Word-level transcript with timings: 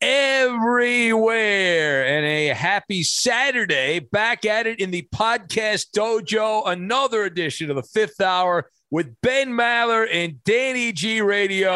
everywhere. 0.00 2.06
And 2.06 2.26
a 2.26 2.48
happy 2.48 3.02
Saturday. 3.02 4.00
Back 4.00 4.44
at 4.44 4.66
it 4.66 4.80
in 4.80 4.90
the 4.90 5.08
podcast 5.14 5.86
dojo. 5.96 6.62
Another 6.66 7.24
edition 7.24 7.70
of 7.70 7.76
the 7.76 7.82
fifth 7.82 8.20
hour 8.20 8.70
with 8.90 9.14
Ben 9.22 9.50
Maller 9.50 10.06
and 10.10 10.42
Danny 10.44 10.92
G 10.92 11.20
Radio. 11.20 11.72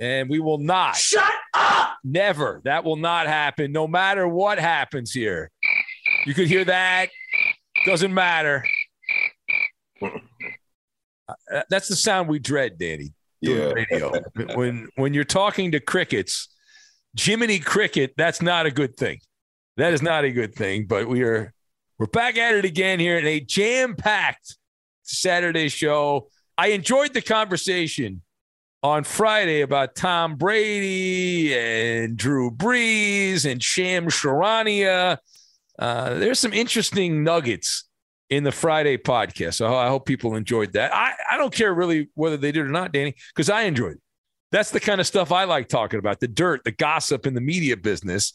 And 0.00 0.28
we 0.28 0.40
will 0.40 0.58
not. 0.58 0.96
Shut 0.96 1.32
up! 1.54 1.96
Never. 2.04 2.60
That 2.64 2.84
will 2.84 2.96
not 2.96 3.26
happen, 3.26 3.72
no 3.72 3.88
matter 3.88 4.28
what 4.28 4.58
happens 4.58 5.12
here. 5.12 5.50
You 6.26 6.34
could 6.34 6.48
hear 6.48 6.64
that. 6.64 7.08
Doesn't 7.86 8.12
matter. 8.12 8.64
Uh, 10.02 11.62
That's 11.70 11.88
the 11.88 11.96
sound 11.96 12.28
we 12.28 12.38
dread, 12.38 12.78
Danny. 12.78 13.14
Yeah. 13.40 13.72
Radio. 13.72 14.12
when 14.54 14.88
when 14.96 15.14
you're 15.14 15.24
talking 15.24 15.72
to 15.72 15.80
crickets, 15.80 16.48
Jiminy 17.18 17.58
Cricket, 17.58 18.14
that's 18.16 18.42
not 18.42 18.66
a 18.66 18.70
good 18.70 18.96
thing. 18.96 19.20
That 19.76 19.92
is 19.92 20.02
not 20.02 20.24
a 20.24 20.30
good 20.30 20.54
thing. 20.54 20.86
But 20.86 21.08
we 21.08 21.22
are 21.22 21.52
we're 21.98 22.06
back 22.06 22.36
at 22.36 22.54
it 22.54 22.64
again 22.64 23.00
here 23.00 23.18
in 23.18 23.26
a 23.26 23.40
jam-packed 23.40 24.56
Saturday 25.02 25.68
show. 25.68 26.28
I 26.58 26.68
enjoyed 26.68 27.14
the 27.14 27.22
conversation 27.22 28.22
on 28.82 29.04
Friday 29.04 29.62
about 29.62 29.94
Tom 29.94 30.36
Brady 30.36 31.56
and 31.56 32.16
Drew 32.16 32.50
Brees 32.50 33.50
and 33.50 33.62
Shams 33.62 34.14
Charania. 34.14 35.18
Uh, 35.78 36.14
there's 36.14 36.38
some 36.38 36.52
interesting 36.52 37.24
nuggets 37.24 37.84
in 38.28 38.44
the 38.44 38.52
Friday 38.52 38.96
podcast. 38.96 39.54
So 39.54 39.74
I 39.74 39.88
hope 39.88 40.06
people 40.06 40.36
enjoyed 40.36 40.72
that. 40.74 40.94
I, 40.94 41.12
I 41.32 41.36
don't 41.36 41.52
care 41.52 41.72
really 41.72 42.08
whether 42.14 42.36
they 42.36 42.52
did 42.52 42.66
or 42.66 42.68
not, 42.68 42.92
Danny, 42.92 43.14
because 43.34 43.48
I 43.48 43.62
enjoyed 43.62 43.94
it. 43.94 44.00
That's 44.52 44.70
the 44.70 44.80
kind 44.80 45.00
of 45.00 45.06
stuff 45.06 45.32
I 45.32 45.44
like 45.44 45.68
talking 45.68 45.98
about 45.98 46.20
the 46.20 46.28
dirt, 46.28 46.62
the 46.64 46.72
gossip 46.72 47.26
in 47.26 47.34
the 47.34 47.40
media 47.40 47.76
business. 47.76 48.32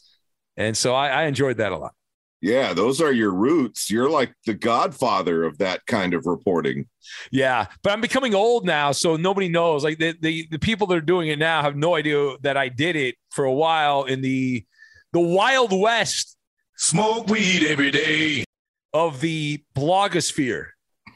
And 0.56 0.76
so 0.76 0.94
I, 0.94 1.08
I 1.08 1.22
enjoyed 1.24 1.56
that 1.56 1.72
a 1.72 1.76
lot. 1.78 1.94
Yeah, 2.42 2.72
those 2.72 3.00
are 3.00 3.12
your 3.12 3.32
roots. 3.32 3.88
You're 3.88 4.10
like 4.10 4.34
the 4.46 4.54
godfather 4.54 5.44
of 5.44 5.58
that 5.58 5.86
kind 5.86 6.12
of 6.12 6.26
reporting. 6.26 6.88
Yeah, 7.30 7.66
but 7.82 7.92
I'm 7.92 8.00
becoming 8.00 8.34
old 8.34 8.66
now, 8.66 8.90
so 8.90 9.16
nobody 9.16 9.48
knows. 9.48 9.84
Like 9.84 9.98
the, 9.98 10.16
the 10.20 10.48
the 10.50 10.58
people 10.58 10.88
that 10.88 10.96
are 10.96 11.00
doing 11.00 11.28
it 11.28 11.38
now 11.38 11.62
have 11.62 11.76
no 11.76 11.94
idea 11.94 12.36
that 12.42 12.56
I 12.56 12.68
did 12.68 12.96
it 12.96 13.14
for 13.30 13.44
a 13.44 13.52
while 13.52 14.02
in 14.04 14.22
the 14.22 14.66
the 15.12 15.20
Wild 15.20 15.72
West. 15.72 16.36
Smoke 16.76 17.28
weed 17.28 17.64
every 17.64 17.92
day. 17.92 18.44
of 18.92 19.20
the 19.20 19.62
blogosphere 19.74 20.70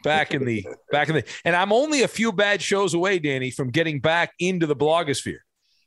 back 0.06 0.32
in 0.32 0.44
the 0.44 0.66
back 0.90 1.08
in 1.08 1.16
the 1.16 1.24
and 1.44 1.54
I'm 1.54 1.72
only 1.72 2.02
a 2.02 2.08
few 2.08 2.32
bad 2.32 2.62
shows 2.62 2.94
away, 2.94 3.18
Danny, 3.18 3.50
from 3.50 3.70
getting 3.70 4.00
back 4.00 4.32
into 4.38 4.66
the 4.66 4.76
blogosphere. 4.76 5.38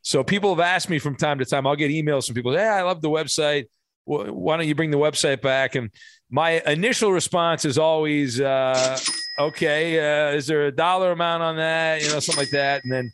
So 0.02 0.24
people 0.24 0.52
have 0.56 0.60
asked 0.60 0.90
me 0.90 1.00
from 1.00 1.16
time 1.16 1.40
to 1.40 1.46
time. 1.46 1.66
I'll 1.66 1.76
get 1.76 1.92
emails 1.92 2.26
from 2.28 2.36
people. 2.36 2.54
Hey, 2.54 2.68
I 2.68 2.84
love 2.84 3.02
the 3.02 3.10
website. 3.10 3.66
Why 4.06 4.58
don't 4.58 4.68
you 4.68 4.76
bring 4.76 4.92
the 4.92 4.98
website 4.98 5.42
back? 5.42 5.76
And 5.76 5.92
my 6.30 6.62
initial 6.66 7.12
response 7.12 7.64
is 7.66 7.78
always, 7.78 8.42
uh, 8.42 8.98
okay, 9.38 10.00
uh, 10.00 10.36
is 10.36 10.48
there 10.48 10.66
a 10.66 10.72
dollar 10.72 11.12
amount 11.12 11.44
on 11.44 11.58
that? 11.58 12.02
You 12.02 12.08
know, 12.10 12.20
something 12.20 12.42
like 12.42 12.52
that. 12.52 12.84
And 12.84 12.92
then 12.92 13.12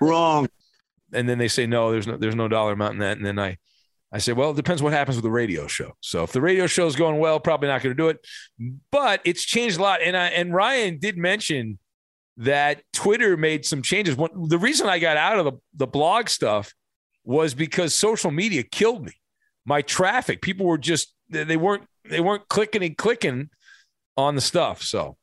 Wrong. 0.00 0.48
and 1.12 1.28
then 1.28 1.38
they 1.38 1.48
say 1.48 1.66
no 1.66 1.90
there's 1.90 2.06
no 2.06 2.16
there's 2.16 2.36
no 2.36 2.46
dollar 2.48 2.72
amount 2.72 2.92
in 2.94 3.00
that 3.00 3.16
and 3.16 3.26
then 3.26 3.38
i 3.38 3.56
i 4.12 4.18
say 4.18 4.32
well 4.32 4.50
it 4.50 4.56
depends 4.56 4.82
what 4.82 4.92
happens 4.92 5.16
with 5.16 5.24
the 5.24 5.30
radio 5.30 5.66
show. 5.66 5.92
So 6.00 6.22
if 6.22 6.32
the 6.32 6.40
radio 6.40 6.66
show 6.66 6.86
is 6.86 6.96
going 6.96 7.18
well 7.18 7.40
probably 7.40 7.68
not 7.68 7.82
going 7.82 7.96
to 7.96 8.02
do 8.02 8.08
it. 8.08 8.18
But 8.90 9.20
it's 9.24 9.44
changed 9.44 9.78
a 9.78 9.82
lot. 9.82 10.00
And 10.02 10.16
i 10.16 10.28
and 10.28 10.52
ryan 10.54 10.98
did 10.98 11.16
mention 11.16 11.78
that 12.38 12.82
twitter 12.92 13.36
made 13.36 13.64
some 13.64 13.82
changes. 13.82 14.16
The 14.16 14.58
reason 14.58 14.88
i 14.88 14.98
got 14.98 15.16
out 15.16 15.38
of 15.38 15.44
the, 15.44 15.52
the 15.74 15.86
blog 15.86 16.28
stuff 16.28 16.72
was 17.24 17.52
because 17.52 17.94
social 17.94 18.30
media 18.30 18.62
killed 18.62 19.04
me. 19.04 19.12
My 19.66 19.82
traffic 19.82 20.40
people 20.40 20.66
were 20.66 20.78
just 20.78 21.14
they 21.28 21.44
they 21.44 21.56
weren't 21.56 21.84
they 22.08 22.20
weren't 22.20 22.48
clicking 22.48 22.82
and 22.82 22.96
clicking 22.96 23.50
on 24.16 24.34
the 24.34 24.40
stuff. 24.40 24.82
So 24.82 25.16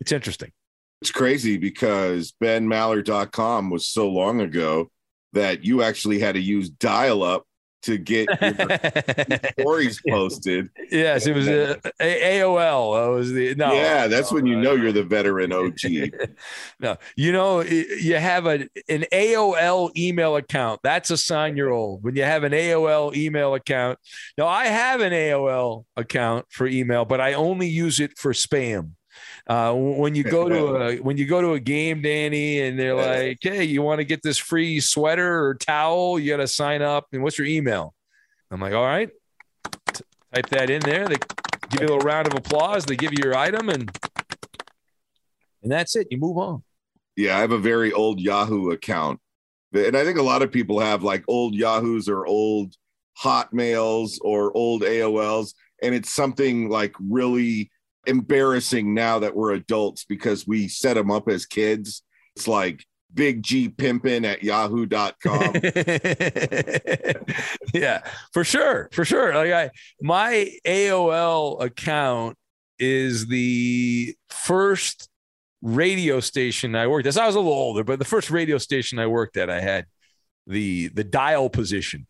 it's 0.00 0.12
interesting. 0.12 0.52
It's 1.00 1.10
crazy 1.10 1.58
because 1.58 2.34
benmaller.com 2.42 3.70
was 3.70 3.86
so 3.86 4.08
long 4.08 4.40
ago 4.40 4.90
that 5.32 5.64
you 5.64 5.82
actually 5.82 6.18
had 6.18 6.34
to 6.34 6.40
use 6.40 6.68
dial 6.68 7.22
up 7.22 7.46
to 7.82 7.98
get 7.98 8.28
your 8.40 9.38
stories 9.60 10.00
posted. 10.08 10.68
yes, 10.90 11.26
it 11.26 11.34
was 11.34 11.48
uh, 11.48 11.76
a- 12.00 12.40
AOL. 12.40 13.04
That 13.04 13.10
was 13.10 13.32
the 13.32 13.54
no. 13.54 13.72
yeah, 13.72 14.06
that's 14.06 14.32
when 14.32 14.46
you 14.46 14.56
know 14.56 14.74
you're 14.74 14.92
the 14.92 15.04
veteran 15.04 15.52
OG. 15.52 16.30
no, 16.80 16.96
you 17.16 17.32
know, 17.32 17.62
you 17.62 18.16
have 18.16 18.46
a, 18.46 18.68
an 18.88 19.04
AOL 19.12 19.96
email 19.96 20.36
account. 20.36 20.80
That's 20.82 21.10
a 21.10 21.16
sign 21.16 21.56
you're 21.56 21.72
old. 21.72 22.02
When 22.02 22.16
you 22.16 22.24
have 22.24 22.44
an 22.44 22.52
AOL 22.52 23.14
email 23.16 23.54
account. 23.54 23.98
Now, 24.36 24.46
I 24.46 24.66
have 24.66 25.00
an 25.00 25.12
AOL 25.12 25.84
account 25.96 26.46
for 26.50 26.66
email, 26.66 27.04
but 27.04 27.20
I 27.20 27.34
only 27.34 27.68
use 27.68 28.00
it 28.00 28.18
for 28.18 28.32
spam. 28.32 28.92
Uh, 29.48 29.72
when 29.72 30.14
you 30.14 30.22
go 30.22 30.48
to 30.48 30.76
a 30.76 30.96
when 30.98 31.16
you 31.16 31.26
go 31.26 31.40
to 31.40 31.54
a 31.54 31.60
game, 31.60 32.02
Danny, 32.02 32.60
and 32.60 32.78
they're 32.78 32.94
like, 32.94 33.38
"Hey, 33.40 33.64
you 33.64 33.82
want 33.82 34.00
to 34.00 34.04
get 34.04 34.22
this 34.22 34.36
free 34.36 34.80
sweater 34.80 35.44
or 35.46 35.54
towel? 35.54 36.18
You 36.18 36.30
got 36.30 36.38
to 36.38 36.48
sign 36.48 36.82
up. 36.82 37.06
And 37.12 37.22
what's 37.22 37.38
your 37.38 37.46
email?" 37.46 37.94
I'm 38.50 38.60
like, 38.60 38.74
"All 38.74 38.84
right." 38.84 39.10
Type 40.34 40.50
that 40.50 40.68
in 40.68 40.80
there. 40.80 41.08
They 41.08 41.16
give 41.70 41.80
you 41.80 41.86
a 41.86 41.88
little 41.88 41.98
round 42.00 42.26
of 42.26 42.34
applause. 42.34 42.84
They 42.84 42.96
give 42.96 43.12
you 43.12 43.20
your 43.24 43.36
item, 43.36 43.70
and 43.70 43.90
and 45.62 45.72
that's 45.72 45.96
it. 45.96 46.08
You 46.10 46.18
move 46.18 46.36
on. 46.36 46.62
Yeah, 47.16 47.36
I 47.36 47.40
have 47.40 47.52
a 47.52 47.58
very 47.58 47.92
old 47.92 48.20
Yahoo 48.20 48.70
account. 48.70 49.20
And 49.72 49.96
I 49.96 50.04
think 50.04 50.18
a 50.18 50.22
lot 50.22 50.42
of 50.42 50.52
people 50.52 50.80
have 50.80 51.02
like 51.02 51.24
old 51.28 51.54
Yahoos 51.54 52.08
or 52.08 52.26
old 52.26 52.74
Hotmails 53.20 54.18
or 54.22 54.56
old 54.56 54.82
AOLs. 54.82 55.54
And 55.82 55.94
it's 55.94 56.14
something 56.14 56.68
like 56.68 56.94
really 57.00 57.70
embarrassing 58.08 58.94
now 58.94 59.18
that 59.20 59.36
we're 59.36 59.52
adults 59.52 60.04
because 60.04 60.46
we 60.46 60.68
set 60.68 60.94
them 60.94 61.10
up 61.10 61.28
as 61.28 61.46
kids. 61.46 62.02
It's 62.36 62.48
like 62.48 62.84
big 63.12 63.42
G 63.42 63.68
pimpin 63.68 64.24
at 64.24 64.42
yahoo.com. 64.42 65.54
yeah, 67.74 68.02
for 68.32 68.44
sure, 68.44 68.88
for 68.92 69.04
sure. 69.04 69.34
Like 69.34 69.52
I, 69.52 69.70
my 70.00 70.50
AOL 70.66 71.62
account 71.62 72.36
is 72.78 73.26
the 73.26 74.14
first 74.30 75.08
radio 75.62 76.20
station 76.20 76.74
I 76.74 76.86
worked 76.86 77.06
at. 77.06 77.14
So 77.14 77.22
I 77.22 77.26
was 77.26 77.34
a 77.34 77.40
little 77.40 77.52
older, 77.52 77.84
but 77.84 77.98
the 77.98 78.04
first 78.04 78.30
radio 78.30 78.58
station 78.58 78.98
I 78.98 79.06
worked 79.06 79.36
at, 79.36 79.50
I 79.50 79.60
had 79.60 79.86
the 80.46 80.88
the 80.88 81.04
dial 81.04 81.50
position 81.50 82.06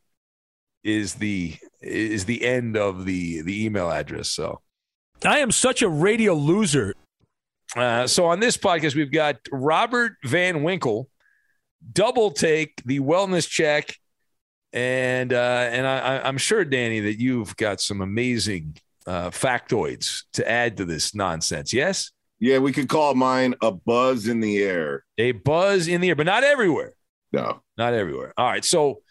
is 0.85 1.15
the 1.15 1.57
is 1.81 2.25
the 2.25 2.45
end 2.45 2.77
of 2.77 3.05
the 3.05 3.43
the 3.43 3.65
email 3.65 3.91
address. 3.91 4.31
So 4.31 4.61
I 5.25 5.39
am 5.41 5.51
such 5.51 5.83
a 5.83 5.89
radio 5.89 6.35
loser. 6.35 6.95
uh, 7.77 8.07
so 8.07 8.27
on 8.27 8.41
this 8.41 8.57
podcast, 8.57 8.95
we've 8.95 9.13
got 9.13 9.37
Robert 9.53 10.13
Van 10.25 10.63
Winkle, 10.63 11.09
double 11.93 12.31
take 12.31 12.83
the 12.85 13.01
wellness 13.01 13.49
check, 13.49 13.97
and 14.73 15.33
uh, 15.33 15.69
and 15.71 15.87
I, 15.87 15.99
I- 15.99 16.29
I'm 16.29 16.39
sure 16.39 16.65
Danny 16.65 17.01
that 17.01 17.21
you've 17.21 17.57
got 17.57 17.81
some 17.81 18.01
amazing 18.01 18.77
uh, 19.07 19.31
factoids 19.31 20.23
to 20.35 20.49
add 20.49 20.77
to 20.77 20.85
this 20.85 21.15
nonsense. 21.15 21.73
Yes, 21.73 22.13
yeah, 22.39 22.59
we 22.59 22.73
could 22.73 22.89
call 22.89 23.15
mine 23.15 23.55
a 23.61 23.73
buzz 23.73 24.29
in 24.29 24.41
the 24.41 24.63
air. 24.63 25.05
a 25.19 25.33
buzz 25.33 25.89
in 25.89 26.01
the 26.01 26.11
air, 26.11 26.17
but 26.17 26.27
not 26.27 26.45
everywhere. 26.45 26.93
No. 27.33 27.61
Not 27.77 27.93
everywhere. 27.93 28.33
All 28.39 28.47
right. 28.49 28.65
So, 28.65 29.03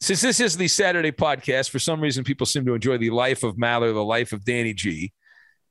since 0.00 0.20
this 0.20 0.38
is 0.38 0.56
the 0.56 0.68
Saturday 0.68 1.10
podcast, 1.10 1.70
for 1.70 1.78
some 1.80 2.00
reason, 2.00 2.22
people 2.22 2.46
seem 2.46 2.64
to 2.66 2.74
enjoy 2.74 2.98
the 2.98 3.10
life 3.10 3.42
of 3.42 3.56
Maller, 3.56 3.92
the 3.92 4.04
life 4.04 4.32
of 4.32 4.44
Danny 4.44 4.72
G. 4.74 5.12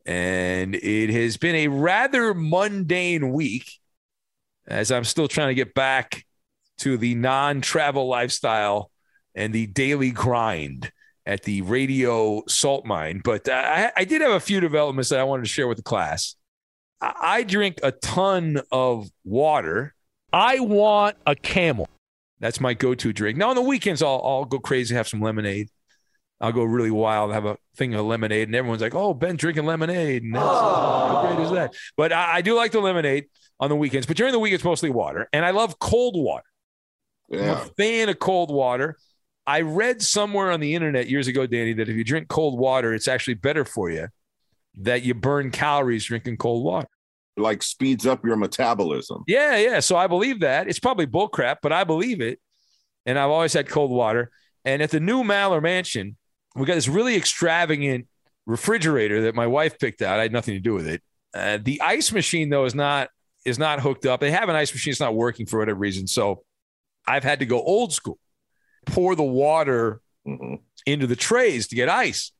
And 0.06 0.75
it 0.75 1.10
has 1.10 1.38
been 1.38 1.56
a 1.56 1.68
rather 1.68 2.34
mundane 2.34 3.31
week 3.31 3.80
as 4.68 4.92
I'm 4.92 5.04
still 5.04 5.28
trying 5.28 5.48
to 5.48 5.56
get 5.56 5.74
back 5.74 6.25
to 6.80 6.98
the 6.98 7.16
non 7.16 7.62
travel 7.62 8.07
lifestyle 8.07 8.92
and 9.34 9.54
the 9.54 9.68
daily 9.68 10.12
grind 10.12 10.92
at 11.25 11.44
the 11.44 11.62
radio 11.63 12.44
salt 12.48 12.86
mine. 12.86 13.22
But 13.24 13.50
I, 13.50 13.92
I 13.96 14.06
did 14.06 14.22
have 14.22 14.31
a 14.31 14.40
few 14.40 14.60
developments 14.60 15.10
that 15.10 15.19
I 15.19 15.24
wanted 15.24 15.44
to 15.44 15.50
share 15.50 15.68
with 15.68 15.78
the 15.78 15.84
class. 15.84 16.36
I, 17.01 17.13
I 17.22 17.44
drink 17.44 17.80
a 17.84 17.92
ton 17.92 18.62
of 18.72 19.10
water. 19.24 19.96
I 20.31 20.60
want 20.60 21.18
a 21.25 21.36
camel. 21.36 21.88
That's 22.40 22.60
my 22.60 22.74
go-to 22.74 23.13
drink. 23.13 23.38
Now 23.38 23.50
on 23.50 23.56
the 23.56 23.62
weekends, 23.62 24.04
I'll 24.04 24.22
I'll 24.24 24.46
go 24.46 24.60
crazy, 24.60 24.94
have 24.94 25.08
some 25.08 25.22
lemonade. 25.22 25.69
I'll 26.45 26.51
go 26.51 26.63
really 26.63 26.92
wild, 26.92 27.31
and 27.31 27.33
have 27.33 27.45
a 27.45 27.57
thing 27.75 27.95
of 27.95 28.06
lemonade, 28.06 28.47
and 28.47 28.56
everyone's 28.56 28.81
like, 28.81 28.94
"Oh, 28.94 29.13
Ben 29.13 29.36
drinking 29.36 29.65
lemonade." 29.65 30.21
And 30.21 30.36
that's, 30.36 30.45
how 30.45 31.25
great 31.27 31.44
is 31.44 31.51
that? 31.51 31.74
But 31.97 32.13
I, 32.13 32.36
I 32.36 32.42
do 32.42 32.56
like 32.56 32.71
the 32.71 32.80
lemonade 32.80 33.25
on 33.59 33.69
the 33.69 33.75
weekends. 33.75 34.06
But 34.06 34.15
during 34.15 34.31
the 34.31 34.39
week, 34.39 34.53
it's 34.53 34.63
mostly 34.63 34.92
water, 34.92 35.27
and 35.33 35.44
I 35.44 35.50
love 35.50 35.80
cold 35.80 36.15
water. 36.15 36.45
I'm 37.33 37.39
a 37.39 37.65
fan 37.77 38.09
of 38.09 38.19
cold 38.19 38.51
water. 38.53 38.97
I 39.47 39.62
read 39.62 40.01
somewhere 40.01 40.51
on 40.51 40.59
the 40.59 40.75
internet 40.75 41.09
years 41.09 41.27
ago, 41.27 41.47
Danny, 41.47 41.74
that 41.74 41.89
if 41.89 41.95
you 41.95 42.03
drink 42.03 42.27
cold 42.27 42.59
water, 42.59 42.94
it's 42.94 43.07
actually 43.07 43.36
better 43.36 43.65
for 43.65 43.89
you. 43.89 44.07
That 44.81 45.01
you 45.01 45.15
burn 45.15 45.50
calories 45.50 46.06
drinking 46.06 46.38
cold 46.38 46.63
water. 46.63 46.88
Like 47.38 47.63
speeds 47.63 48.06
up 48.06 48.24
your 48.24 48.36
metabolism. 48.36 49.24
Yeah, 49.27 49.57
yeah. 49.57 49.80
So 49.80 49.95
I 49.95 50.07
believe 50.07 50.41
that. 50.41 50.68
It's 50.68 50.80
probably 50.80 51.07
bullcrap, 51.07 51.57
but 51.62 51.71
I 51.71 51.83
believe 51.83 52.21
it. 52.21 52.39
And 53.06 53.18
I've 53.18 53.30
always 53.30 53.53
had 53.53 53.68
cold 53.68 53.91
water. 53.91 54.31
And 54.63 54.81
at 54.81 54.91
the 54.91 55.00
new 55.00 55.24
Maller 55.24 55.62
Mansion, 55.62 56.18
we 56.56 56.66
got 56.66 56.75
this 56.75 56.88
really 56.88 57.16
extravagant 57.16 58.07
refrigerator 58.46 59.24
that 59.24 59.36
my 59.36 59.48
wife 59.48 59.78
picked 59.80 60.02
out. 60.02 60.19
I 60.19 60.24
had 60.24 60.31
nothing 60.31 60.54
to 60.54 60.60
do 60.60 60.74
with 60.74 60.88
it. 60.88 61.02
Uh, 61.34 61.57
the 61.62 61.81
ice 61.81 62.12
machine 62.12 62.50
though 62.50 62.66
is 62.66 62.75
not 62.75 63.10
is 63.46 63.60
not 63.60 63.80
hooked 63.80 64.06
up. 64.06 64.19
They 64.19 64.31
have 64.31 64.50
an 64.50 64.56
ice 64.56 64.74
machine. 64.74 64.92
It's 64.92 65.00
not 65.00 65.16
working 65.16 65.46
for 65.46 65.60
whatever 65.60 65.78
reason. 65.78 66.07
So 66.07 66.44
I've 67.07 67.24
had 67.24 67.40
to 67.40 67.46
go 67.46 67.62
old 67.62 67.94
school, 67.94 68.18
pour 68.86 69.16
the 69.16 69.24
water 69.24 70.02
Mhm. 70.28 70.62
into 70.88 71.06
the 71.06 71.16
trays 71.16 71.68
to 71.68 71.75
get 71.75 71.88
ice. 71.90 72.31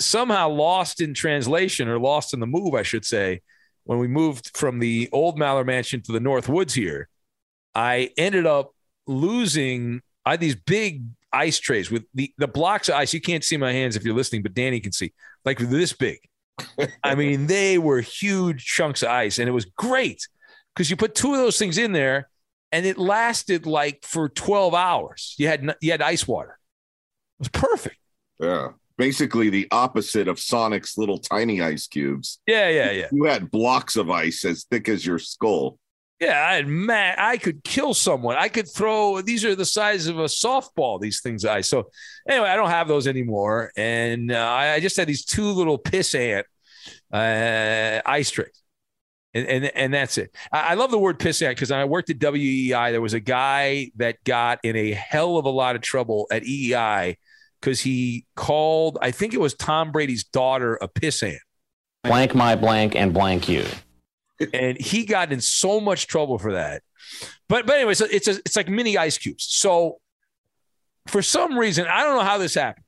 Somehow 0.00 0.48
lost 0.48 1.00
in 1.00 1.14
translation 1.14 1.86
or 1.88 1.98
lost 2.00 2.34
in 2.34 2.40
the 2.40 2.46
move, 2.46 2.74
I 2.74 2.82
should 2.82 3.04
say, 3.04 3.42
when 3.84 3.98
we 3.98 4.08
moved 4.08 4.56
from 4.56 4.80
the 4.80 5.08
old 5.12 5.38
Maller 5.38 5.64
Mansion 5.64 6.00
to 6.02 6.12
the 6.12 6.18
North 6.18 6.48
Woods 6.48 6.74
here, 6.74 7.08
I 7.74 8.10
ended 8.16 8.46
up 8.46 8.74
losing. 9.06 10.02
I 10.24 10.32
had 10.32 10.40
these 10.40 10.56
big 10.56 11.04
ice 11.32 11.58
trays 11.58 11.90
with 11.90 12.04
the, 12.14 12.32
the 12.38 12.48
blocks 12.48 12.88
of 12.88 12.94
ice. 12.94 13.12
You 13.12 13.20
can't 13.20 13.44
see 13.44 13.56
my 13.56 13.72
hands 13.72 13.96
if 13.96 14.04
you're 14.04 14.14
listening, 14.14 14.42
but 14.42 14.54
Danny 14.54 14.80
can 14.80 14.92
see, 14.92 15.12
like 15.44 15.58
this 15.58 15.92
big. 15.92 16.18
I 17.04 17.14
mean, 17.14 17.46
they 17.46 17.78
were 17.78 18.00
huge 18.00 18.64
chunks 18.64 19.02
of 19.02 19.08
ice, 19.08 19.38
and 19.38 19.48
it 19.48 19.52
was 19.52 19.64
great 19.64 20.26
because 20.74 20.90
you 20.90 20.96
put 20.96 21.14
two 21.14 21.32
of 21.32 21.38
those 21.38 21.58
things 21.58 21.78
in 21.78 21.92
there, 21.92 22.28
and 22.70 22.86
it 22.86 22.98
lasted 22.98 23.66
like 23.66 24.04
for 24.04 24.28
12 24.28 24.74
hours. 24.74 25.34
You 25.38 25.48
had 25.48 25.74
you 25.80 25.90
had 25.90 26.02
ice 26.02 26.26
water. 26.26 26.58
It 27.38 27.42
was 27.42 27.48
perfect. 27.48 27.96
Yeah. 28.40 28.68
Basically 28.98 29.50
the 29.50 29.66
opposite 29.70 30.28
of 30.28 30.38
Sonic's 30.38 30.98
little 30.98 31.18
tiny 31.18 31.60
ice 31.60 31.86
cubes. 31.86 32.40
Yeah, 32.46 32.68
yeah, 32.68 32.90
yeah. 32.90 33.08
You 33.10 33.24
had 33.24 33.50
blocks 33.50 33.96
of 33.96 34.10
ice 34.10 34.44
as 34.44 34.64
thick 34.64 34.88
as 34.88 35.04
your 35.04 35.18
skull. 35.18 35.78
Yeah, 36.22 36.40
I 36.40 36.54
had 36.54 37.18
I 37.18 37.36
could 37.36 37.64
kill 37.64 37.94
someone. 37.94 38.36
I 38.36 38.46
could 38.46 38.68
throw. 38.72 39.20
These 39.22 39.44
are 39.44 39.56
the 39.56 39.64
size 39.64 40.06
of 40.06 40.20
a 40.20 40.26
softball. 40.26 41.00
These 41.00 41.20
things 41.20 41.44
I 41.44 41.62
so 41.62 41.90
anyway. 42.28 42.48
I 42.48 42.54
don't 42.54 42.70
have 42.70 42.86
those 42.86 43.08
anymore, 43.08 43.72
and 43.76 44.30
uh, 44.30 44.36
I 44.36 44.74
I 44.74 44.80
just 44.80 44.96
had 44.96 45.08
these 45.08 45.24
two 45.24 45.46
little 45.46 45.78
piss 45.78 46.14
ant 46.14 46.46
uh, 47.12 48.00
ice 48.06 48.30
tricks, 48.30 48.62
and 49.34 49.48
and 49.48 49.64
and 49.64 49.92
that's 49.92 50.16
it. 50.16 50.32
I, 50.52 50.60
I 50.60 50.74
love 50.74 50.92
the 50.92 50.98
word 50.98 51.18
piss 51.18 51.42
ant 51.42 51.56
because 51.56 51.72
I 51.72 51.84
worked 51.86 52.08
at 52.08 52.20
WEEI. 52.20 52.92
There 52.92 53.00
was 53.00 53.14
a 53.14 53.20
guy 53.20 53.90
that 53.96 54.22
got 54.22 54.60
in 54.62 54.76
a 54.76 54.92
hell 54.92 55.38
of 55.38 55.44
a 55.44 55.50
lot 55.50 55.74
of 55.74 55.82
trouble 55.82 56.28
at 56.30 56.44
WEEI 56.44 57.16
because 57.60 57.80
he 57.80 58.26
called. 58.36 58.96
I 59.02 59.10
think 59.10 59.34
it 59.34 59.40
was 59.40 59.54
Tom 59.54 59.90
Brady's 59.90 60.22
daughter 60.22 60.78
a 60.80 60.86
piss 60.86 61.24
ant 61.24 61.40
blank 62.04 62.32
my 62.32 62.54
blank 62.54 62.94
and 62.94 63.12
blank 63.12 63.48
you. 63.48 63.66
And 64.52 64.80
he 64.80 65.04
got 65.04 65.32
in 65.32 65.40
so 65.40 65.80
much 65.80 66.06
trouble 66.06 66.38
for 66.38 66.52
that. 66.52 66.82
But 67.48 67.66
but 67.66 67.76
anyway, 67.76 67.94
so 67.94 68.06
it's 68.10 68.28
a, 68.28 68.32
it's 68.38 68.56
like 68.56 68.68
mini 68.68 68.96
ice 68.96 69.18
cubes. 69.18 69.44
So 69.44 70.00
for 71.08 71.22
some 71.22 71.58
reason, 71.58 71.86
I 71.86 72.02
don't 72.04 72.16
know 72.16 72.24
how 72.24 72.38
this 72.38 72.54
happened. 72.54 72.84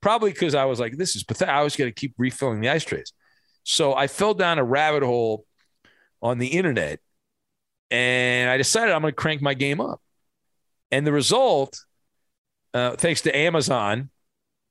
Probably 0.00 0.32
because 0.32 0.54
I 0.54 0.64
was 0.64 0.80
like, 0.80 0.96
this 0.96 1.14
is 1.14 1.24
pathetic. 1.24 1.54
I 1.54 1.62
was 1.62 1.76
going 1.76 1.90
to 1.90 1.94
keep 1.94 2.14
refilling 2.16 2.60
the 2.60 2.70
ice 2.70 2.84
trays. 2.84 3.12
So 3.64 3.94
I 3.94 4.06
fell 4.06 4.32
down 4.32 4.58
a 4.58 4.64
rabbit 4.64 5.02
hole 5.02 5.44
on 6.22 6.38
the 6.38 6.48
internet, 6.48 7.00
and 7.90 8.48
I 8.48 8.56
decided 8.56 8.94
I'm 8.94 9.02
going 9.02 9.12
to 9.12 9.16
crank 9.16 9.42
my 9.42 9.54
game 9.54 9.80
up. 9.80 10.00
And 10.90 11.06
the 11.06 11.12
result, 11.12 11.78
uh, 12.72 12.96
thanks 12.96 13.20
to 13.22 13.36
Amazon 13.36 14.10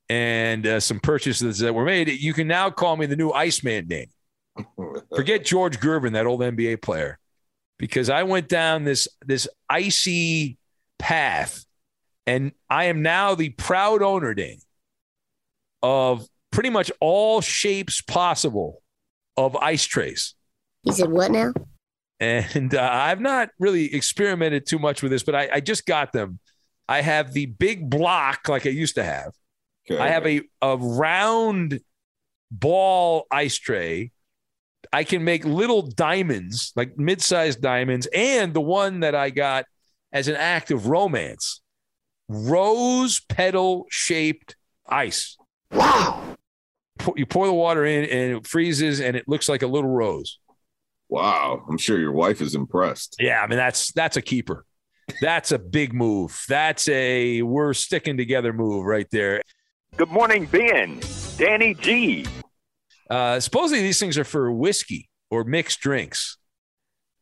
and 0.10 0.66
uh, 0.66 0.80
some 0.80 1.00
purchases 1.00 1.60
that 1.60 1.74
were 1.74 1.86
made, 1.86 2.10
you 2.10 2.34
can 2.34 2.48
now 2.48 2.72
call 2.72 2.98
me 2.98 3.06
the 3.06 3.16
new 3.16 3.32
Iceman 3.32 3.88
Danny. 3.88 4.10
Forget 5.16 5.46
George 5.46 5.80
Gervin, 5.80 6.14
that 6.14 6.26
old 6.26 6.42
NBA 6.42 6.82
player, 6.82 7.20
because 7.78 8.10
I 8.10 8.24
went 8.24 8.48
down 8.48 8.84
this 8.84 9.08
this 9.26 9.48
icy 9.70 10.58
path, 10.98 11.66
and 12.26 12.52
I 12.70 12.86
am 12.86 13.02
now 13.02 13.36
the 13.36 13.50
proud 13.50 14.02
owner, 14.02 14.34
Danny, 14.34 14.62
of 15.82 16.28
pretty 16.52 16.70
much 16.70 16.92
all 17.00 17.42
shapes 17.42 18.02
possible 18.02 18.82
of 19.38 19.56
ice 19.56 19.86
trays. 19.86 20.36
You 20.84 20.94
said 20.94 21.10
what 21.12 21.32
now? 21.32 21.54
And 22.22 22.76
uh, 22.76 22.90
I've 22.92 23.22
not 23.22 23.50
really 23.60 23.94
experimented 23.94 24.66
too 24.66 24.78
much 24.78 25.02
with 25.02 25.12
this, 25.12 25.24
but 25.24 25.36
I, 25.36 25.50
I 25.54 25.60
just 25.62 25.86
got 25.86 26.12
them 26.12 26.40
I 26.90 27.02
have 27.02 27.34
the 27.34 27.46
big 27.46 27.88
block 27.88 28.50
like 28.50 28.66
I 28.66 28.70
used 28.70 28.96
to 28.96 29.04
have. 29.04 29.34
Okay. 29.90 30.02
I 30.02 30.08
have 30.08 30.26
a, 30.26 30.42
a 30.60 30.76
round 30.76 31.82
ball 32.50 33.28
ice 33.30 33.58
tray. 33.58 34.12
I 34.92 35.04
can 35.04 35.24
make 35.24 35.46
little 35.46 35.84
diamonds, 35.84 36.72
like 36.76 36.98
mid-sized 36.98 37.62
diamonds, 37.62 38.08
and 38.14 38.54
the 38.54 38.62
one 38.62 39.02
that 39.02 39.16
I 39.16 39.30
got 39.30 39.66
as 40.12 40.28
an 40.28 40.36
act 40.36 40.72
of 40.72 40.88
romance, 40.88 41.62
rose 42.28 43.20
petal 43.30 43.86
shaped 43.90 44.56
ice. 44.88 45.38
Wow. 45.72 46.36
You 47.16 47.26
pour 47.26 47.46
the 47.46 47.54
water 47.54 47.86
in 47.86 48.04
and 48.06 48.38
it 48.38 48.48
freezes 48.48 49.00
and 49.00 49.16
it 49.16 49.28
looks 49.28 49.48
like 49.48 49.62
a 49.62 49.68
little 49.68 49.90
rose. 49.90 50.40
Wow. 51.08 51.64
I'm 51.70 51.78
sure 51.78 52.00
your 52.00 52.12
wife 52.12 52.42
is 52.42 52.56
impressed. 52.56 53.16
Yeah, 53.20 53.42
I 53.42 53.48
mean 53.48 53.58
that's 53.58 53.92
that's 53.94 54.18
a 54.18 54.22
keeper. 54.22 54.66
That's 55.22 55.52
a 55.52 55.60
big 55.60 55.94
move. 55.94 56.44
That's 56.48 56.88
a 56.90 57.42
we're 57.42 57.74
sticking 57.74 58.18
together 58.18 58.54
move 58.54 58.86
right 58.86 59.08
there. 59.12 59.42
Good 59.98 60.10
morning, 60.10 60.46
Ben. 60.46 61.00
Danny 61.38 61.74
G. 61.74 62.26
Uh, 63.10 63.40
supposedly 63.40 63.82
these 63.82 64.00
things 64.00 64.18
are 64.18 64.24
for 64.24 64.52
whiskey 64.52 65.10
or 65.32 65.44
mixed 65.44 65.80
drinks. 65.80 66.38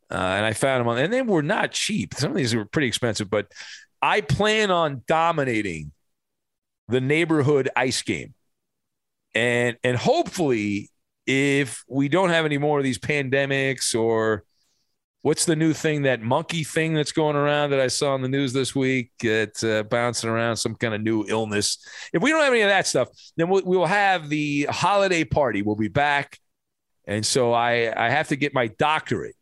Uh, 0.10 0.16
and 0.16 0.46
I 0.46 0.54
found 0.54 0.82
them 0.82 0.88
on, 0.88 0.98
and 0.98 1.12
they 1.12 1.22
were 1.22 1.42
not 1.42 1.72
cheap. 1.72 2.14
Some 2.14 2.32
of 2.32 2.38
these 2.38 2.56
were 2.56 2.66
pretty 2.66 2.88
expensive, 2.88 3.30
but 3.30 3.52
I 4.02 4.22
plan 4.22 4.72
on 4.72 5.04
dominating 5.08 5.92
the 6.88 7.02
neighborhood 7.02 7.70
ice 7.76 8.02
game. 8.02 8.34
And 9.36 9.78
and 9.84 9.98
hopefully, 9.98 10.90
if 11.26 11.84
we 11.90 12.08
don't 12.08 12.30
have 12.30 12.46
any 12.46 12.58
more 12.58 12.78
of 12.78 12.86
these 12.86 13.00
pandemics 13.00 13.94
or 14.00 14.44
what's 15.22 15.46
the 15.46 15.56
new 15.56 15.74
thing 15.74 16.04
that 16.04 16.22
monkey 16.22 16.64
thing 16.64 16.94
that's 16.94 17.12
going 17.12 17.36
around 17.36 17.72
that 17.72 17.80
I 17.80 17.88
saw 17.88 18.16
in 18.16 18.22
the 18.22 18.30
news 18.30 18.54
this 18.54 18.76
week? 18.76 19.12
It's 19.22 19.64
uh, 19.64 19.84
bouncing 19.84 20.30
around 20.30 20.58
some 20.58 20.76
kind 20.76 20.94
of 20.94 21.02
new 21.02 21.26
illness. 21.28 21.78
If 22.14 22.22
we 22.22 22.32
don't 22.32 22.44
have 22.44 22.54
any 22.54 22.62
of 22.62 22.70
that 22.70 22.88
stuff, 22.88 23.10
then 23.36 23.50
we'll, 23.50 23.64
we'll 23.66 23.86
have 23.86 24.30
the 24.30 24.68
holiday 24.70 25.24
party. 25.24 25.62
We'll 25.62 25.76
be 25.76 25.88
back, 25.88 26.40
and 27.06 27.26
so 27.26 27.54
I 27.54 27.94
I 27.96 28.10
have 28.10 28.30
to 28.30 28.36
get 28.36 28.54
my 28.54 28.68
doctorate 28.68 29.36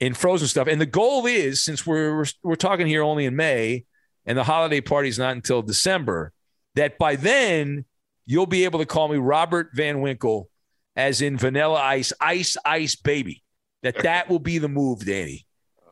in 0.00 0.14
frozen 0.14 0.48
stuff. 0.48 0.68
And 0.68 0.80
the 0.80 0.86
goal 0.86 1.26
is, 1.26 1.62
since 1.62 1.86
we're 1.86 2.18
we're, 2.18 2.26
we're 2.42 2.54
talking 2.56 2.86
here 2.86 3.02
only 3.02 3.24
in 3.24 3.36
May, 3.36 3.84
and 4.26 4.36
the 4.36 4.44
holiday 4.44 4.80
party 4.80 5.08
is 5.08 5.18
not 5.18 5.32
until 5.32 5.62
December, 5.62 6.32
that 6.74 6.98
by 6.98 7.16
then 7.16 7.84
you'll 8.26 8.46
be 8.46 8.64
able 8.64 8.78
to 8.78 8.86
call 8.86 9.08
me 9.08 9.16
Robert 9.16 9.70
Van 9.74 10.00
Winkle, 10.00 10.50
as 10.96 11.22
in 11.22 11.38
Vanilla 11.38 11.80
Ice, 11.80 12.12
Ice 12.20 12.56
Ice 12.64 12.94
Baby. 12.94 13.42
That 13.82 14.02
that 14.02 14.28
will 14.28 14.38
be 14.38 14.58
the 14.58 14.68
move, 14.68 15.04
Danny. 15.04 15.46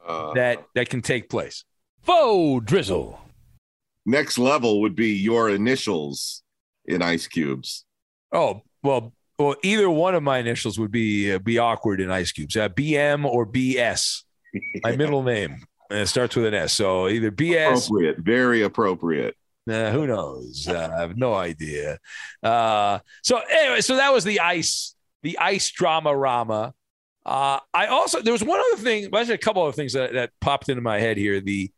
Uh, 0.06 0.34
that 0.34 0.64
that 0.74 0.88
can 0.88 1.02
take 1.02 1.28
place. 1.28 1.64
Faux 2.02 2.64
drizzle. 2.64 3.20
Next 4.04 4.38
level 4.38 4.80
would 4.82 4.94
be 4.94 5.14
your 5.14 5.50
initials 5.50 6.42
in 6.84 7.02
ice 7.02 7.26
cubes. 7.26 7.84
Oh 8.32 8.62
well, 8.82 9.12
well, 9.38 9.56
either 9.62 9.90
one 9.90 10.14
of 10.14 10.22
my 10.22 10.38
initials 10.38 10.78
would 10.78 10.92
be 10.92 11.32
uh, 11.32 11.38
be 11.38 11.58
awkward 11.58 12.00
in 12.00 12.10
ice 12.10 12.32
cubes. 12.32 12.56
Uh, 12.56 12.68
BM 12.68 13.24
or 13.24 13.46
BS. 13.46 14.22
My 14.82 14.96
middle 14.96 15.22
name 15.22 15.66
and 15.90 16.00
it 16.00 16.06
starts 16.06 16.36
with 16.36 16.46
an 16.46 16.54
S. 16.54 16.72
So 16.72 17.08
either 17.08 17.30
BS. 17.30 17.86
Appropriate, 17.86 18.18
very 18.18 18.62
appropriate. 18.62 19.36
Uh, 19.68 19.90
who 19.90 20.06
knows? 20.06 20.68
Uh, 20.68 20.90
I 20.96 21.00
have 21.00 21.16
no 21.16 21.34
idea. 21.34 21.98
Uh, 22.42 23.00
so 23.22 23.40
anyway, 23.50 23.80
so 23.80 23.96
that 23.96 24.12
was 24.12 24.24
the 24.24 24.40
ice, 24.40 24.94
the 25.22 25.38
ice 25.38 25.70
drama 25.70 26.16
rama. 26.16 26.72
Uh, 27.26 27.58
I 27.74 27.86
also 27.86 28.22
there 28.22 28.32
was 28.32 28.44
one 28.44 28.60
other 28.60 28.80
thing, 28.80 29.08
well, 29.10 29.20
actually 29.20 29.34
a 29.34 29.38
couple 29.38 29.66
of 29.66 29.74
things 29.74 29.94
that, 29.94 30.12
that 30.12 30.30
popped 30.40 30.68
into 30.68 30.80
my 30.80 31.00
head 31.00 31.16
here. 31.16 31.40
The 31.40 31.72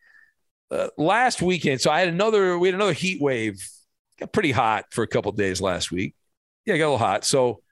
uh, 0.71 0.89
last 0.99 1.41
weekend, 1.41 1.81
so 1.81 1.91
I 1.91 2.01
had 2.01 2.09
another, 2.09 2.59
we 2.59 2.69
had 2.69 2.75
another 2.75 2.93
heat 2.93 3.21
wave. 3.21 3.67
Got 4.21 4.33
pretty 4.33 4.53
hot 4.53 4.87
for 4.91 5.03
a 5.03 5.07
couple 5.07 5.33
days 5.33 5.63
last 5.63 5.91
week. 5.91 6.15
Yeah, 6.67 6.77
got 6.77 6.85
a 6.85 6.87
little 6.87 6.99
hot. 6.99 7.25
So 7.25 7.63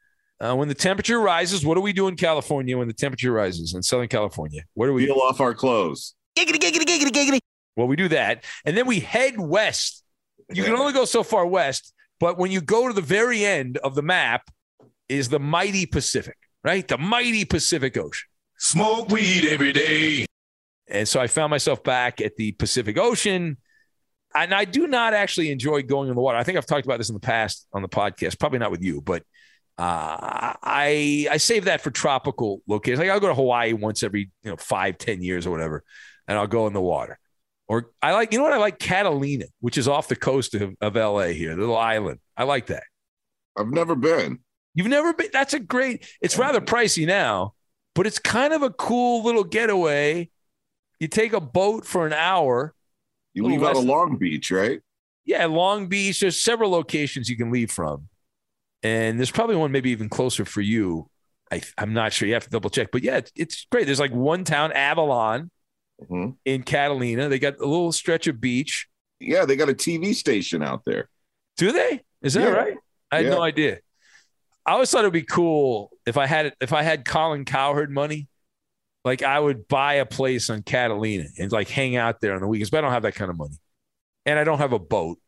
uh, 0.40 0.54
when 0.56 0.68
the 0.68 0.75
temperature 0.75 1.21
rises, 1.21 1.66
what 1.66 1.75
do 1.75 1.83
we 1.83 1.92
do 1.92 2.09
in 2.09 2.16
California 2.16 2.78
when 2.78 2.88
the 2.88 2.95
temperature 2.95 3.30
rises 3.30 3.75
in 3.75 3.83
Southern 3.83 4.09
California? 4.09 4.62
Where 4.73 4.88
do 4.88 4.95
we 4.95 5.04
peel 5.04 5.21
off 5.21 5.42
our 5.42 5.52
clothes? 5.52 6.14
Giggity, 6.38 6.59
giggity, 6.59 6.85
giggity, 6.85 7.11
giggity. 7.11 7.38
Well, 7.76 7.88
we 7.88 7.97
do 7.97 8.09
that, 8.09 8.45
and 8.64 8.75
then 8.75 8.87
we 8.87 9.00
head 9.00 9.38
west. 9.38 10.02
You 10.50 10.64
can 10.64 10.75
only 10.75 10.95
go 10.95 11.04
so 11.04 11.23
far 11.23 11.45
west, 11.45 11.92
but 12.21 12.38
when 12.38 12.50
you 12.50 12.62
go 12.62 12.88
to 12.88 12.95
the 12.95 13.02
very 13.02 13.45
end 13.45 13.76
of 13.78 13.95
the 13.95 14.02
map, 14.02 14.49
is 15.09 15.28
the 15.28 15.38
mighty 15.38 15.85
Pacific 15.85 16.37
right? 16.66 16.87
The 16.87 16.99
mighty 16.99 17.44
Pacific 17.44 17.96
Ocean. 17.96 18.28
Smoke 18.58 19.08
weed 19.08 19.46
every 19.49 19.73
day. 19.73 20.26
And 20.88 21.06
so 21.06 21.20
I 21.20 21.28
found 21.28 21.50
myself 21.50 21.82
back 21.85 22.20
at 22.20 22.35
the 22.37 22.52
Pacific 22.52 22.99
Ocean. 22.99 23.56
And 24.35 24.52
I 24.52 24.64
do 24.64 24.88
not 24.88 25.14
actually 25.14 25.50
enjoy 25.50 25.82
going 25.82 26.08
in 26.08 26.16
the 26.16 26.20
water. 26.20 26.37
I 26.37 26.42
think 26.42 26.58
I've 26.58 26.66
talked 26.66 26.85
about 26.85 26.99
this 26.99 27.08
in 27.08 27.14
the 27.14 27.20
past 27.20 27.66
on 27.73 27.82
the 27.82 27.88
podcast, 27.88 28.38
probably 28.40 28.58
not 28.58 28.73
with 28.73 28.82
you, 28.82 29.00
but 29.00 29.23
uh, 29.78 30.54
I 30.62 31.28
I 31.30 31.37
save 31.37 31.66
that 31.66 31.80
for 31.82 31.90
tropical 31.90 32.62
locations. 32.66 32.99
Like 32.99 33.11
I'll 33.11 33.20
go 33.20 33.28
to 33.28 33.35
Hawaii 33.35 33.73
once 33.73 34.02
every 34.02 34.30
you 34.42 34.50
know 34.50 34.56
five, 34.56 34.99
ten 34.99 35.23
years 35.23 35.46
or 35.46 35.50
whatever, 35.50 35.85
and 36.26 36.37
I'll 36.37 36.46
go 36.46 36.66
in 36.66 36.73
the 36.73 36.82
water. 36.82 37.18
Or 37.68 37.90
I 38.02 38.12
like, 38.12 38.32
you 38.32 38.38
know 38.38 38.44
what? 38.44 38.52
I 38.52 38.58
like 38.58 38.78
Catalina, 38.78 39.46
which 39.61 39.78
is 39.78 39.88
off 39.88 40.08
the 40.08 40.16
coast 40.16 40.54
of, 40.54 40.75
of 40.80 40.96
LA 40.96 41.28
here, 41.28 41.54
the 41.54 41.61
little 41.61 41.76
island. 41.76 42.20
I 42.37 42.44
like 42.44 42.66
that. 42.66 42.85
I've 43.56 43.70
never 43.70 43.94
been. 43.94 44.40
You've 44.76 44.87
never 44.88 45.14
been. 45.14 45.30
That's 45.33 45.54
a 45.54 45.59
great. 45.59 46.06
It's 46.21 46.37
rather 46.37 46.61
pricey 46.61 47.06
now, 47.06 47.54
but 47.95 48.06
it's 48.06 48.18
kind 48.18 48.52
of 48.52 48.62
a 48.62 48.71
cool 48.71 49.25
little 49.25 49.42
getaway. 49.42 50.28
You 51.00 51.09
take 51.09 51.33
a 51.33 51.40
boat 51.40 51.87
for 51.87 52.06
an 52.06 52.12
hour. 52.12 52.75
You 53.33 53.45
leave 53.45 53.62
out 53.62 53.76
of 53.76 53.85
Long 53.85 54.18
Beach, 54.18 54.50
right? 54.50 54.80
Yeah, 55.25 55.47
Long 55.47 55.88
Beach. 55.88 56.21
There's 56.21 56.40
several 56.40 56.71
locations 56.71 57.28
you 57.30 57.38
can 57.38 57.50
leave 57.50 57.71
from, 57.71 58.09
and 58.83 59.18
there's 59.18 59.30
probably 59.30 59.56
one 59.56 59.73
maybe 59.73 59.90
even 59.90 60.11
closer 60.11 60.45
for 60.45 60.61
you. 60.61 61.09
I, 61.50 61.62
am 61.78 61.95
not 61.95 62.12
sure. 62.12 62.28
You 62.28 62.35
have 62.35 62.45
to 62.45 62.50
double 62.50 62.71
check, 62.71 62.90
but 62.92 63.02
yeah, 63.02 63.23
it's 63.35 63.66
great. 63.71 63.87
There's 63.87 64.00
like 64.00 64.12
one 64.12 64.45
town, 64.45 64.73
Avalon, 64.73 65.50
mm-hmm. 66.02 66.33
in 66.45 66.62
Catalina. 66.64 67.30
They 67.30 67.38
got 67.38 67.56
a 67.61 67.66
little 67.66 67.92
stretch 67.92 68.26
of 68.26 68.42
beach. 68.42 68.88
Yeah, 69.21 69.47
they 69.47 69.56
got 69.56 69.71
a 69.71 69.75
TV 69.75 70.14
station 70.14 70.62
out 70.62 70.83
there. 70.85 71.09
Do 71.56 71.73
they? 71.73 72.02
Is 72.21 72.35
that 72.35 72.42
yeah. 72.42 72.50
right? 72.50 72.76
I 73.11 73.16
had 73.16 73.26
yeah. 73.26 73.30
no 73.30 73.42
idea. 73.42 73.78
I 74.66 74.73
always 74.73 74.90
thought 74.90 75.00
it'd 75.00 75.12
be 75.12 75.23
cool 75.23 75.90
if 76.06 76.16
I 76.16 76.26
had 76.26 76.54
if 76.61 76.73
I 76.73 76.82
had 76.82 77.04
Colin 77.04 77.44
Cowherd 77.44 77.90
money, 77.90 78.28
like 79.04 79.23
I 79.23 79.38
would 79.38 79.68
buy 79.68 79.94
a 79.94 80.06
place 80.06 80.50
on 80.50 80.62
Catalina 80.62 81.26
and 81.38 81.52
like 81.52 81.68
hang 81.68 81.94
out 81.94 82.20
there 82.20 82.35
on 82.35 82.40
the 82.40 82.49
weekends. 82.49 82.70
But 82.70 82.78
I 82.78 82.80
don't 82.80 82.92
have 82.92 83.04
that 83.04 83.14
kind 83.14 83.30
of 83.30 83.37
money, 83.37 83.56
and 84.25 84.38
I 84.38 84.44
don't 84.44 84.58
have 84.58 84.73
a 84.73 84.78
boat. 84.78 85.18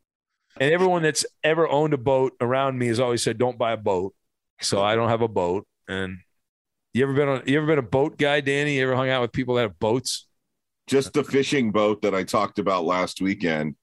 And 0.60 0.72
everyone 0.72 1.02
that's 1.02 1.24
ever 1.44 1.68
owned 1.68 1.94
a 1.94 1.98
boat 1.98 2.32
around 2.40 2.78
me 2.78 2.88
has 2.88 2.98
always 2.98 3.22
said, 3.22 3.38
"Don't 3.38 3.56
buy 3.56 3.72
a 3.72 3.76
boat." 3.76 4.14
So 4.60 4.82
I 4.82 4.96
don't 4.96 5.08
have 5.08 5.22
a 5.22 5.28
boat. 5.28 5.68
And 5.86 6.18
you 6.92 7.04
ever 7.04 7.12
been 7.12 7.28
on? 7.28 7.42
You 7.46 7.58
ever 7.58 7.66
been 7.66 7.78
a 7.78 7.82
boat 7.82 8.18
guy, 8.18 8.40
Danny? 8.40 8.76
You 8.76 8.82
ever 8.82 8.96
hung 8.96 9.08
out 9.08 9.22
with 9.22 9.32
people 9.32 9.54
that 9.54 9.62
have 9.62 9.78
boats? 9.78 10.26
Just 10.88 11.12
the 11.12 11.22
fishing 11.22 11.70
boat 11.70 12.02
that 12.02 12.14
I 12.14 12.24
talked 12.24 12.58
about 12.58 12.84
last 12.84 13.20
weekend. 13.20 13.76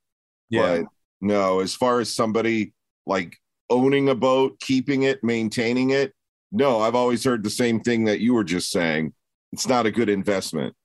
Yeah. 0.50 0.79
But 0.79 0.85
no, 1.21 1.62
as 1.62 1.74
far 1.74 2.01
as 2.01 2.13
somebody 2.13 2.74
like 3.05 3.38
owning 3.69 4.10
a 4.10 4.15
boat, 4.15 4.60
keeping 4.60 5.03
it, 5.03 5.24
maintaining 5.24 5.91
it. 5.91 6.13
No, 6.51 6.79
I've 6.79 6.95
always 6.95 7.24
heard 7.24 7.43
the 7.43 7.50
same 7.50 7.79
thing 7.79 8.05
that 8.05 8.19
you 8.19 8.34
were 8.34 8.43
just 8.43 8.69
saying. 8.72 9.13
It's 9.51 9.67
not 9.67 9.86
a 9.86 9.91
good 9.91 10.10
investment. 10.10 10.75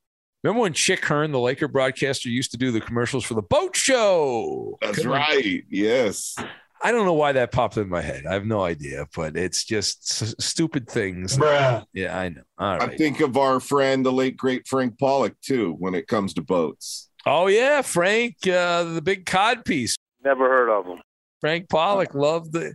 Remember 0.43 0.63
when 0.63 0.73
Chick 0.73 1.05
Hearn, 1.05 1.33
the 1.33 1.39
Laker 1.39 1.69
broadcaster, 1.69 2.29
used 2.29 2.51
to 2.53 2.57
do 2.57 2.73
the 2.73 2.81
commercials 2.81 3.25
for 3.25 3.35
the 3.35 3.43
boat 3.43 3.77
show? 3.77 4.79
That's 4.81 5.03
Come 5.03 5.13
right. 5.13 5.45
On. 5.45 5.63
Yes. 5.69 6.35
I 6.83 6.93
don't 6.93 7.05
know 7.05 7.13
why 7.13 7.33
that 7.33 7.53
popped 7.53 7.77
in 7.77 7.91
my 7.91 8.01
head. 8.01 8.25
I 8.27 8.33
have 8.33 8.47
no 8.47 8.63
idea, 8.65 9.07
but 9.15 9.37
it's 9.37 9.65
just 9.65 10.23
s- 10.23 10.35
stupid 10.41 10.89
things. 10.89 11.37
Bruh. 11.37 11.85
Yeah, 11.93 12.19
I 12.19 12.31
know. 12.31 12.41
All 12.57 12.79
right. 12.79 12.89
I 12.91 12.97
think 12.97 13.21
of 13.21 13.37
our 13.37 13.61
friend, 13.61 14.05
the 14.05 14.13
late 14.13 14.39
great 14.39 14.67
Frank 14.67 14.99
Pollock, 14.99 15.39
too, 15.43 15.75
when 15.79 15.95
it 15.95 16.07
comes 16.09 16.33
to 16.35 16.43
boats. 16.43 17.11
Oh 17.27 17.49
yeah, 17.49 17.83
Frank, 17.83 18.37
uh, 18.47 18.85
the 18.85 19.03
big 19.03 19.27
cod 19.27 19.67
piece. 19.67 19.95
Never 20.25 20.49
heard 20.49 20.71
of 20.71 20.87
him. 20.87 21.03
Frank 21.41 21.69
Pollock 21.69 22.15
loved 22.15 22.53
the 22.53 22.75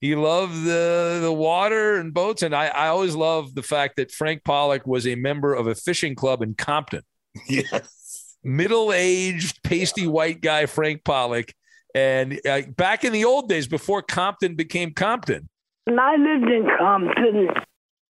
he 0.00 0.14
loved 0.14 0.64
the 0.64 1.20
the 1.22 1.32
water 1.32 1.96
and 1.96 2.12
boats, 2.12 2.42
and 2.42 2.54
I 2.54 2.66
I 2.66 2.88
always 2.88 3.14
loved 3.14 3.54
the 3.54 3.62
fact 3.62 3.96
that 3.96 4.10
Frank 4.10 4.44
Pollock 4.44 4.86
was 4.86 5.06
a 5.06 5.14
member 5.14 5.54
of 5.54 5.66
a 5.66 5.74
fishing 5.74 6.14
club 6.14 6.42
in 6.42 6.54
Compton. 6.54 7.02
Yes, 7.48 8.36
middle 8.44 8.92
aged 8.92 9.62
pasty 9.64 10.06
white 10.06 10.40
guy 10.40 10.66
Frank 10.66 11.04
Pollock, 11.04 11.52
and 11.94 12.38
uh, 12.46 12.62
back 12.76 13.04
in 13.04 13.12
the 13.12 13.24
old 13.24 13.48
days 13.48 13.66
before 13.66 14.02
Compton 14.02 14.54
became 14.54 14.92
Compton. 14.92 15.48
And 15.86 15.98
I 15.98 16.16
lived 16.16 16.50
in 16.50 16.68
Compton 16.78 17.48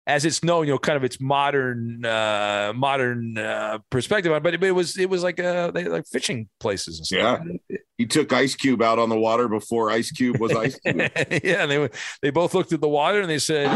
as 0.08 0.26
it's 0.26 0.44
known, 0.44 0.68
you 0.68 0.74
know, 0.74 0.80
kind 0.80 0.98
of 0.98 1.04
its 1.04 1.22
modern 1.22 2.04
uh, 2.06 2.74
modern 2.76 3.38
uh, 3.38 3.80
perspective 3.90 4.32
on 4.32 4.38
it. 4.38 4.44
But 4.44 4.54
it, 4.56 4.64
it 4.64 4.72
was 4.72 4.98
it 4.98 5.10
was 5.10 5.24
like 5.24 5.40
uh, 5.40 5.72
they, 5.72 5.86
like 5.86 6.06
fishing 6.08 6.50
places 6.60 7.00
and 7.00 7.06
stuff. 7.06 7.42
Yeah, 7.70 7.78
he 8.02 8.08
took 8.08 8.34
Ice 8.34 8.56
Cube 8.56 8.82
out 8.82 8.98
on 8.98 9.10
the 9.10 9.18
water 9.18 9.48
before 9.48 9.92
Ice 9.92 10.10
Cube 10.10 10.40
was 10.40 10.52
Ice 10.56 10.80
Cube. 10.80 10.98
yeah, 11.44 11.68
they 11.68 11.88
they 12.24 12.32
both 12.32 12.56
looked 12.56 12.74
at 12.74 12.82
the 12.82 12.88
water 12.88 13.22
and 13.22 13.30
they 13.30 13.38
said, 13.38 13.68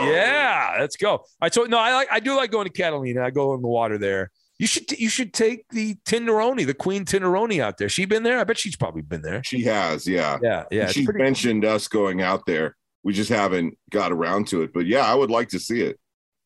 "Yeah, 0.00 0.76
let's 0.80 0.96
go." 0.96 1.26
I 1.38 1.50
told 1.50 1.68
no, 1.68 1.76
I 1.78 1.92
like 1.92 2.08
I 2.10 2.18
do 2.18 2.34
like 2.34 2.50
going 2.50 2.66
to 2.66 2.72
Catalina. 2.72 3.22
I 3.22 3.28
go 3.28 3.52
in 3.52 3.60
the 3.60 3.68
water 3.68 3.98
there. 3.98 4.30
You 4.58 4.66
should 4.66 4.90
you 4.92 5.10
should 5.10 5.34
take 5.34 5.68
the 5.68 5.96
Tinderoni, 6.06 6.64
the 6.64 6.72
Queen 6.72 7.04
Tinderoni 7.04 7.60
out 7.60 7.76
there. 7.76 7.90
She 7.90 8.06
been 8.06 8.22
there? 8.22 8.38
I 8.38 8.44
bet 8.44 8.58
she's 8.58 8.74
probably 8.74 9.02
been 9.02 9.20
there. 9.20 9.42
She 9.44 9.64
has, 9.64 10.06
yeah. 10.06 10.38
Yeah, 10.42 10.64
yeah. 10.70 10.86
She 10.86 11.04
pretty- 11.04 11.22
mentioned 11.22 11.66
us 11.66 11.88
going 11.88 12.22
out 12.22 12.46
there. 12.46 12.74
We 13.02 13.12
just 13.12 13.28
haven't 13.28 13.76
got 13.90 14.12
around 14.12 14.48
to 14.48 14.62
it. 14.62 14.72
But 14.72 14.86
yeah, 14.86 15.04
I 15.04 15.14
would 15.14 15.30
like 15.30 15.50
to 15.50 15.60
see 15.60 15.82
it. 15.82 16.00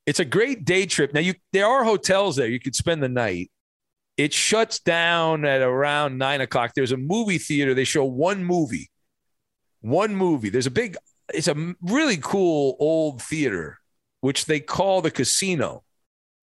It's 0.06 0.18
a 0.18 0.24
great 0.24 0.64
day 0.64 0.86
trip. 0.86 1.14
Now 1.14 1.20
you 1.20 1.34
there 1.52 1.66
are 1.66 1.84
hotels 1.84 2.34
there. 2.34 2.48
You 2.48 2.58
could 2.58 2.74
spend 2.74 3.00
the 3.00 3.08
night. 3.08 3.52
It 4.16 4.32
shuts 4.32 4.78
down 4.78 5.44
at 5.44 5.62
around 5.62 6.18
nine 6.18 6.40
o'clock. 6.40 6.72
There's 6.74 6.92
a 6.92 6.96
movie 6.96 7.38
theater. 7.38 7.74
They 7.74 7.84
show 7.84 8.04
one 8.04 8.44
movie. 8.44 8.90
One 9.80 10.14
movie. 10.14 10.50
There's 10.50 10.66
a 10.66 10.70
big, 10.70 10.96
it's 11.32 11.48
a 11.48 11.74
really 11.80 12.18
cool 12.20 12.76
old 12.78 13.22
theater, 13.22 13.78
which 14.20 14.44
they 14.44 14.60
call 14.60 15.00
the 15.00 15.10
casino 15.10 15.82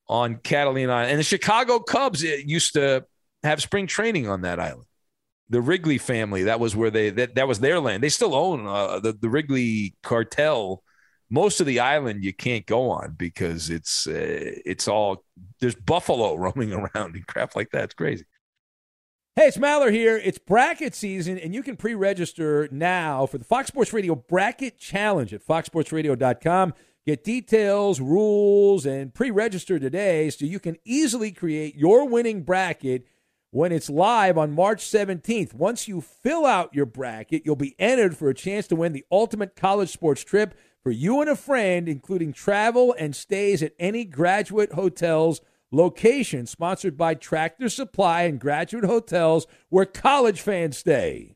on 0.08 0.38
Catalina 0.38 0.92
Island. 0.92 1.12
And 1.12 1.20
the 1.20 1.24
Chicago 1.24 1.80
Cubs 1.80 2.24
used 2.24 2.74
to 2.74 3.06
have 3.44 3.62
spring 3.62 3.88
training 3.88 4.28
on 4.28 4.42
that 4.42 4.60
island. 4.60 4.86
The 5.52 5.62
Wrigley 5.62 5.98
family, 5.98 6.44
that 6.44 6.60
was 6.60 6.76
where 6.76 6.92
they 6.92 7.10
that, 7.12 7.36
that 7.36 7.48
was 7.48 7.60
their 7.60 7.80
land. 7.80 8.04
They 8.04 8.10
still 8.10 8.36
own 8.36 8.68
uh, 8.68 9.00
the 9.00 9.14
the 9.14 9.30
Wrigley 9.30 9.96
cartel. 10.04 10.84
Most 11.30 11.60
of 11.62 11.68
the 11.68 11.80
island 11.80 12.24
you 12.24 12.34
can't 12.34 12.66
go 12.66 12.90
on 12.90 13.16
because 13.18 13.70
it's 13.70 14.08
uh, 14.08 14.54
it's 14.66 14.88
all 14.88 15.24
there's 15.60 15.76
buffalo 15.76 16.36
roaming 16.38 16.74
around 16.74 17.16
and 17.16 17.28
crap 17.28 17.56
like 17.56 17.70
that. 17.72 17.86
It's 17.86 17.94
crazy. 17.94 18.26
Hey, 19.36 19.48
it's 19.48 19.58
Maller 19.58 19.92
here. 19.92 20.18
It's 20.18 20.38
bracket 20.38 20.94
season, 20.94 21.38
and 21.38 21.54
you 21.54 21.64
can 21.64 21.78
pre 21.78 21.94
register 21.94 22.68
now 22.72 23.26
for 23.26 23.38
the 23.38 23.46
Fox 23.46 23.68
Sports 23.68 23.94
Radio 23.94 24.16
Bracket 24.16 24.78
Challenge 24.78 25.34
at 25.34 25.46
foxsportsradio.com. 25.46 26.74
Get 27.06 27.24
details, 27.24 28.02
rules, 28.02 28.86
and 28.86 29.14
pre 29.14 29.32
register 29.32 29.80
today 29.80 30.30
so 30.30 30.46
you 30.46 30.60
can 30.60 30.76
easily 30.84 31.32
create 31.32 31.76
your 31.76 32.08
winning 32.08 32.44
bracket 32.44 33.08
when 33.52 33.72
it's 33.72 33.90
live 33.90 34.38
on 34.38 34.52
March 34.52 34.84
17th. 34.84 35.54
Once 35.54 35.88
you 35.88 36.02
fill 36.02 36.46
out 36.46 36.76
your 36.76 36.86
bracket, 36.86 37.44
you'll 37.46 37.56
be 37.56 37.76
entered 37.80 38.18
for 38.18 38.30
a 38.30 38.36
chance 38.36 38.68
to 38.68 38.76
win 38.76 38.94
the 38.94 39.06
ultimate 39.12 39.56
college 39.56 39.90
sports 39.90 40.24
trip 40.24 40.54
for 40.84 40.92
you 40.92 41.22
and 41.22 41.30
a 41.30 41.36
friend, 41.36 41.90
including 41.90 42.34
travel 42.34 42.96
and 42.98 43.16
stays 43.16 43.62
at 43.62 43.74
any 43.80 44.06
graduate 44.06 44.74
hotels 44.74 45.42
location. 45.72 46.46
Sponsored 46.46 46.98
by 46.98 47.14
Tractor 47.14 47.70
Supply 47.70 48.24
and 48.24 48.40
Graduate 48.40 48.86
Hotels, 48.86 49.48
where 49.70 49.86
college 49.86 50.42
fans 50.42 50.78
stay. 50.78 51.36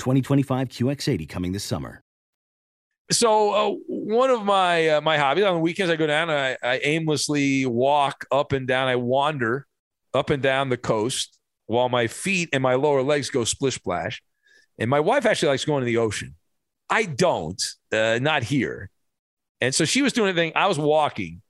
2025 0.00 0.68
QX80 0.68 1.28
coming 1.28 1.52
this 1.52 1.62
summer. 1.62 2.02
So 3.12 3.52
uh, 3.52 3.76
one 3.86 4.30
of 4.30 4.44
my 4.44 4.88
uh, 4.88 5.00
my 5.00 5.18
hobbies 5.18 5.44
on 5.44 5.54
the 5.54 5.60
weekends, 5.60 5.90
I 5.90 5.96
go 5.96 6.06
down. 6.06 6.30
I, 6.30 6.56
I 6.62 6.78
aimlessly 6.82 7.66
walk 7.66 8.24
up 8.30 8.52
and 8.52 8.66
down. 8.66 8.88
I 8.88 8.96
wander 8.96 9.66
up 10.14 10.30
and 10.30 10.42
down 10.42 10.68
the 10.68 10.76
coast 10.76 11.38
while 11.66 11.88
my 11.88 12.06
feet 12.06 12.48
and 12.52 12.62
my 12.62 12.74
lower 12.74 13.02
legs 13.02 13.30
go 13.30 13.44
splish 13.44 13.74
splash. 13.74 14.22
And 14.78 14.88
my 14.88 15.00
wife 15.00 15.26
actually 15.26 15.50
likes 15.50 15.64
going 15.64 15.82
to 15.82 15.86
the 15.86 15.98
ocean. 15.98 16.34
I 16.88 17.04
don't, 17.04 17.62
uh, 17.92 18.18
not 18.20 18.42
here. 18.42 18.90
And 19.60 19.74
so 19.74 19.84
she 19.84 20.02
was 20.02 20.12
doing 20.12 20.30
a 20.30 20.34
thing. 20.34 20.52
I 20.54 20.66
was 20.66 20.78
walking, 20.78 21.42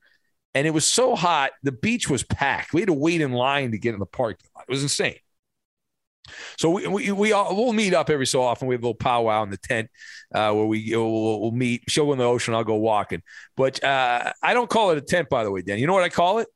and 0.54 0.66
it 0.66 0.70
was 0.70 0.84
so 0.84 1.14
hot. 1.14 1.52
The 1.62 1.72
beach 1.72 2.10
was 2.10 2.24
packed. 2.24 2.72
We 2.72 2.80
had 2.80 2.88
to 2.88 2.92
wait 2.92 3.20
in 3.20 3.32
line 3.32 3.70
to 3.70 3.78
get 3.78 3.94
in 3.94 4.00
the 4.00 4.06
lot. 4.18 4.36
It 4.68 4.68
was 4.68 4.82
insane. 4.82 5.16
So 6.58 6.70
we 6.70 6.86
we, 6.86 7.12
we 7.12 7.32
all, 7.32 7.54
we'll 7.56 7.72
meet 7.72 7.94
up 7.94 8.10
every 8.10 8.26
so 8.26 8.42
often. 8.42 8.68
We 8.68 8.74
have 8.74 8.82
a 8.82 8.86
little 8.86 8.94
powwow 8.94 9.42
in 9.42 9.50
the 9.50 9.56
tent 9.56 9.88
uh, 10.34 10.52
where 10.52 10.66
we 10.66 10.94
we'll, 10.94 11.40
we'll, 11.40 11.50
meet. 11.50 11.84
She'll 11.88 12.06
go 12.06 12.12
in 12.12 12.18
the 12.18 12.24
ocean. 12.24 12.54
I'll 12.54 12.64
go 12.64 12.76
walking. 12.76 13.22
But 13.56 13.82
uh, 13.82 14.32
I 14.42 14.54
don't 14.54 14.70
call 14.70 14.90
it 14.90 14.98
a 14.98 15.02
tent, 15.02 15.28
by 15.28 15.44
the 15.44 15.50
way, 15.50 15.62
Dan. 15.62 15.78
You 15.78 15.86
know 15.86 15.94
what 15.94 16.04
I 16.04 16.08
call 16.08 16.38
it? 16.38 16.48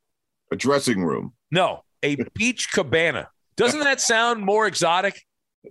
A 0.53 0.57
dressing 0.57 1.03
room. 1.03 1.33
No, 1.51 1.85
a 2.03 2.17
beach 2.35 2.73
cabana. 2.73 3.29
Doesn't 3.57 3.81
that 3.81 4.01
sound 4.01 4.45
more 4.45 4.67
exotic? 4.67 5.23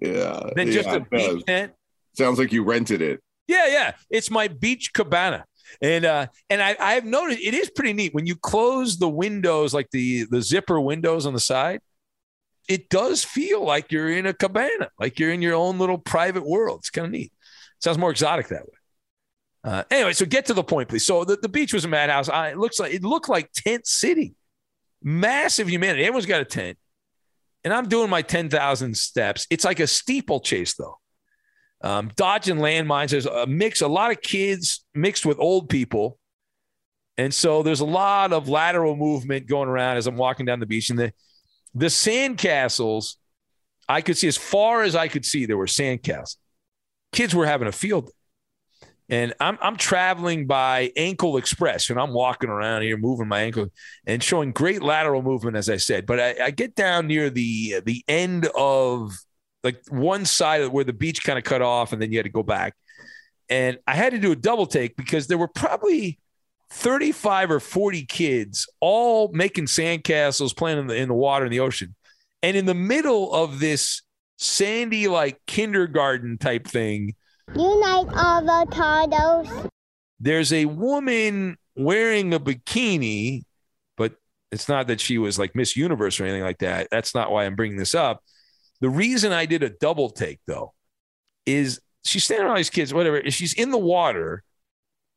Yeah. 0.01 0.49
Than 0.55 0.67
yeah, 0.67 0.73
just 0.73 0.89
a 0.89 0.99
beach 1.01 1.45
tent. 1.45 1.73
Sounds 2.17 2.39
like 2.39 2.51
you 2.51 2.63
rented 2.63 3.01
it. 3.01 3.21
Yeah, 3.47 3.67
yeah. 3.67 3.91
It's 4.09 4.31
my 4.31 4.47
beach 4.47 4.93
cabana. 4.93 5.45
And 5.81 6.05
uh, 6.05 6.27
and 6.49 6.61
I, 6.61 6.75
I've 6.79 7.05
noticed 7.05 7.39
it 7.41 7.53
is 7.53 7.69
pretty 7.69 7.93
neat 7.93 8.13
when 8.13 8.25
you 8.25 8.35
close 8.35 8.97
the 8.97 9.09
windows, 9.09 9.73
like 9.73 9.89
the 9.91 10.25
the 10.29 10.41
zipper 10.41 10.79
windows 10.79 11.25
on 11.25 11.33
the 11.33 11.39
side 11.39 11.81
it 12.67 12.89
does 12.89 13.23
feel 13.23 13.63
like 13.63 13.91
you're 13.91 14.09
in 14.09 14.25
a 14.25 14.33
cabana, 14.33 14.89
like 14.99 15.19
you're 15.19 15.31
in 15.31 15.41
your 15.41 15.55
own 15.55 15.79
little 15.79 15.97
private 15.97 16.45
world. 16.45 16.79
It's 16.79 16.89
kind 16.89 17.05
of 17.05 17.11
neat. 17.11 17.33
Sounds 17.79 17.97
more 17.97 18.11
exotic 18.11 18.47
that 18.47 18.63
way. 18.63 18.77
Uh, 19.65 19.83
anyway, 19.91 20.13
so 20.13 20.25
get 20.25 20.45
to 20.47 20.53
the 20.53 20.63
point, 20.63 20.89
please. 20.89 21.05
So 21.05 21.23
the, 21.23 21.37
the 21.37 21.49
beach 21.49 21.73
was 21.73 21.85
a 21.85 21.87
madhouse. 21.87 22.29
I, 22.29 22.49
it 22.49 22.57
looks 22.57 22.79
like 22.79 22.93
it 22.93 23.03
looked 23.03 23.29
like 23.29 23.51
tent 23.53 23.87
city, 23.87 24.35
massive 25.01 25.69
humanity. 25.69 26.03
Everyone's 26.03 26.25
got 26.25 26.41
a 26.41 26.45
tent, 26.45 26.77
and 27.63 27.73
I'm 27.73 27.87
doing 27.87 28.09
my 28.09 28.21
ten 28.21 28.49
thousand 28.49 28.97
steps. 28.97 29.47
It's 29.49 29.63
like 29.63 29.79
a 29.79 29.87
steeplechase, 29.87 30.75
though. 30.75 30.99
Um, 31.81 32.11
dodging 32.15 32.57
landmines. 32.57 33.09
There's 33.09 33.25
a 33.25 33.45
mix, 33.45 33.81
a 33.81 33.87
lot 33.87 34.11
of 34.11 34.21
kids 34.21 34.85
mixed 34.93 35.25
with 35.25 35.39
old 35.39 35.69
people, 35.69 36.17
and 37.17 37.33
so 37.33 37.63
there's 37.63 37.81
a 37.81 37.85
lot 37.85 38.33
of 38.33 38.49
lateral 38.49 38.95
movement 38.95 39.47
going 39.47 39.69
around 39.69 39.97
as 39.97 40.07
I'm 40.07 40.17
walking 40.17 40.45
down 40.45 40.59
the 40.59 40.65
beach. 40.65 40.89
And 40.89 40.99
the 40.99 41.13
the 41.73 41.87
sandcastles, 41.87 43.15
I 43.87 44.01
could 44.01 44.17
see 44.17 44.27
as 44.27 44.37
far 44.37 44.83
as 44.83 44.95
I 44.95 45.07
could 45.07 45.25
see, 45.25 45.45
there 45.45 45.57
were 45.57 45.65
sandcastles. 45.65 46.37
Kids 47.11 47.35
were 47.35 47.45
having 47.45 47.67
a 47.67 47.71
field. 47.71 48.09
And 49.09 49.33
I'm 49.39 49.57
I'm 49.61 49.75
traveling 49.75 50.47
by 50.47 50.91
ankle 50.95 51.35
express, 51.35 51.89
and 51.89 51.99
I'm 51.99 52.13
walking 52.13 52.49
around 52.49 52.83
here, 52.83 52.97
moving 52.97 53.27
my 53.27 53.41
ankle 53.41 53.67
and 54.07 54.23
showing 54.23 54.53
great 54.53 54.81
lateral 54.81 55.21
movement, 55.21 55.57
as 55.57 55.69
I 55.69 55.77
said. 55.77 56.05
But 56.05 56.19
I, 56.19 56.45
I 56.45 56.51
get 56.51 56.73
down 56.73 57.07
near 57.07 57.29
the 57.29 57.75
uh, 57.77 57.81
the 57.85 58.03
end 58.07 58.47
of 58.55 59.11
like 59.61 59.81
one 59.89 60.25
side 60.25 60.61
of 60.61 60.71
where 60.71 60.85
the 60.85 60.93
beach 60.93 61.23
kind 61.23 61.37
of 61.37 61.43
cut 61.43 61.61
off, 61.61 61.91
and 61.91 62.01
then 62.01 62.11
you 62.11 62.17
had 62.17 62.25
to 62.25 62.31
go 62.31 62.43
back. 62.43 62.75
And 63.49 63.77
I 63.85 63.93
had 63.95 64.13
to 64.13 64.19
do 64.19 64.31
a 64.31 64.37
double 64.37 64.65
take 64.65 64.95
because 64.95 65.27
there 65.27 65.37
were 65.37 65.49
probably 65.49 66.17
35 66.73 67.51
or 67.51 67.59
40 67.59 68.05
kids 68.05 68.67
all 68.79 69.29
making 69.31 69.65
sandcastles, 69.65 70.55
playing 70.55 70.79
in 70.79 70.87
the 70.87 70.95
in 70.95 71.07
the 71.07 71.13
water 71.13 71.45
in 71.45 71.51
the 71.51 71.59
ocean. 71.59 71.95
And 72.41 72.57
in 72.57 72.65
the 72.65 72.73
middle 72.73 73.31
of 73.33 73.59
this 73.59 74.01
sandy 74.37 75.07
like 75.07 75.39
kindergarten 75.47 76.37
type 76.37 76.67
thing, 76.67 77.15
You 77.55 77.79
like 77.79 78.07
avocados? 78.07 79.69
there's 80.19 80.51
a 80.53 80.65
woman 80.65 81.57
wearing 81.75 82.33
a 82.33 82.39
bikini, 82.39 83.43
but 83.97 84.15
it's 84.51 84.67
not 84.67 84.87
that 84.87 84.99
she 84.99 85.17
was 85.17 85.37
like 85.39 85.55
Miss 85.55 85.75
Universe 85.77 86.19
or 86.19 86.23
anything 86.25 86.43
like 86.43 86.59
that. 86.59 86.87
That's 86.91 87.13
not 87.15 87.31
why 87.31 87.45
I'm 87.45 87.55
bringing 87.55 87.77
this 87.77 87.95
up. 87.95 88.23
The 88.81 88.89
reason 88.89 89.31
I 89.31 89.45
did 89.45 89.63
a 89.63 89.69
double 89.69 90.09
take 90.09 90.39
though 90.47 90.73
is 91.45 91.79
she's 92.03 92.23
standing 92.25 92.47
around 92.47 92.57
these 92.57 92.69
kids, 92.69 92.93
whatever. 92.93 93.17
and 93.17 93.33
She's 93.33 93.53
in 93.53 93.69
the 93.71 93.77
water, 93.77 94.43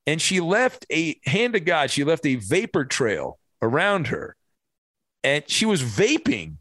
and 0.07 0.21
she 0.21 0.41
left 0.41 0.87
a 0.91 1.19
hand 1.25 1.57
of 1.57 1.65
God. 1.65 1.91
She 1.91 2.05
left 2.05 2.25
a 2.27 2.37
vapor 2.37 2.85
trail 2.85 3.39
around 3.61 4.09
her, 4.09 4.37
and 5.25 5.45
she 5.49 5.67
was 5.67 5.83
vaping 5.83 6.57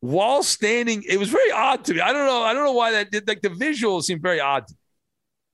while 0.00 0.42
standing. 0.42 1.02
It 1.08 1.18
was 1.18 1.28
very 1.28 1.50
odd 1.50 1.84
to 1.86 1.94
me. 1.94 2.00
I 2.00 2.12
don't 2.12 2.26
know. 2.26 2.42
I 2.42 2.52
don't 2.54 2.64
know 2.64 2.72
why 2.72 2.92
that 2.92 3.10
did. 3.10 3.26
Like 3.26 3.42
the 3.42 3.50
visual 3.50 4.02
seemed 4.02 4.22
very 4.22 4.40
odd. 4.40 4.64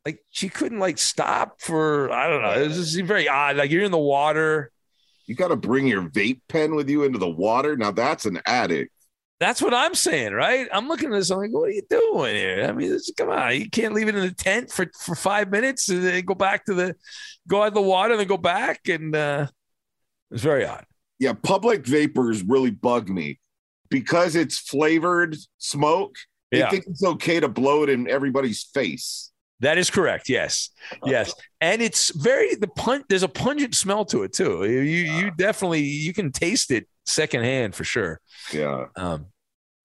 Like 0.04 0.24
she 0.30 0.48
couldn't 0.48 0.80
like 0.80 0.98
stop 0.98 1.60
for. 1.60 2.10
I 2.10 2.28
don't 2.28 2.42
know. 2.42 2.52
It 2.52 2.68
was 2.68 2.76
just 2.76 2.94
seemed 2.94 3.08
very 3.08 3.28
odd. 3.28 3.56
Like 3.56 3.70
you're 3.70 3.84
in 3.84 3.92
the 3.92 3.98
water. 3.98 4.70
You 5.26 5.36
got 5.36 5.48
to 5.48 5.56
bring 5.56 5.86
your 5.86 6.02
vape 6.02 6.40
pen 6.48 6.74
with 6.74 6.90
you 6.90 7.04
into 7.04 7.18
the 7.18 7.30
water. 7.30 7.76
Now 7.76 7.92
that's 7.92 8.26
an 8.26 8.40
addict. 8.44 8.92
That's 9.42 9.60
what 9.60 9.74
I'm 9.74 9.96
saying, 9.96 10.34
right? 10.34 10.68
I'm 10.72 10.86
looking 10.86 11.12
at 11.12 11.16
this. 11.18 11.30
I'm 11.30 11.38
like, 11.38 11.50
what 11.50 11.68
are 11.68 11.72
you 11.72 11.82
doing 11.90 12.36
here? 12.36 12.64
I 12.68 12.70
mean, 12.70 12.90
this, 12.90 13.10
come 13.16 13.28
on, 13.28 13.56
you 13.56 13.68
can't 13.68 13.92
leave 13.92 14.06
it 14.06 14.14
in 14.14 14.20
the 14.20 14.32
tent 14.32 14.70
for, 14.70 14.86
for 15.00 15.16
five 15.16 15.50
minutes 15.50 15.88
and 15.88 16.04
then 16.04 16.24
go 16.24 16.36
back 16.36 16.64
to 16.66 16.74
the, 16.74 16.94
go 17.48 17.62
out 17.62 17.68
of 17.68 17.74
the 17.74 17.82
water 17.82 18.12
and 18.12 18.20
then 18.20 18.28
go 18.28 18.36
back. 18.36 18.88
And 18.88 19.16
uh, 19.16 19.48
it's 20.30 20.42
very 20.44 20.64
odd. 20.64 20.86
Yeah, 21.18 21.32
public 21.32 21.84
vapors 21.84 22.44
really 22.44 22.70
bug 22.70 23.08
me 23.08 23.40
because 23.90 24.36
it's 24.36 24.60
flavored 24.60 25.36
smoke. 25.58 26.14
They 26.52 26.60
Yeah. 26.60 26.70
think 26.70 26.84
it's 26.86 27.02
okay 27.02 27.40
to 27.40 27.48
blow 27.48 27.82
it 27.82 27.88
in 27.88 28.08
everybody's 28.08 28.62
face. 28.62 29.31
That 29.62 29.78
is 29.78 29.90
correct. 29.90 30.28
Yes, 30.28 30.70
yes, 31.06 31.32
and 31.60 31.80
it's 31.80 32.10
very 32.14 32.56
the 32.56 32.66
pun. 32.66 33.04
There's 33.08 33.22
a 33.22 33.28
pungent 33.28 33.76
smell 33.76 34.04
to 34.06 34.24
it 34.24 34.32
too. 34.32 34.64
You 34.64 34.80
you 34.80 35.30
definitely 35.30 35.82
you 35.82 36.12
can 36.12 36.32
taste 36.32 36.72
it 36.72 36.88
secondhand 37.06 37.76
for 37.76 37.84
sure. 37.84 38.20
Yeah. 38.52 38.86
Um. 38.96 39.26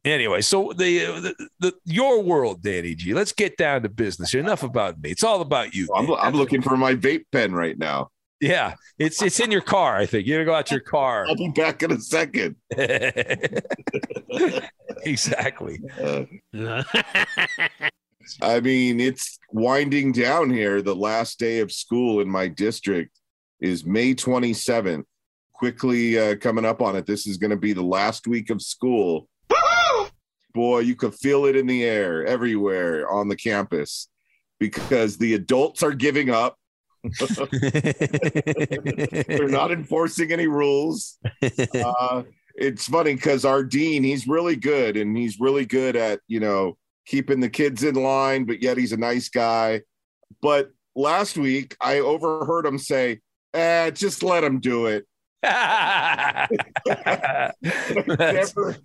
Anyway, 0.04 0.42
so 0.42 0.74
the, 0.76 1.06
the 1.06 1.48
the 1.60 1.74
your 1.86 2.24
world, 2.24 2.64
Danny 2.64 2.96
G. 2.96 3.14
Let's 3.14 3.34
get 3.34 3.56
down 3.56 3.84
to 3.84 3.90
business. 3.90 4.34
Enough 4.34 4.64
about 4.64 5.00
me. 5.00 5.12
It's 5.12 5.24
all 5.24 5.42
about 5.42 5.76
you. 5.76 5.88
I'm, 5.96 6.12
I'm 6.14 6.34
looking 6.34 6.64
for 6.64 6.76
my 6.76 6.96
vape 6.96 7.26
pen 7.32 7.54
right 7.54 7.78
now. 7.78 8.10
Yeah, 8.40 8.74
it's 8.98 9.22
it's 9.22 9.40
in 9.40 9.52
your 9.52 9.62
car. 9.62 9.96
I 9.96 10.08
think 10.08 10.26
you're 10.26 10.38
gonna 10.38 10.46
go 10.46 10.56
out 10.56 10.66
to 10.68 10.74
your 10.74 10.82
car. 10.82 11.28
I'll 11.28 11.36
be 11.36 11.50
back 11.50 11.84
in 11.84 11.92
a 11.92 12.00
second. 12.00 12.56
exactly. 15.04 15.80
I 18.42 18.60
mean, 18.60 19.00
it's 19.00 19.40
winding 19.52 20.12
down 20.12 20.50
here. 20.50 20.82
The 20.82 20.96
last 20.96 21.40
day 21.40 21.60
of 21.60 21.72
school 21.72 22.22
in 22.22 22.30
my 22.30 22.48
district 22.48 23.20
is 23.60 23.86
May 23.86 24.14
27th. 24.14 25.04
Quickly 25.54 26.20
uh, 26.20 26.36
coming 26.36 26.66
up 26.66 26.82
on 26.82 26.96
it. 26.96 27.06
This 27.06 27.26
is 27.26 27.38
going 27.38 27.52
to 27.52 27.58
be 27.58 27.74
the 27.74 27.84
last 27.84 28.28
week 28.28 28.50
of 28.50 28.62
school. 28.62 29.28
Boy, 30.54 30.80
you 30.80 30.96
could 30.96 31.16
feel 31.16 31.46
it 31.46 31.56
in 31.56 31.68
the 31.68 31.84
air 31.84 32.26
everywhere 32.26 33.10
on 33.10 33.28
the 33.28 33.36
campus 33.36 34.08
because 34.60 35.18
the 35.18 35.34
adults 35.34 35.84
are 35.84 35.94
giving 35.94 36.30
up. 36.30 36.58
They're 37.62 39.48
not 39.48 39.72
enforcing 39.72 40.32
any 40.32 40.48
rules. 40.48 41.18
Uh, 41.74 42.24
it's 42.56 42.88
funny 42.88 43.14
because 43.14 43.46
our 43.46 43.64
dean, 43.64 44.04
he's 44.04 44.28
really 44.28 44.56
good 44.56 44.98
and 44.98 45.16
he's 45.16 45.40
really 45.40 45.66
good 45.66 45.96
at, 45.96 46.20
you 46.28 46.40
know, 46.40 46.76
keeping 47.08 47.40
the 47.40 47.50
kids 47.50 47.84
in 47.84 47.96
line, 47.96 48.44
but 48.44 48.62
yet 48.62 48.78
he's 48.78 48.92
a 48.92 48.98
nice 48.98 49.30
guy. 49.30 49.82
But 50.42 50.72
last 50.96 51.38
week, 51.38 51.76
I 51.82 52.00
overheard 52.00 52.66
him 52.66 52.78
say, 52.78 53.22
eh, 53.54 53.90
just 53.92 54.22
let 54.22 54.44
him 54.44 54.60
do 54.60 54.88
it. 54.88 55.08
I've 55.44 56.50
never, 58.08 58.76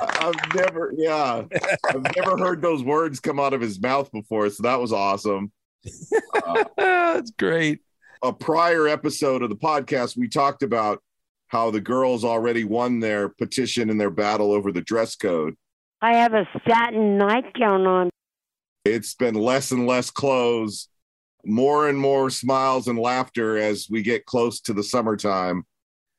I've 0.00 0.54
never, 0.54 0.94
yeah, 0.96 1.42
I've 1.88 2.16
never 2.16 2.38
heard 2.38 2.62
those 2.62 2.82
words 2.82 3.20
come 3.20 3.38
out 3.38 3.52
of 3.52 3.60
his 3.60 3.80
mouth 3.80 4.10
before. 4.12 4.48
So 4.50 4.62
that 4.62 4.80
was 4.80 4.92
awesome. 4.92 5.52
That's 6.76 7.30
great. 7.32 7.80
A 8.22 8.32
prior 8.32 8.88
episode 8.88 9.42
of 9.42 9.50
the 9.50 9.56
podcast, 9.56 10.16
we 10.16 10.28
talked 10.28 10.62
about 10.62 11.02
how 11.48 11.70
the 11.70 11.80
girls 11.80 12.24
already 12.24 12.64
won 12.64 13.00
their 13.00 13.28
petition 13.28 13.90
and 13.90 14.00
their 14.00 14.10
battle 14.10 14.52
over 14.52 14.72
the 14.72 14.80
dress 14.80 15.16
code. 15.16 15.54
I 16.02 16.16
have 16.16 16.34
a 16.34 16.46
satin 16.68 17.16
nightgown 17.16 17.86
on. 17.86 18.10
It's 18.84 19.14
been 19.14 19.34
less 19.34 19.72
and 19.72 19.86
less 19.86 20.10
clothes, 20.10 20.88
more 21.44 21.88
and 21.88 21.98
more 21.98 22.28
smiles 22.30 22.86
and 22.86 22.98
laughter 22.98 23.56
as 23.56 23.88
we 23.90 24.02
get 24.02 24.26
close 24.26 24.60
to 24.62 24.72
the 24.72 24.82
summertime. 24.82 25.64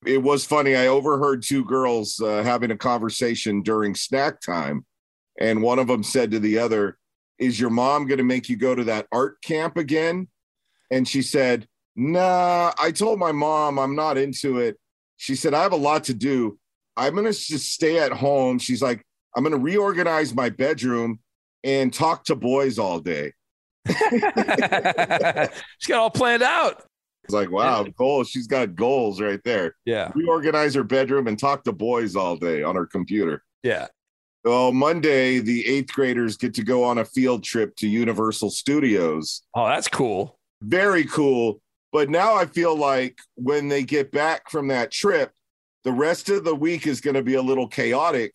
It 0.06 0.22
was 0.22 0.46
funny. 0.46 0.76
I 0.76 0.88
overheard 0.88 1.44
two 1.44 1.64
girls 1.64 2.20
uh, 2.20 2.44
having 2.44 2.72
a 2.72 2.78
conversation 2.78 3.62
during 3.62 3.94
snack 3.96 4.42
time, 4.42 4.86
and 5.40 5.62
one 5.62 5.80
of 5.80 5.88
them 5.88 6.04
said 6.04 6.32
to 6.32 6.40
the 6.40 6.58
other, 6.58 6.98
Is 7.38 7.60
your 7.60 7.70
mom 7.70 8.08
going 8.08 8.18
to 8.18 8.24
make 8.24 8.50
you 8.50 8.58
go 8.58 8.74
to 8.74 8.84
that 8.86 9.08
art 9.12 9.42
camp 9.42 9.78
again? 9.78 10.28
And 10.90 11.08
she 11.08 11.22
said, 11.22 11.68
Nah, 11.96 12.74
I 12.80 12.92
told 12.92 13.20
my 13.20 13.32
mom 13.32 13.80
I'm 13.80 13.96
not 13.96 14.18
into 14.18 14.60
it. 14.60 14.78
She 15.18 15.36
said, 15.36 15.54
I 15.54 15.64
have 15.64 15.72
a 15.72 15.78
lot 15.78 16.06
to 16.06 16.14
do. 16.14 16.60
I'm 16.96 17.14
going 17.14 17.26
to 17.26 17.32
just 17.32 17.72
stay 17.72 18.00
at 18.00 18.12
home. 18.12 18.60
She's 18.60 18.82
like, 18.82 19.04
I'm 19.38 19.44
going 19.44 19.52
to 19.52 19.60
reorganize 19.60 20.34
my 20.34 20.50
bedroom 20.50 21.20
and 21.64 21.94
talk 21.94 22.26
to 22.26 22.36
boys 22.36 22.80
all 22.80 23.00
day. 23.00 23.34
She's 23.88 24.00
got 25.88 26.00
all 26.00 26.10
planned 26.10 26.42
out. 26.42 26.84
It's 27.24 27.36
like, 27.36 27.52
wow, 27.52 27.84
goals. 27.84 28.30
She's 28.30 28.48
got 28.48 28.74
goals 28.74 29.22
right 29.22 29.40
there. 29.46 29.76
Yeah. 29.86 30.12
Reorganize 30.16 30.74
her 30.74 30.84
bedroom 30.84 31.28
and 31.28 31.38
talk 31.38 31.64
to 31.66 31.72
boys 31.72 32.16
all 32.16 32.36
day 32.36 32.64
on 32.64 32.76
her 32.76 32.88
computer. 32.88 33.44
Yeah. 33.62 33.88
Well, 34.44 34.72
Monday, 34.72 35.38
the 35.38 35.68
eighth 35.68 35.94
graders 35.94 36.36
get 36.36 36.56
to 36.56 36.64
go 36.64 36.84
on 36.84 36.98
a 36.98 37.06
field 37.06 37.44
trip 37.44 37.76
to 37.76 37.88
Universal 37.88 38.50
Studios. 38.50 39.44
Oh, 39.54 39.68
that's 39.68 39.88
cool. 39.88 40.40
Very 40.64 41.06
cool. 41.06 41.62
But 41.92 42.10
now 42.10 42.34
I 42.34 42.48
feel 42.48 42.76
like 42.76 43.20
when 43.36 43.68
they 43.68 43.84
get 43.84 44.12
back 44.12 44.50
from 44.50 44.70
that 44.70 44.90
trip, 44.90 45.32
the 45.84 45.92
rest 45.92 46.30
of 46.30 46.44
the 46.44 46.56
week 46.56 46.88
is 46.88 47.02
going 47.02 47.16
to 47.16 47.24
be 47.24 47.36
a 47.36 47.42
little 47.42 47.68
chaotic 47.68 48.34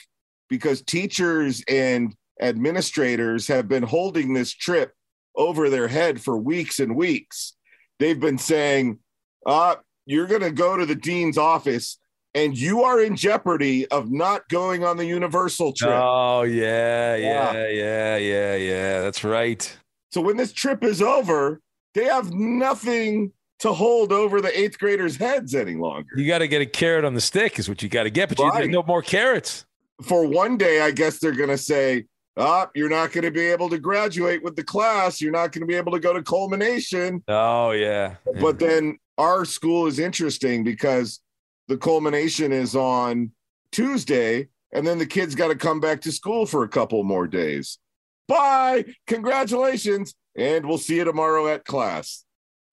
because 0.52 0.82
teachers 0.82 1.64
and 1.66 2.14
administrators 2.38 3.48
have 3.48 3.68
been 3.68 3.82
holding 3.82 4.34
this 4.34 4.52
trip 4.52 4.92
over 5.34 5.70
their 5.70 5.88
head 5.88 6.20
for 6.20 6.36
weeks 6.36 6.78
and 6.78 6.94
weeks. 6.94 7.54
They've 7.98 8.20
been 8.20 8.36
saying, 8.36 8.98
uh, 9.46 9.76
you're 10.04 10.26
going 10.26 10.42
to 10.42 10.50
go 10.50 10.76
to 10.76 10.84
the 10.84 10.94
dean's 10.94 11.38
office 11.38 11.98
and 12.34 12.54
you 12.56 12.82
are 12.82 13.00
in 13.00 13.16
jeopardy 13.16 13.86
of 13.88 14.10
not 14.12 14.46
going 14.50 14.84
on 14.84 14.98
the 14.98 15.06
Universal 15.06 15.72
trip. 15.72 15.90
Oh 15.94 16.42
yeah, 16.42 17.16
yeah, 17.16 17.52
Yeah. 17.52 17.68
yeah, 17.68 18.16
yeah, 18.18 18.54
yeah. 18.56 19.00
That's 19.00 19.24
right. 19.24 19.74
So 20.10 20.20
when 20.20 20.36
this 20.36 20.52
trip 20.52 20.84
is 20.84 21.00
over, 21.00 21.62
they 21.94 22.04
have 22.04 22.30
nothing 22.34 23.32
to 23.60 23.72
hold 23.72 24.12
over 24.12 24.42
the 24.42 24.58
eighth 24.58 24.78
graders' 24.78 25.16
heads 25.16 25.54
any 25.54 25.76
longer. 25.76 26.08
You 26.14 26.26
got 26.26 26.38
to 26.40 26.48
get 26.48 26.60
a 26.60 26.66
carrot 26.66 27.06
on 27.06 27.14
the 27.14 27.20
stick, 27.22 27.58
is 27.58 27.70
what 27.70 27.82
you 27.82 27.88
got 27.88 28.02
to 28.02 28.10
get. 28.10 28.28
But 28.28 28.38
you, 28.38 28.44
Right. 28.48 28.58
there's 28.58 28.68
no 28.70 28.82
more 28.82 29.00
carrots. 29.00 29.64
For 30.02 30.26
one 30.26 30.56
day, 30.56 30.80
I 30.80 30.90
guess 30.90 31.18
they're 31.18 31.32
going 31.32 31.50
to 31.50 31.58
say, 31.58 32.06
ah, 32.36 32.70
you're 32.74 32.88
not 32.88 33.12
going 33.12 33.24
to 33.24 33.30
be 33.30 33.42
able 33.42 33.68
to 33.70 33.78
graduate 33.78 34.42
with 34.42 34.56
the 34.56 34.64
class. 34.64 35.20
You're 35.20 35.32
not 35.32 35.52
going 35.52 35.60
to 35.60 35.66
be 35.66 35.74
able 35.76 35.92
to 35.92 36.00
go 36.00 36.12
to 36.12 36.22
culmination. 36.22 37.22
Oh 37.28 37.72
yeah. 37.72 38.16
But 38.40 38.58
then 38.58 38.98
our 39.18 39.44
school 39.44 39.86
is 39.86 39.98
interesting 39.98 40.64
because 40.64 41.20
the 41.68 41.76
culmination 41.76 42.52
is 42.52 42.74
on 42.74 43.30
Tuesday, 43.70 44.48
and 44.72 44.86
then 44.86 44.98
the 44.98 45.06
kids 45.06 45.34
got 45.34 45.48
to 45.48 45.54
come 45.54 45.80
back 45.80 46.00
to 46.02 46.12
school 46.12 46.46
for 46.46 46.64
a 46.64 46.68
couple 46.68 47.02
more 47.04 47.26
days. 47.26 47.78
Bye. 48.26 48.86
Congratulations. 49.06 50.14
And 50.34 50.64
we'll 50.66 50.78
see 50.78 50.96
you 50.96 51.04
tomorrow 51.04 51.46
at 51.48 51.64
class. 51.64 52.24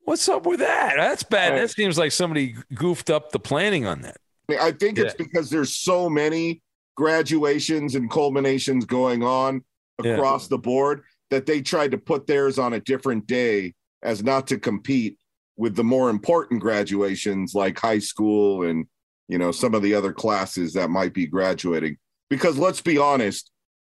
What's 0.04 0.28
up 0.30 0.46
with 0.46 0.60
that? 0.62 0.94
That's 0.98 1.24
bad. 1.24 1.58
That 1.58 1.70
seems 1.70 1.98
like 1.98 2.14
somebody 2.14 2.56
goofed 2.74 3.10
up 3.10 3.32
the 3.32 3.40
planning 3.40 3.86
on 3.86 4.02
that. 4.02 4.18
I 4.60 4.72
think 4.72 4.98
it's 4.98 5.14
because 5.14 5.50
there's 5.50 5.76
so 5.76 6.10
many 6.10 6.62
graduations 7.00 7.96
and 7.96 8.12
culminations 8.12 8.84
going 8.86 9.24
on 9.24 9.64
Yeah. 10.04 10.12
across 10.16 10.48
the 10.50 10.58
board 10.58 11.04
that 11.32 11.46
they 11.46 11.62
tried 11.62 11.92
to 11.92 11.98
put 11.98 12.28
theirs 12.28 12.60
on 12.60 12.74
a 12.74 12.80
different 12.82 13.26
day 13.26 13.74
as 14.04 14.22
not 14.22 14.48
to 14.48 14.60
compete 14.60 15.18
with 15.56 15.76
the 15.78 15.84
more 15.84 16.10
important 16.10 16.60
graduations 16.62 17.54
like 17.56 17.80
high 17.80 18.00
school 18.00 18.64
and 18.64 18.86
you 19.30 19.38
know 19.38 19.52
some 19.52 19.74
of 19.74 19.82
the 19.82 19.94
other 19.94 20.12
classes 20.12 20.74
that 20.74 20.90
might 20.90 21.14
be 21.14 21.26
graduating 21.26 21.96
because 22.30 22.58
let's 22.58 22.82
be 22.82 22.98
honest 22.98 23.50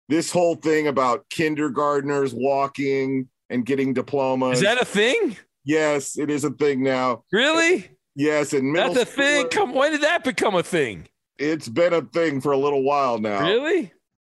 this 0.10 0.32
whole 0.32 0.56
thing 0.56 0.88
about 0.88 1.26
kindergartners 1.30 2.34
walking 2.34 3.28
and 3.50 3.66
getting 3.66 3.94
diplomas 3.94 4.60
Is 4.60 4.64
that 4.64 4.82
a 4.82 4.86
thing? 4.86 5.36
yes 5.66 6.18
it 6.18 6.30
is 6.30 6.44
a 6.46 6.52
thing 6.52 6.84
now 6.84 7.24
Really? 7.34 7.90
yes 8.16 8.54
and 8.54 8.74
That's 8.76 8.96
a 8.98 9.06
thing. 9.06 9.48
Come, 9.50 9.74
when 9.74 9.92
did 9.92 10.02
that 10.02 10.24
become 10.24 10.56
a 10.56 10.64
thing? 10.64 11.08
It's 11.38 11.68
been 11.68 11.94
a 11.94 12.02
thing 12.02 12.40
for 12.42 12.52
a 12.52 12.58
little 12.58 12.84
while 12.84 13.18
now 13.20 13.42
Really? 13.42 13.92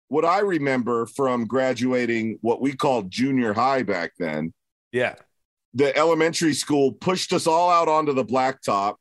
what 0.08 0.24
i 0.24 0.40
remember 0.40 1.06
from 1.06 1.46
graduating 1.46 2.38
what 2.42 2.60
we 2.60 2.72
called 2.74 3.10
junior 3.10 3.52
high 3.52 3.82
back 3.82 4.12
then 4.18 4.52
Yeah. 4.92 5.14
the 5.74 5.96
elementary 5.96 6.52
school 6.54 6.92
pushed 6.92 7.32
us 7.32 7.46
all 7.46 7.70
out 7.70 7.88
onto 7.88 8.12
the 8.12 8.24
blacktop. 8.24 8.96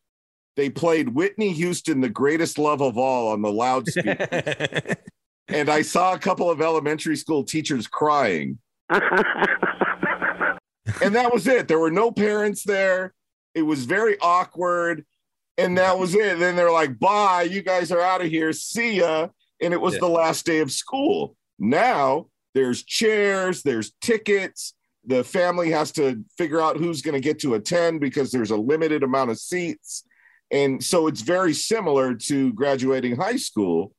They 0.55 0.69
played 0.69 1.09
Whitney 1.09 1.51
Houston, 1.53 2.01
the 2.01 2.09
greatest 2.09 2.57
love 2.57 2.81
of 2.81 2.97
all, 2.97 3.29
on 3.29 3.41
the 3.41 3.51
loudspeaker. 3.51 4.95
and 5.47 5.69
I 5.69 5.81
saw 5.83 6.13
a 6.13 6.19
couple 6.19 6.49
of 6.51 6.61
elementary 6.61 7.15
school 7.15 7.45
teachers 7.45 7.87
crying. 7.87 8.59
and 8.89 9.05
that 11.15 11.31
was 11.33 11.47
it. 11.47 11.67
There 11.67 11.79
were 11.79 11.91
no 11.91 12.11
parents 12.11 12.63
there. 12.63 13.13
It 13.55 13.61
was 13.61 13.85
very 13.85 14.17
awkward. 14.19 15.05
And 15.59 15.77
that 15.77 15.99
was 15.99 16.15
it. 16.15 16.39
Then 16.39 16.55
they're 16.55 16.71
like, 16.71 16.97
bye, 16.99 17.43
you 17.43 17.61
guys 17.61 17.91
are 17.91 18.01
out 18.01 18.21
of 18.21 18.27
here. 18.27 18.53
See 18.53 18.97
ya. 18.99 19.27
And 19.61 19.73
it 19.73 19.81
was 19.81 19.95
Yeah. 19.95 19.99
the 20.01 20.09
last 20.09 20.45
day 20.45 20.59
of 20.59 20.71
school. 20.71 21.35
Now 21.59 22.27
there's 22.55 22.83
chairs, 22.83 23.61
there's 23.63 23.91
tickets. 24.01 24.73
The 25.05 25.23
family 25.23 25.71
has 25.71 25.91
to 25.93 26.23
figure 26.37 26.61
out 26.61 26.77
who's 26.77 27.01
going 27.01 27.13
to 27.15 27.19
get 27.19 27.39
to 27.39 27.55
attend 27.55 27.99
because 27.99 28.31
there's 28.31 28.51
a 28.51 28.57
limited 28.57 29.03
amount 29.03 29.31
of 29.31 29.39
seats. 29.39 30.03
And 30.51 30.83
so 30.83 31.07
it's 31.07 31.21
very 31.21 31.53
similar 31.53 32.15
to 32.15 32.53
graduating 32.53 33.17
high 33.17 33.35
school. 33.35 33.93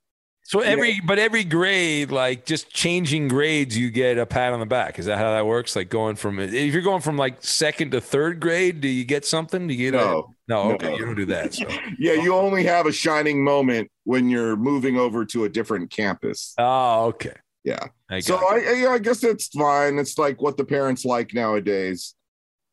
So 0.50 0.58
every, 0.62 0.98
but 0.98 1.20
every 1.20 1.44
grade, 1.44 2.10
like 2.10 2.44
just 2.44 2.70
changing 2.70 3.28
grades, 3.28 3.78
you 3.78 3.88
get 3.88 4.18
a 4.18 4.26
pat 4.26 4.52
on 4.52 4.58
the 4.58 4.66
back. 4.66 4.98
Is 4.98 5.06
that 5.06 5.16
how 5.16 5.30
that 5.30 5.46
works? 5.46 5.76
Like 5.76 5.88
going 5.90 6.16
from, 6.16 6.40
if 6.40 6.52
you're 6.52 6.82
going 6.82 7.02
from 7.02 7.16
like 7.16 7.36
second 7.40 7.92
to 7.92 8.00
third 8.00 8.40
grade, 8.40 8.80
do 8.80 8.88
you 8.88 9.04
get 9.04 9.24
something? 9.24 9.68
Do 9.68 9.74
you 9.74 9.92
get 9.92 9.96
No. 9.96 10.00
a, 10.00 10.50
no, 10.50 10.68
No. 10.70 10.74
okay, 10.74 10.92
you 10.96 11.06
don't 11.06 11.14
do 11.14 11.26
that. 11.26 11.54
So, 11.54 11.68
Yeah, 12.00 12.14
you 12.14 12.34
only 12.34 12.64
have 12.64 12.86
a 12.86 12.92
shining 12.92 13.44
moment 13.44 13.92
when 14.02 14.28
you're 14.28 14.56
moving 14.56 14.96
over 14.96 15.24
to 15.26 15.44
a 15.44 15.48
different 15.48 15.88
campus. 15.92 16.52
oh, 16.58 17.04
okay. 17.10 17.34
Yeah. 17.62 17.86
I 18.10 18.18
So 18.18 18.34
I, 18.38 18.54
I, 18.56 18.72
yeah, 18.72 18.88
I 18.88 18.98
guess 18.98 19.22
it's 19.22 19.46
fine. 19.56 20.00
It's 20.00 20.18
like 20.18 20.42
what 20.42 20.56
the 20.56 20.64
parents 20.64 21.04
like 21.04 21.32
nowadays. 21.32 22.16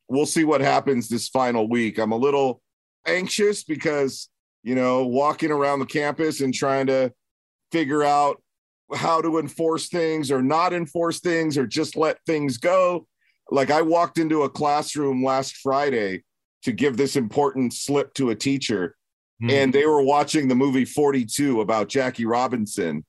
We'll 0.09 0.25
see 0.25 0.45
what 0.45 0.61
happens 0.61 1.09
this 1.09 1.27
final 1.29 1.69
week. 1.69 1.99
I'm 1.99 2.11
a 2.11 2.17
little 2.17 2.59
anxious 3.05 3.63
because, 3.63 4.29
you 4.63 4.73
know, 4.73 5.05
walking 5.05 5.51
around 5.51 5.77
the 5.77 5.85
campus 5.85 6.41
and 6.41 6.51
trying 6.51 6.87
to 6.87 7.13
figure 7.71 8.03
out 8.03 8.41
how 8.95 9.21
to 9.21 9.37
enforce 9.37 9.89
things 9.89 10.31
or 10.31 10.41
not 10.41 10.73
enforce 10.73 11.19
things 11.19 11.57
or 11.57 11.67
just 11.67 11.95
let 11.95 12.17
things 12.25 12.57
go. 12.57 13.07
Like 13.49 13.69
I 13.71 13.81
walked 13.81 14.17
into 14.17 14.43
a 14.43 14.49
classroom 14.49 15.23
last 15.23 15.57
Friday 15.57 16.23
to 16.63 16.71
give 16.71 16.97
this 16.97 17.15
important 17.15 17.73
slip 17.73 18.13
to 18.15 18.29
a 18.29 18.35
teacher 18.35 18.95
Hmm. 19.39 19.51
and 19.51 19.71
they 19.73 19.85
were 19.85 20.01
watching 20.01 20.47
the 20.47 20.55
movie 20.55 20.83
42 20.83 21.61
about 21.61 21.89
Jackie 21.89 22.25
Robinson. 22.25 23.05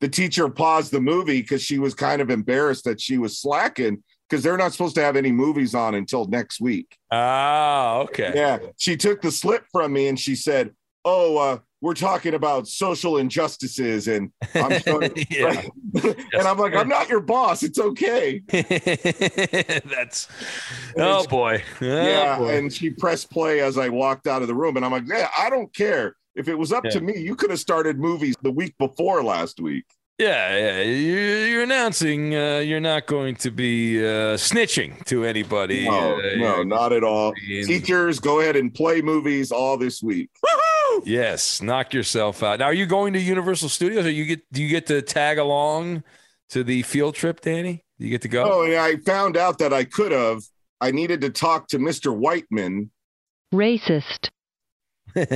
The 0.00 0.08
teacher 0.08 0.48
paused 0.48 0.90
the 0.90 1.00
movie 1.00 1.40
because 1.40 1.62
she 1.62 1.78
was 1.78 1.94
kind 1.94 2.20
of 2.20 2.30
embarrassed 2.30 2.82
that 2.84 3.00
she 3.00 3.16
was 3.16 3.38
slacking 3.38 4.02
because 4.28 4.42
they're 4.42 4.56
not 4.56 4.72
supposed 4.72 4.96
to 4.96 5.02
have 5.02 5.14
any 5.14 5.30
movies 5.30 5.76
on 5.76 5.94
until 5.94 6.24
next 6.26 6.60
week. 6.60 6.96
Ah, 7.12 7.98
okay. 7.98 8.32
Yeah. 8.34 8.58
She 8.76 8.96
took 8.96 9.22
the 9.22 9.30
slip 9.30 9.66
from 9.70 9.92
me 9.92 10.08
and 10.08 10.18
she 10.18 10.34
said, 10.34 10.72
Oh, 11.04 11.36
uh, 11.38 11.58
we're 11.80 11.94
talking 11.94 12.34
about 12.34 12.66
social 12.66 13.18
injustices. 13.18 14.08
And 14.08 14.32
I'm 14.54 14.80
sorry. 14.82 15.12
Yeah. 15.30 15.62
and 15.94 16.42
I'm 16.42 16.58
like, 16.58 16.74
I'm 16.74 16.88
not 16.88 17.08
your 17.08 17.20
boss. 17.20 17.62
It's 17.62 17.78
okay. 17.78 18.40
That's, 18.48 20.28
oh 20.96 21.26
boy. 21.26 21.62
Oh, 21.80 21.84
yeah. 21.86 22.38
boy. 22.38 22.56
And 22.56 22.72
she 22.72 22.90
pressed 22.90 23.30
play 23.30 23.60
as 23.60 23.78
I 23.78 23.88
walked 23.88 24.26
out 24.26 24.42
of 24.42 24.48
the 24.48 24.54
room. 24.54 24.76
And 24.76 24.84
I'm 24.84 24.92
like, 24.92 25.04
Yeah, 25.06 25.28
I 25.38 25.50
don't 25.50 25.72
care. 25.74 26.16
If 26.34 26.48
it 26.48 26.54
was 26.54 26.72
up 26.72 26.84
Yeah. 26.84 26.90
to 26.92 27.00
me, 27.00 27.18
you 27.18 27.34
could 27.34 27.50
have 27.50 27.60
started 27.60 27.98
movies 27.98 28.34
the 28.42 28.50
week 28.52 28.74
before 28.78 29.22
last 29.22 29.60
week. 29.60 29.84
Yeah, 30.18 30.56
yeah. 30.56 30.82
You're, 30.82 31.46
you're 31.46 31.62
announcing 31.62 32.34
uh, 32.34 32.58
you're 32.58 32.80
not 32.80 33.06
going 33.06 33.36
to 33.36 33.52
be 33.52 34.00
uh, 34.00 34.34
snitching 34.36 35.04
to 35.04 35.24
anybody. 35.24 35.84
No, 35.84 36.14
uh, 36.18 36.36
no, 36.36 36.62
not 36.64 36.92
at 36.92 37.04
all. 37.04 37.32
Teachers, 37.34 38.18
go 38.18 38.40
ahead 38.40 38.56
and 38.56 38.74
play 38.74 39.00
movies 39.00 39.52
all 39.52 39.76
this 39.76 40.02
week. 40.02 40.30
Yes, 41.04 41.60
knock 41.62 41.92
yourself 41.94 42.42
out. 42.42 42.58
Now, 42.58 42.66
are 42.66 42.74
you 42.74 42.86
going 42.86 43.12
to 43.14 43.18
Universal 43.20 43.68
Studios, 43.68 44.06
or 44.06 44.10
you 44.10 44.24
get 44.24 44.52
do 44.52 44.62
you 44.62 44.68
get 44.68 44.86
to 44.86 45.02
tag 45.02 45.38
along 45.38 46.02
to 46.50 46.64
the 46.64 46.82
field 46.82 47.14
trip, 47.14 47.40
Danny? 47.40 47.84
Do 47.98 48.04
you 48.04 48.10
get 48.10 48.22
to 48.22 48.28
go? 48.28 48.44
Oh, 48.50 48.62
and 48.62 48.74
I 48.74 48.96
found 48.96 49.36
out 49.36 49.58
that 49.58 49.72
I 49.72 49.84
could 49.84 50.12
have. 50.12 50.42
I 50.80 50.90
needed 50.92 51.20
to 51.22 51.30
talk 51.30 51.68
to 51.68 51.78
Mr. 51.78 52.16
Whiteman. 52.16 52.90
Racist. 53.52 54.28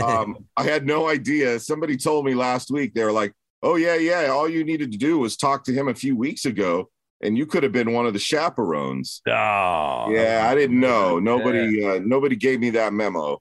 Um, 0.01 0.47
I 0.57 0.63
had 0.65 0.87
no 0.87 1.09
idea. 1.09 1.59
Somebody 1.59 1.97
told 1.97 2.25
me 2.25 2.35
last 2.35 2.71
week. 2.71 2.95
They 2.95 3.03
were 3.05 3.11
like, 3.11 3.33
"Oh 3.63 3.77
yeah, 3.77 3.97
yeah. 3.97 4.27
All 4.27 4.49
you 4.49 4.65
needed 4.65 4.93
to 4.93 4.99
do 4.99 5.19
was 5.19 5.37
talk 5.37 5.65
to 5.65 5.73
him 5.73 5.89
a 5.89 5.95
few 5.95 6.15
weeks 6.15 6.45
ago, 6.45 6.89
and 7.23 7.37
you 7.37 7.47
could 7.47 7.63
have 7.65 7.73
been 7.73 7.93
one 7.93 8.07
of 8.07 8.13
the 8.13 8.19
chaperones." 8.21 9.23
Oh, 9.27 10.07
Yeah, 10.11 10.47
I 10.49 10.55
didn't 10.55 10.79
know. 10.79 11.19
Nobody, 11.19 11.85
uh, 11.85 12.01
nobody 12.05 12.37
gave 12.37 12.61
me 12.61 12.71
that 12.71 12.93
memo. 12.93 13.41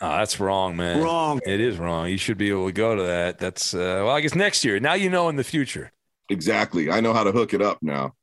Oh, 0.00 0.18
that's 0.18 0.38
wrong, 0.38 0.76
man. 0.76 1.02
Wrong. 1.02 1.40
It 1.46 1.60
is 1.60 1.78
wrong. 1.78 2.08
You 2.08 2.18
should 2.18 2.36
be 2.36 2.50
able 2.50 2.66
to 2.66 2.72
go 2.72 2.94
to 2.94 3.02
that. 3.02 3.38
That's 3.38 3.72
uh, 3.72 4.02
well, 4.04 4.10
I 4.10 4.20
guess 4.20 4.34
next 4.34 4.64
year. 4.64 4.78
Now 4.78 4.94
you 4.94 5.08
know 5.08 5.28
in 5.28 5.36
the 5.36 5.44
future. 5.44 5.90
Exactly. 6.28 6.90
I 6.90 7.00
know 7.00 7.12
how 7.12 7.24
to 7.24 7.32
hook 7.32 7.54
it 7.54 7.62
up 7.62 7.78
now. 7.82 8.14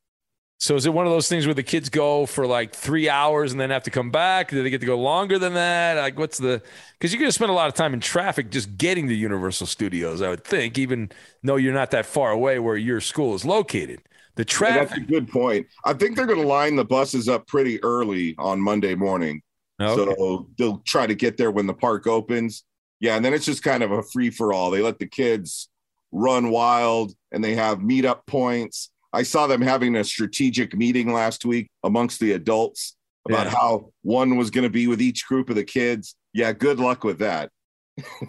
So 0.60 0.76
is 0.76 0.86
it 0.86 0.94
one 0.94 1.06
of 1.06 1.12
those 1.12 1.28
things 1.28 1.46
where 1.46 1.54
the 1.54 1.64
kids 1.64 1.90
go 1.90 2.26
for 2.26 2.48
like 2.48 2.74
three 2.74 3.10
hours 3.10 3.52
and 3.52 3.60
then 3.60 3.70
have 3.70 3.84
to 3.84 3.92
come 3.92 4.12
back? 4.12 4.50
Do 4.50 4.64
they 4.64 4.70
get 4.70 4.80
to 4.80 4.88
go 4.88 4.98
longer 4.98 5.38
than 5.38 5.56
that? 5.56 5.98
Like, 5.98 6.18
what's 6.18 6.38
the? 6.38 6.62
Because 6.94 7.12
you're 7.12 7.20
going 7.20 7.28
to 7.28 7.34
spend 7.34 7.52
a 7.52 7.54
lot 7.54 7.68
of 7.68 7.74
time 7.74 7.94
in 7.94 8.00
traffic 8.00 8.50
just 8.50 8.78
getting 8.78 9.08
to 9.10 9.14
Universal 9.14 9.68
Studios. 9.68 10.22
I 10.22 10.30
would 10.30 10.46
think, 10.46 10.78
even 10.78 11.12
though 11.42 11.58
you're 11.58 11.74
not 11.74 11.92
that 11.92 12.06
far 12.06 12.32
away 12.32 12.60
where 12.60 12.78
your 12.78 13.02
school 13.02 13.36
is 13.36 13.44
located. 13.44 14.04
The 14.36 14.46
Yeah, 14.62 14.86
that's 14.86 14.98
a 14.98 15.02
good 15.02 15.28
point. 15.28 15.68
I 15.86 15.94
think 15.94 16.16
they're 16.16 16.26
going 16.26 16.42
to 16.42 16.48
line 16.48 16.76
the 16.76 16.86
buses 16.86 17.28
up 17.28 17.46
pretty 17.46 17.84
early 17.84 18.34
on 18.40 18.60
Monday 18.62 18.96
morning. 18.96 19.42
Okay. 19.84 20.16
So 20.18 20.48
they'll 20.58 20.80
try 20.80 21.08
to 21.08 21.16
get 21.16 21.38
there 21.38 21.52
when 21.52 21.68
the 21.68 21.74
park 21.74 22.08
opens. 22.08 22.64
Yeah, 23.00 23.16
and 23.16 23.26
then 23.26 23.34
it's 23.34 23.46
just 23.46 23.64
kind 23.64 23.84
of 23.84 23.92
a 23.92 24.02
free 24.02 24.30
for 24.30 24.54
all. 24.54 24.72
They 24.72 24.82
let 24.82 25.00
the 25.00 25.08
kids 25.08 25.70
run 26.12 26.50
wild 26.52 27.14
and 27.32 27.44
they 27.44 27.56
have 27.56 27.80
meetup 27.80 28.26
points. 28.28 28.90
I 29.12 29.24
saw 29.24 29.48
them 29.48 29.62
having 29.62 29.96
a 29.96 30.04
strategic 30.04 30.76
meeting 30.76 31.12
last 31.12 31.44
week 31.46 31.70
amongst 31.84 32.20
the 32.20 32.32
adults 32.34 32.96
about 33.28 33.48
Yeah. 33.48 33.52
how 33.52 33.92
one 34.02 34.38
was 34.38 34.50
going 34.52 34.64
to 34.64 34.70
be 34.70 34.88
with 34.88 35.02
each 35.02 35.26
group 35.28 35.50
of 35.50 35.56
the 35.56 35.64
kids. 35.64 36.16
Yeah, 36.34 36.52
good 36.52 36.80
luck 36.80 37.04
with 37.04 37.20
that. 37.20 37.52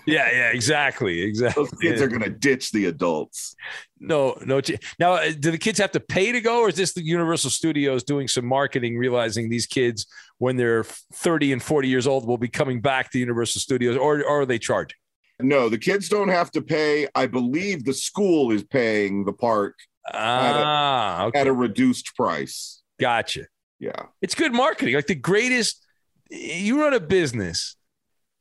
Yeah, 0.07 0.31
yeah, 0.31 0.51
exactly, 0.51 1.23
exactly. 1.23 1.65
Those 1.65 1.73
kids 1.81 2.03
are 2.03 2.09
going 2.09 2.23
to 2.23 2.29
ditch 2.31 2.71
the 2.71 2.85
adults. 2.87 3.55
No, 3.99 4.37
no. 4.45 4.61
Now, 4.99 5.15
uh, 5.15 5.31
do 5.39 5.51
the 5.51 5.59
kids 5.59 5.79
have 5.79 5.93
to 5.93 6.01
pay 6.01 6.33
to 6.33 6.41
go, 6.43 6.61
or 6.61 6.69
is 6.69 6.75
this 6.77 6.93
the 6.93 7.03
Universal 7.03 7.51
Studios 7.51 8.05
doing 8.05 8.29
some 8.29 8.45
marketing, 8.45 8.99
realizing 8.99 9.49
these 9.49 9.67
kids, 9.67 10.07
when 10.39 10.57
they're 10.57 10.85
30 10.85 11.55
and 11.55 11.63
40 11.63 11.89
years 11.89 12.07
old, 12.07 12.27
will 12.27 12.37
be 12.37 12.49
coming 12.49 12.81
back 12.83 13.11
to 13.13 13.19
Universal 13.19 13.63
Studios, 13.63 13.97
or, 13.97 14.19
or 14.23 14.43
are 14.43 14.47
they 14.47 14.59
charging? 14.59 14.97
No, 15.41 15.69
the 15.71 15.79
kids 15.79 16.09
don't 16.11 16.29
have 16.29 16.51
to 16.53 16.61
pay. 16.63 17.09
I 17.15 17.27
believe 17.27 17.85
the 17.85 17.95
school 17.95 18.53
is 18.53 18.63
paying 18.63 19.25
the 19.25 19.33
park 19.33 19.75
Ah, 20.13 21.25
okay. 21.25 21.41
at 21.41 21.47
a 21.47 21.53
reduced 21.53 22.15
price. 22.15 22.83
Gotcha. 23.01 23.47
Yeah. 23.79 24.07
It's 24.21 24.35
good 24.35 24.53
marketing. 24.53 24.95
Like 24.95 25.07
the 25.07 25.15
greatest, 25.15 25.85
you 26.31 26.81
run 26.83 26.93
a 26.95 27.01
business, 27.01 27.77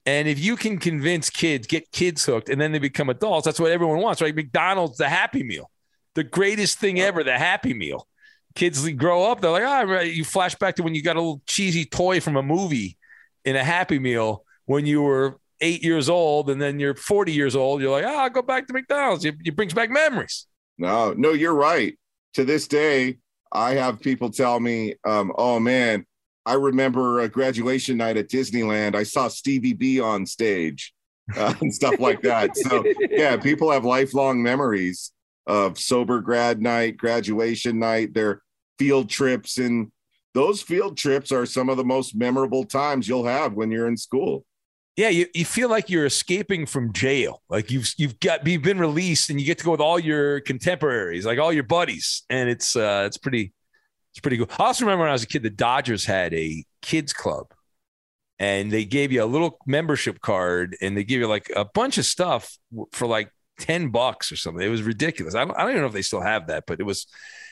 and 0.05 0.27
if 0.27 0.39
you 0.39 0.55
can 0.55 0.77
convince 0.77 1.29
kids, 1.29 1.67
get 1.67 1.91
kids 1.91 2.25
hooked, 2.25 2.49
and 2.49 2.59
then 2.59 2.71
they 2.71 2.79
become 2.79 3.09
adults, 3.09 3.45
that's 3.45 3.59
what 3.59 3.71
everyone 3.71 3.99
wants, 3.99 4.21
right? 4.21 4.35
McDonald's, 4.35 4.97
the 4.97 5.07
Happy 5.09 5.43
Meal, 5.43 5.69
the 6.15 6.23
greatest 6.23 6.79
thing 6.79 6.99
ever, 6.99 7.23
the 7.23 7.37
Happy 7.37 7.73
Meal. 7.73 8.07
Kids 8.55 8.87
grow 8.93 9.23
up, 9.31 9.41
they're 9.41 9.51
like, 9.51 9.63
ah, 9.63 9.81
right. 9.81 10.13
you 10.13 10.23
flash 10.23 10.55
back 10.55 10.75
to 10.75 10.83
when 10.83 10.93
you 10.93 11.01
got 11.01 11.15
a 11.15 11.19
little 11.19 11.41
cheesy 11.47 11.85
toy 11.85 12.19
from 12.19 12.35
a 12.35 12.43
movie 12.43 12.97
in 13.45 13.55
a 13.55 13.63
Happy 13.63 13.97
Meal 13.97 14.43
when 14.65 14.85
you 14.85 15.01
were 15.01 15.39
eight 15.61 15.83
years 15.83 16.09
old, 16.09 16.49
and 16.49 16.61
then 16.61 16.79
you're 16.79 16.95
40 16.95 17.31
years 17.31 17.55
old. 17.55 17.81
You're 17.81 17.91
like, 17.91 18.05
ah, 18.05 18.23
I'll 18.23 18.29
go 18.29 18.41
back 18.41 18.67
to 18.67 18.73
McDonald's. 18.73 19.25
It, 19.25 19.35
it 19.45 19.55
brings 19.55 19.73
back 19.73 19.89
memories. 19.89 20.45
No, 20.77 21.13
no, 21.13 21.31
you're 21.31 21.55
right. 21.55 21.97
To 22.33 22.43
this 22.43 22.67
day, 22.67 23.17
I 23.51 23.75
have 23.75 23.99
people 24.01 24.31
tell 24.31 24.59
me, 24.59 24.95
um, 25.05 25.31
"Oh 25.37 25.59
man, 25.59 26.05
I 26.45 26.53
remember 26.53 27.21
a 27.21 27.29
graduation 27.29 27.97
night 27.97 28.17
at 28.17 28.29
Disneyland. 28.29 28.95
I 28.95 29.03
saw 29.03 29.27
Stevie 29.27 29.73
B 29.73 29.99
on 29.99 30.25
stage 30.25 30.93
uh, 31.35 31.53
and 31.61 31.73
stuff 31.73 31.99
like 31.99 32.21
that." 32.21 32.55
So 32.57 32.83
yeah, 33.09 33.37
people 33.37 33.71
have 33.71 33.85
lifelong 33.85 34.41
memories 34.41 35.11
of 35.47 35.77
sober 35.77 36.21
grad 36.21 36.61
night, 36.61 36.97
graduation 36.97 37.79
night, 37.79 38.13
their 38.13 38.41
field 38.79 39.09
trips 39.09 39.57
and 39.57 39.91
those 40.33 40.61
field 40.61 40.97
trips 40.97 41.31
are 41.31 41.45
some 41.45 41.69
of 41.69 41.77
the 41.77 41.83
most 41.83 42.15
memorable 42.15 42.63
times 42.63 43.07
you'll 43.07 43.25
have 43.25 43.53
when 43.53 43.69
you're 43.71 43.87
in 43.87 43.97
school. 43.97 44.45
Yeah, 44.95 45.09
you, 45.09 45.27
you 45.33 45.45
feel 45.45 45.69
like 45.69 45.89
you're 45.89 46.05
escaping 46.05 46.65
from 46.65 46.93
jail. 46.93 47.41
Like 47.49 47.71
you've 47.71 47.91
you've 47.97 48.19
got 48.19 48.45
you've 48.45 48.61
been 48.61 48.79
released 48.79 49.29
and 49.29 49.39
you 49.39 49.45
get 49.45 49.57
to 49.59 49.63
go 49.63 49.71
with 49.71 49.79
all 49.79 49.99
your 49.99 50.39
contemporaries, 50.41 51.25
like 51.25 51.39
all 51.39 51.51
your 51.51 51.63
buddies, 51.63 52.23
and 52.29 52.47
it's 52.49 52.75
uh 52.75 53.03
it's 53.07 53.17
pretty 53.17 53.53
it's 54.13 54.19
pretty 54.19 54.37
cool. 54.37 54.47
I 54.59 54.65
also 54.65 54.85
remember 54.85 55.01
when 55.01 55.09
I 55.09 55.13
was 55.13 55.23
a 55.23 55.27
kid, 55.27 55.41
the 55.41 55.49
Dodgers 55.49 56.05
had 56.05 56.35
a 56.35 56.63
kids 56.83 57.13
club, 57.13 57.51
and 58.37 58.71
they 58.71 58.85
gave 58.85 59.11
you 59.11 59.23
a 59.23 59.25
little 59.25 59.57
membership 59.65 60.21
card, 60.21 60.77
and 60.81 60.95
they 60.95 61.03
give 61.03 61.19
you 61.19 61.27
like 61.27 61.51
a 61.55 61.65
bunch 61.65 61.97
of 61.97 62.05
stuff 62.05 62.57
for 62.91 63.07
like 63.07 63.31
ten 63.59 63.89
bucks 63.89 64.31
or 64.31 64.35
something. 64.35 64.63
It 64.63 64.69
was 64.69 64.83
ridiculous. 64.83 65.33
I 65.33 65.45
don't, 65.45 65.57
I 65.57 65.61
don't 65.61 65.71
even 65.71 65.81
know 65.81 65.87
if 65.87 65.93
they 65.93 66.03
still 66.03 66.21
have 66.21 66.47
that, 66.47 66.65
but 66.67 66.79
it 66.79 66.83
was 66.83 67.07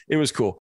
it 0.08 0.18
was 0.18 0.32
cool. 0.32 0.62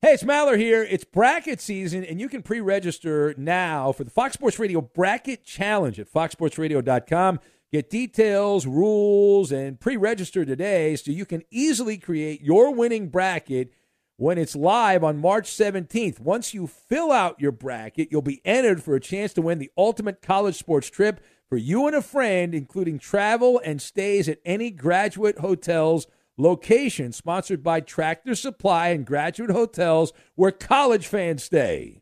Hey, 0.00 0.12
it's 0.12 0.24
Maller 0.24 0.58
here. 0.58 0.82
It's 0.82 1.04
bracket 1.04 1.60
season, 1.60 2.02
and 2.02 2.18
you 2.18 2.30
can 2.30 2.42
pre 2.42 2.60
register 2.60 3.34
now 3.36 3.92
for 3.92 4.04
the 4.04 4.10
Fox 4.10 4.32
Sports 4.32 4.58
Radio 4.58 4.80
Bracket 4.80 5.44
Challenge 5.44 6.00
at 6.00 6.10
foxsportsradio.com. 6.10 7.40
Get 7.70 7.90
details, 7.90 8.66
rules, 8.66 9.52
and 9.52 9.78
pre 9.78 9.98
register 9.98 10.46
today 10.46 10.96
so 10.96 11.10
you 11.10 11.26
can 11.26 11.42
easily 11.50 11.98
create 11.98 12.40
your 12.40 12.74
winning 12.74 13.10
bracket 13.10 13.74
when 14.22 14.38
it's 14.38 14.54
live 14.54 15.02
on 15.02 15.18
March 15.18 15.50
17th. 15.50 16.20
Once 16.20 16.54
you 16.54 16.68
fill 16.68 17.10
out 17.10 17.40
your 17.40 17.50
bracket, 17.50 18.06
you'll 18.12 18.22
be 18.22 18.40
entered 18.44 18.80
for 18.80 18.94
a 18.94 19.00
chance 19.00 19.32
to 19.32 19.42
win 19.42 19.58
the 19.58 19.72
ultimate 19.76 20.22
college 20.22 20.56
sports 20.56 20.88
trip 20.88 21.20
for 21.48 21.56
you 21.56 21.88
and 21.88 21.96
a 21.96 22.00
friend, 22.00 22.54
including 22.54 23.00
travel 23.00 23.60
and 23.64 23.82
stays 23.82 24.28
at 24.28 24.38
any 24.44 24.70
graduate 24.70 25.40
hotels 25.40 26.06
location 26.38 27.10
sponsored 27.10 27.64
by 27.64 27.80
Tractor 27.80 28.36
Supply 28.36 28.90
and 28.90 29.04
Graduate 29.04 29.50
Hotels 29.50 30.12
where 30.36 30.52
college 30.52 31.08
fans 31.08 31.42
stay. 31.42 32.01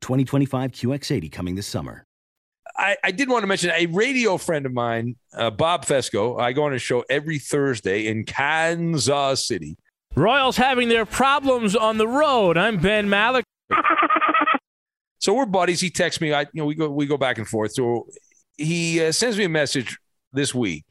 2025 0.00 0.72
QX80 0.72 1.32
coming 1.32 1.54
this 1.54 1.66
summer. 1.66 2.04
I, 2.76 2.96
I, 3.02 3.10
did 3.10 3.28
want 3.28 3.42
to 3.42 3.46
mention 3.46 3.70
a 3.70 3.86
radio 3.86 4.36
friend 4.36 4.64
of 4.64 4.72
mine, 4.72 5.16
uh, 5.34 5.50
Bob 5.50 5.84
Fescoe. 5.84 6.38
I 6.38 6.52
go 6.52 6.64
on 6.64 6.72
a 6.72 6.78
show 6.78 7.04
every 7.10 7.38
Thursday 7.38 8.06
in 8.06 8.24
Kansas 8.24 9.46
City. 9.46 9.76
Royals 10.14 10.56
having 10.56 10.88
their 10.88 11.04
problems 11.04 11.76
on 11.76 11.98
the 11.98 12.08
road. 12.08 12.56
I'm 12.56 12.78
Ben 12.78 13.08
Maller. 13.08 13.42
so 15.18 15.34
we're 15.34 15.46
buddies. 15.46 15.80
He 15.80 15.90
texts 15.90 16.20
me. 16.20 16.32
I, 16.32 16.42
you 16.42 16.48
know, 16.54 16.64
we 16.64 16.74
go 16.74 16.88
we 16.90 17.06
go 17.06 17.16
back 17.16 17.38
and 17.38 17.46
forth. 17.46 17.72
So 17.72 18.06
he 18.56 19.04
uh, 19.04 19.12
sends 19.12 19.36
me 19.36 19.44
a 19.44 19.48
message 19.48 19.98
this 20.32 20.54
week, 20.54 20.84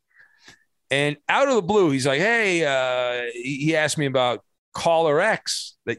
and 0.89 1.17
out 1.27 1.49
of 1.49 1.55
the 1.55 1.61
blue, 1.61 1.91
he's 1.91 2.07
like, 2.07 2.19
"Hey," 2.19 2.65
uh, 2.65 3.29
he 3.33 3.75
asked 3.75 3.97
me 3.97 4.05
about 4.05 4.43
caller 4.73 5.19
X, 5.19 5.75
that 5.85 5.97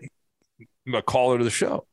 a 0.94 1.02
caller 1.02 1.38
to 1.38 1.44
the 1.44 1.50
show. 1.50 1.86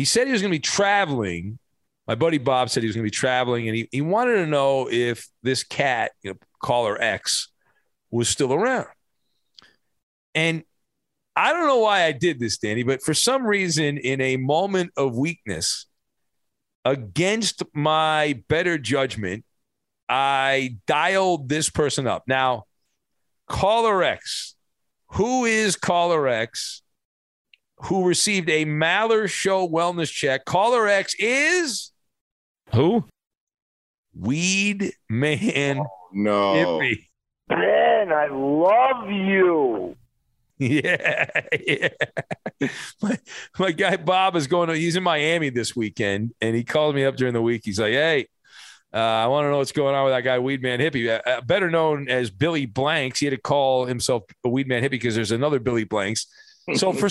He 0.00 0.06
said 0.06 0.26
he 0.26 0.32
was 0.32 0.40
going 0.40 0.50
to 0.50 0.58
be 0.58 0.62
traveling. 0.62 1.58
My 2.06 2.14
buddy 2.14 2.38
Bob 2.38 2.70
said 2.70 2.82
he 2.82 2.86
was 2.86 2.96
going 2.96 3.04
to 3.04 3.10
be 3.10 3.14
traveling, 3.14 3.68
and 3.68 3.76
he, 3.76 3.86
he 3.92 4.00
wanted 4.00 4.36
to 4.36 4.46
know 4.46 4.88
if 4.90 5.28
this 5.42 5.62
cat, 5.62 6.12
you 6.22 6.30
know, 6.30 6.38
caller 6.62 6.96
X, 6.98 7.52
was 8.10 8.26
still 8.26 8.54
around. 8.54 8.86
And 10.34 10.64
I 11.36 11.52
don't 11.52 11.66
know 11.66 11.80
why 11.80 12.04
I 12.04 12.12
did 12.12 12.40
this, 12.40 12.56
Danny, 12.56 12.82
but 12.82 13.02
for 13.02 13.12
some 13.12 13.44
reason, 13.44 13.98
in 13.98 14.22
a 14.22 14.38
moment 14.38 14.92
of 14.96 15.18
weakness, 15.18 15.84
against 16.86 17.62
my 17.74 18.42
better 18.48 18.78
judgment, 18.78 19.44
I 20.08 20.78
dialed 20.86 21.50
this 21.50 21.68
person 21.68 22.06
up. 22.06 22.22
Now, 22.26 22.64
caller 23.48 24.02
X, 24.02 24.54
who 25.08 25.44
is 25.44 25.76
caller 25.76 26.26
X? 26.26 26.80
Who 27.82 28.06
received 28.06 28.48
a 28.48 28.64
Maller 28.64 29.28
Show 29.28 29.66
wellness 29.68 30.10
check. 30.10 30.44
Caller 30.44 30.86
X 30.86 31.14
is 31.18 31.92
who? 32.72 33.04
Weed 34.14 34.92
Man. 35.08 35.78
Oh, 35.78 35.86
no. 36.12 36.54
Hippie. 36.54 37.06
Ben, 37.48 38.12
I 38.12 38.28
love 38.30 39.10
you. 39.10 39.96
Yeah, 40.62 41.24
yeah. 41.58 41.88
My, 43.00 43.18
my 43.58 43.72
guy 43.72 43.96
Bob 43.96 44.36
is 44.36 44.46
going 44.46 44.68
to, 44.68 44.76
he's 44.76 44.94
in 44.94 45.02
Miami 45.02 45.48
this 45.48 45.74
weekend 45.74 46.34
and 46.42 46.54
he 46.54 46.64
called 46.64 46.94
me 46.94 47.06
up 47.06 47.16
during 47.16 47.32
the 47.32 47.40
week. 47.40 47.62
He's 47.64 47.80
like, 47.80 47.94
hey, 47.94 48.26
uh, 48.92 48.98
I 48.98 49.26
want 49.28 49.46
to 49.46 49.50
know 49.50 49.56
what's 49.56 49.72
going 49.72 49.94
on 49.94 50.04
with 50.04 50.12
that 50.12 50.20
guy, 50.20 50.38
Weed 50.38 50.62
Man 50.62 50.78
Hippie, 50.78 51.08
uh, 51.08 51.22
uh, 51.26 51.40
better 51.40 51.70
known 51.70 52.10
as 52.10 52.30
Billy 52.30 52.66
Blanks. 52.66 53.20
He 53.20 53.26
had 53.26 53.30
to 53.30 53.40
call 53.40 53.86
himself 53.86 54.24
a 54.44 54.50
Weed 54.50 54.68
Man 54.68 54.82
Hippie 54.82 54.90
because 54.90 55.14
there's 55.14 55.30
another 55.30 55.60
Billy 55.60 55.84
Blanks. 55.84 56.26
So 56.74 56.92
for 56.92 57.08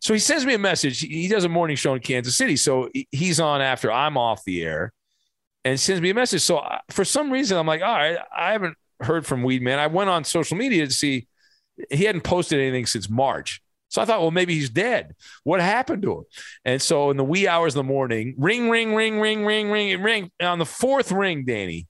so 0.00 0.12
he 0.12 0.20
sends 0.20 0.44
me 0.44 0.54
a 0.54 0.58
message. 0.58 1.00
He 1.00 1.28
does 1.28 1.44
a 1.44 1.48
morning 1.48 1.76
show 1.76 1.94
in 1.94 2.00
Kansas 2.00 2.36
City. 2.36 2.56
So 2.56 2.90
he's 3.10 3.40
on 3.40 3.60
after 3.60 3.90
I'm 3.90 4.16
off 4.16 4.44
the 4.44 4.62
air 4.62 4.92
and 5.64 5.78
sends 5.78 6.00
me 6.00 6.10
a 6.10 6.14
message. 6.14 6.42
So 6.42 6.58
uh, 6.58 6.78
for 6.90 7.04
some 7.04 7.30
reason, 7.30 7.56
I'm 7.56 7.66
like, 7.66 7.82
all 7.82 7.94
right, 7.94 8.18
I 8.36 8.52
haven't 8.52 8.76
heard 9.00 9.26
from 9.26 9.42
Weed 9.42 9.62
Man. 9.62 9.78
I 9.78 9.86
went 9.86 10.10
on 10.10 10.24
social 10.24 10.56
media 10.56 10.86
to 10.86 10.92
see 10.92 11.26
he 11.90 12.04
hadn't 12.04 12.22
posted 12.22 12.60
anything 12.60 12.86
since 12.86 13.08
March. 13.08 13.60
So 13.88 14.02
I 14.02 14.04
thought, 14.06 14.20
well, 14.20 14.30
maybe 14.30 14.54
he's 14.54 14.70
dead. 14.70 15.14
What 15.44 15.60
happened 15.60 16.02
to 16.02 16.18
him? 16.18 16.24
And 16.64 16.82
so 16.82 17.10
in 17.10 17.16
the 17.16 17.24
wee 17.24 17.46
hours 17.46 17.74
of 17.74 17.86
the 17.86 17.88
morning, 17.88 18.34
ring, 18.36 18.68
ring, 18.68 18.94
ring, 18.94 19.20
ring, 19.20 19.44
ring, 19.44 19.70
ring, 19.70 20.02
ring. 20.02 20.30
On 20.40 20.58
the 20.58 20.66
fourth 20.66 21.12
ring, 21.12 21.44
Danny, 21.44 21.86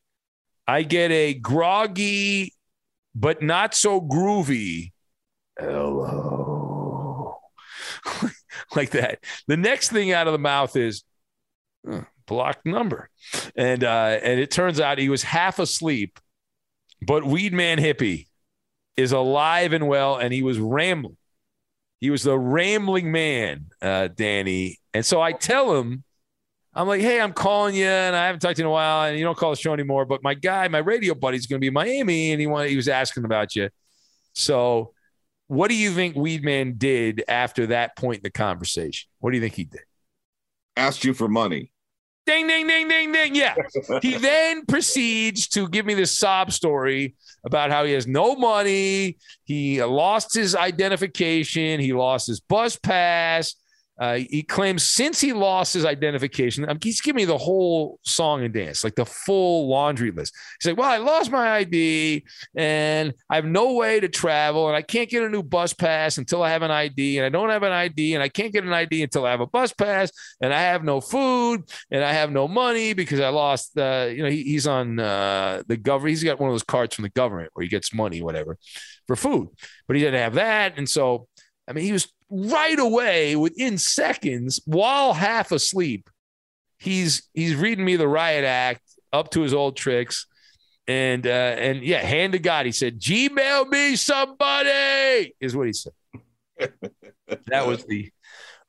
I 0.67 0.83
get 0.83 1.11
a 1.11 1.35
groggy, 1.35 2.53
but 3.15 3.43
not 3.43 3.75
so 3.75 4.01
groovy. 4.01 4.93
Hello 5.59 6.44
like 8.77 8.91
that. 8.91 9.21
The 9.47 9.57
next 9.57 9.91
thing 9.91 10.13
out 10.13 10.27
of 10.27 10.33
the 10.33 10.39
mouth 10.39 10.77
is 10.77 11.05
uh, 11.91 12.03
blocked 12.27 12.67
number, 12.67 13.11
and 13.57 13.85
uh, 13.85 14.19
and 14.23 14.41
it 14.41 14.51
turns 14.51 14.81
out 14.81 14.99
he 14.99 15.09
was 15.09 15.23
half 15.23 15.59
asleep, 15.59 16.19
but 17.03 17.25
Weed 17.25 17.53
Man 17.53 17.79
Hippie 17.79 18.27
is 18.97 19.13
alive 19.13 19.73
and 19.73 19.89
well, 19.89 20.17
and 20.17 20.33
he 20.33 20.43
was 20.43 20.59
rambling. 20.59 21.17
He 22.01 22.11
was 22.11 22.23
the 22.23 22.39
rambling 22.39 23.11
man, 23.11 23.67
uh, 23.81 24.09
Danny. 24.09 24.79
And 24.93 25.05
so 25.05 25.21
I 25.21 25.33
tell 25.33 25.75
him, 25.75 26.05
I'm 26.75 26.87
like, 26.87 27.01
hey, 27.01 27.21
I'm 27.21 27.33
calling 27.33 27.75
you, 27.75 27.87
and 27.87 28.15
I 28.15 28.27
haven't 28.27 28.41
talked 28.41 28.57
to 28.57 28.63
you 28.63 28.67
in 28.67 28.69
a 28.69 28.73
while, 28.73 29.09
and 29.09 29.19
you 29.19 29.25
don't 29.25 29.39
call 29.39 29.51
the 29.51 29.57
show 29.57 29.73
anymore. 29.73 30.05
But 30.05 30.23
my 30.23 30.35
guy, 30.35 30.69
my 30.69 30.79
radio 30.79 31.15
buddy's 31.15 31.47
going 31.47 31.59
to 31.59 31.61
be 31.61 31.69
in 31.69 31.73
Miami, 31.73 32.33
and 32.33 32.41
he 32.41 32.47
wanted, 32.47 32.71
he 32.71 32.77
was 32.77 32.89
asking 32.89 33.25
about 33.25 33.55
you. 33.57 33.71
So, 34.35 34.93
what 35.49 35.69
do 35.69 35.77
you 35.77 35.93
think 35.93 36.17
Weedman 36.17 36.79
did 36.79 37.23
after 37.29 37.69
that 37.69 37.97
point 37.97 38.19
in 38.19 38.23
the 38.23 38.31
conversation? 38.31 39.09
What 39.21 39.31
do 39.31 39.37
you 39.37 39.43
think 39.43 39.55
he 39.55 39.65
did? 39.65 39.83
Asked 40.77 41.05
you 41.05 41.15
for 41.15 41.29
money. 41.29 41.71
Ding, 42.27 42.47
ding, 42.47 42.67
ding, 42.67 42.89
ding, 42.89 43.13
ding. 43.13 43.35
Yeah. 43.35 43.55
he 44.01 44.15
then 44.19 44.65
proceeds 44.65 45.47
to 45.49 45.69
give 45.69 45.85
me 45.85 45.93
this 45.93 46.17
sob 46.17 46.53
story 46.53 47.17
about 47.45 47.71
how 47.71 47.85
he 47.85 47.93
has 47.93 48.07
no 48.07 48.35
money. 48.35 49.19
He 49.45 49.85
lost 49.85 50.35
his 50.35 50.57
identification. 50.57 51.81
He 51.81 51.93
lost 51.93 52.27
his 52.27 52.41
bus 52.41 52.77
pass. 52.77 53.55
Uh, 53.99 54.17
he 54.29 54.43
claims 54.43 54.83
since 54.83 55.21
he 55.21 55.33
lost 55.33 55.73
his 55.73 55.85
identification, 55.85 56.69
um, 56.69 56.79
he's 56.83 57.01
giving 57.01 57.17
me 57.17 57.25
the 57.25 57.39
whole 57.39 58.01
song 58.03 58.43
and 58.43 58.53
dance, 58.53 58.83
like 58.83 58.97
the 58.97 59.07
full 59.07 59.69
laundry 59.69 60.11
list. 60.11 60.35
He's 60.61 60.71
like, 60.71 60.79
Well, 60.79 60.91
I 60.91 60.97
lost 60.97 61.31
my 61.31 61.53
ID 61.53 62.25
and 62.57 63.15
I 63.31 63.37
have 63.37 63.45
no 63.45 63.75
way 63.75 64.01
to 64.01 64.09
travel 64.09 64.67
and 64.67 64.77
I 64.77 64.83
can't 64.83 65.09
get 65.09 65.23
a 65.23 65.29
new 65.29 65.45
bus 65.45 65.73
pass 65.73 66.19
until 66.19 66.43
I 66.43 66.51
have 66.51 66.63
an 66.63 66.73
ID 66.73 67.19
and 67.19 67.27
I 67.27 67.29
don't 67.29 67.51
have 67.51 67.63
an 67.63 67.71
ID 67.73 68.15
and 68.15 68.23
I 68.23 68.29
can't 68.29 68.53
get 68.53 68.65
an 68.65 68.73
ID 68.73 69.05
until 69.05 69.27
I 69.27 69.31
have 69.31 69.41
a 69.41 69.47
bus 69.47 69.73
pass 69.73 70.11
and 70.41 70.53
I 70.53 70.61
have 70.61 70.83
no 70.83 71.01
food 71.01 71.63
and 71.93 72.03
I 72.03 72.13
have 72.13 72.33
no 72.33 72.49
money 72.49 72.95
because 72.95 73.21
I 73.21 73.29
lost, 73.29 73.79
uh, 73.79 74.09
you 74.11 74.25
know, 74.25 74.31
he, 74.31 74.43
he's 74.43 74.67
on 74.67 74.99
uh, 74.99 75.63
the 75.69 75.77
government. 75.77 76.11
He's 76.11 76.25
got 76.25 76.41
one 76.41 76.51
of 76.51 76.55
those 76.55 76.65
cards 76.65 76.97
from 76.97 77.05
the 77.05 77.11
government 77.11 77.51
where 77.55 77.63
he 77.63 77.69
gets 77.69 77.95
money, 77.95 78.23
whatever, 78.23 78.59
for 79.07 79.15
food, 79.15 79.51
but 79.87 79.95
he 79.95 80.03
didn't 80.03 80.21
have 80.21 80.35
that. 80.35 80.79
And 80.79 80.89
so, 80.89 81.29
I 81.69 81.73
mean, 81.73 81.85
he 81.85 81.93
was 81.93 82.09
right 82.35 82.79
away 82.79 83.37
within 83.37 83.79
seconds 83.79 84.61
while 84.67 85.13
half 85.13 85.53
asleep 85.53 86.11
he's 86.79 87.29
he's 87.33 87.55
reading 87.55 87.85
me 87.85 87.95
the 87.95 88.09
riot 88.09 88.45
act 88.45 88.83
up 89.13 89.31
to 89.31 89.41
his 89.41 89.55
old 89.55 89.77
tricks 89.77 90.27
and 90.89 91.27
uh 91.27 91.31
and 91.31 91.83
yeah 91.83 92.01
hand 92.01 92.33
to 92.33 92.39
god 92.41 92.67
he 92.67 92.73
said 92.73 92.99
gmail 92.99 93.69
me 93.69 93.95
somebody 93.95 95.35
is 95.41 95.57
what 95.57 95.67
he 95.67 95.73
said. 95.73 95.93
That 97.47 97.67
was 97.67 97.85
the 97.87 98.11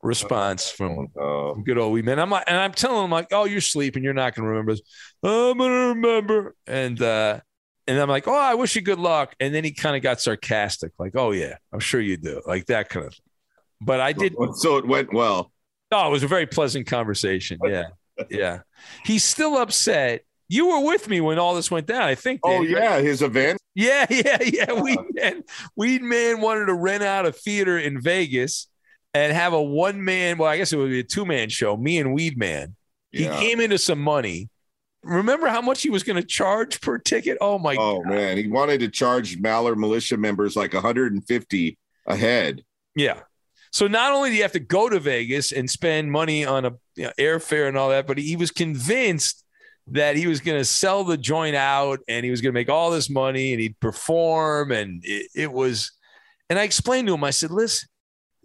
response 0.02 0.72
from, 0.72 1.08
from 1.14 1.64
good 1.64 1.78
old 1.78 1.92
wee 1.92 2.02
man. 2.02 2.20
I'm 2.20 2.30
like 2.30 2.46
and 2.48 2.58
i'm 2.58 2.72
telling 2.72 3.04
him 3.04 3.12
like 3.12 3.28
oh 3.32 3.46
you're 3.46 3.62
sleeping 3.62 4.04
you're 4.04 4.14
not 4.14 4.34
gonna 4.36 4.48
remember 4.48 4.74
this. 4.74 4.82
I'm 5.24 5.58
gonna 5.58 5.88
remember. 5.90 6.56
And 6.68 7.02
uh 7.02 7.40
and 7.88 8.00
I'm 8.00 8.10
like, 8.10 8.28
oh, 8.28 8.34
I 8.34 8.56
wish 8.56 8.76
you 8.76 8.82
good 8.82 9.00
luck. 9.00 9.36
And 9.40 9.54
then 9.54 9.64
he 9.64 9.72
kind 9.72 9.96
of 9.96 10.02
got 10.02 10.20
sarcastic, 10.20 10.92
like, 10.98 11.16
oh, 11.16 11.32
yeah, 11.32 11.58
I'm 11.72 11.80
sure 11.80 12.02
you 12.02 12.18
do, 12.18 12.42
like 12.46 12.66
that 12.68 12.90
kind 12.90 13.06
of 13.06 13.14
thing. 13.14 13.25
But 13.82 14.00
I 14.00 14.14
did. 14.14 14.36
So 14.56 14.78
it 14.78 14.88
went 14.88 15.14
well. 15.14 15.52
Oh, 15.92 16.08
it 16.08 16.12
was 16.12 16.24
a 16.24 16.28
very 16.28 16.46
pleasant 16.46 16.88
conversation. 16.88 17.60
Yeah. 17.64 17.86
yeah. 18.30 18.60
He's 19.04 19.24
still 19.24 19.58
upset. 19.58 20.24
You 20.48 20.68
were 20.68 20.86
with 20.86 21.10
me 21.10 21.22
when 21.22 21.40
all 21.40 21.56
this 21.56 21.72
went 21.72 21.88
down, 21.88 22.04
I 22.04 22.16
think. 22.16 22.42
Oh, 22.44 22.62
yeah. 22.62 23.00
His 23.00 23.22
event. 23.22 23.60
Yeah. 23.74 24.06
Yeah. 24.10 24.38
Yeah. 24.42 24.74
Weed 24.74 24.98
uh-huh. 24.98 25.10
Man, 25.14 25.44
Weed 25.76 26.02
Man 26.02 26.42
wanted 26.42 26.68
to 26.68 26.74
rent 26.74 27.04
out 27.04 27.26
a 27.26 27.32
theater 27.32 27.78
in 27.78 28.02
Vegas 28.02 28.68
and 29.14 29.34
have 29.34 29.54
a 29.54 29.62
one 29.62 30.04
man, 30.04 30.38
well, 30.38 30.50
I 30.50 30.58
guess 30.58 30.74
it 30.74 30.78
would 30.78 30.90
be 30.90 31.00
a 31.00 31.04
two 31.04 31.26
man 31.26 31.50
show, 31.50 31.76
me 31.78 32.00
and 32.00 32.14
Weed 32.14 32.38
Man. 32.38 32.76
He 33.12 33.24
Yeah. 33.26 33.40
came 33.40 33.60
into 33.60 33.78
some 33.78 34.00
money. 34.00 34.50
Remember 35.04 35.48
how 35.48 35.62
much 35.62 35.82
he 35.84 35.90
was 35.90 36.04
going 36.04 36.20
to 36.22 36.28
charge 36.28 36.82
per 36.82 36.98
ticket? 36.98 37.38
Oh, 37.40 37.60
my 37.60 37.76
Oh 37.76 38.02
God. 38.02 38.10
man, 38.12 38.38
he 38.38 38.48
wanted 38.48 38.80
to 38.80 38.90
charge 38.90 39.38
Mallard 39.40 39.78
militia 39.78 40.18
members 40.18 40.56
like 40.56 40.74
150 40.74 41.78
a 42.08 42.16
head. 42.16 42.64
Yeah. 42.96 43.22
So 43.76 43.88
not 43.88 44.14
only 44.14 44.30
do 44.30 44.38
you 44.38 44.42
have 44.44 44.54
to 44.54 44.62
go 44.62 44.88
to 44.88 45.02
Vegas 45.02 45.52
and 45.52 45.70
spend 45.70 46.10
money 46.10 46.46
on 46.46 46.64
a 46.64 46.72
you 46.96 47.04
know, 47.04 47.12
airfare 47.20 47.68
and 47.68 47.78
all 47.78 47.90
that, 47.90 48.08
but 48.08 48.18
he 48.18 48.38
was 48.38 48.50
convinced 48.50 49.44
that 49.88 50.16
he 50.16 50.28
was 50.28 50.40
going 50.40 50.58
to 50.58 50.64
sell 50.64 51.04
the 51.04 51.18
joint 51.18 51.58
out 51.58 52.00
and 52.08 52.24
he 52.24 52.32
was 52.32 52.40
going 52.40 52.54
to 52.54 52.58
make 52.58 52.70
all 52.70 52.90
this 52.90 53.10
money 53.10 53.52
and 53.52 53.60
he'd 53.60 53.78
perform. 53.82 54.72
And 54.72 55.04
it, 55.04 55.30
it 55.36 55.52
was, 55.52 55.92
and 56.50 56.58
I 56.58 56.64
explained 56.64 57.10
to 57.10 57.16
him, 57.16 57.26
I 57.26 57.32
said, 57.32 57.52
listen, 57.52 57.90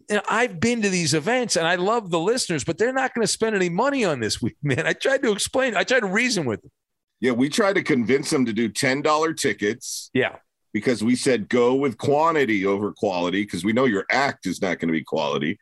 you 0.08 0.16
know, 0.16 0.22
I've 0.28 0.58
been 0.58 0.82
to 0.82 0.88
these 0.88 1.14
events 1.14 1.54
and 1.54 1.64
I 1.64 1.76
love 1.76 2.10
the 2.10 2.18
listeners, 2.18 2.64
but 2.64 2.76
they're 2.76 2.92
not 2.92 3.14
going 3.14 3.22
to 3.24 3.32
spend 3.32 3.54
any 3.54 3.68
money 3.68 4.04
on 4.04 4.18
this 4.18 4.42
week, 4.42 4.56
man. 4.64 4.84
I 4.84 4.94
tried 4.94 5.22
to 5.22 5.30
explain, 5.30 5.76
I 5.76 5.84
tried 5.84 6.00
to 6.00 6.08
reason 6.08 6.44
with 6.44 6.60
them. 6.60 6.72
Yeah, 7.20 7.32
we 7.32 7.50
tried 7.50 7.74
to 7.74 7.84
convince 7.84 8.30
them 8.30 8.46
to 8.46 8.52
do 8.52 8.68
$10 8.68 9.36
tickets 9.36 10.10
Yeah. 10.12 10.38
Because 10.72 11.02
we 11.02 11.16
said 11.16 11.48
go 11.48 11.74
with 11.74 11.98
quantity 11.98 12.66
over 12.66 12.92
quality 12.92 13.42
because 13.42 13.64
we 13.64 13.72
know 13.72 13.84
your 13.84 14.06
act 14.10 14.46
is 14.46 14.62
not 14.62 14.78
going 14.78 14.88
to 14.88 14.98
be 14.98 15.04
quality. 15.04 15.58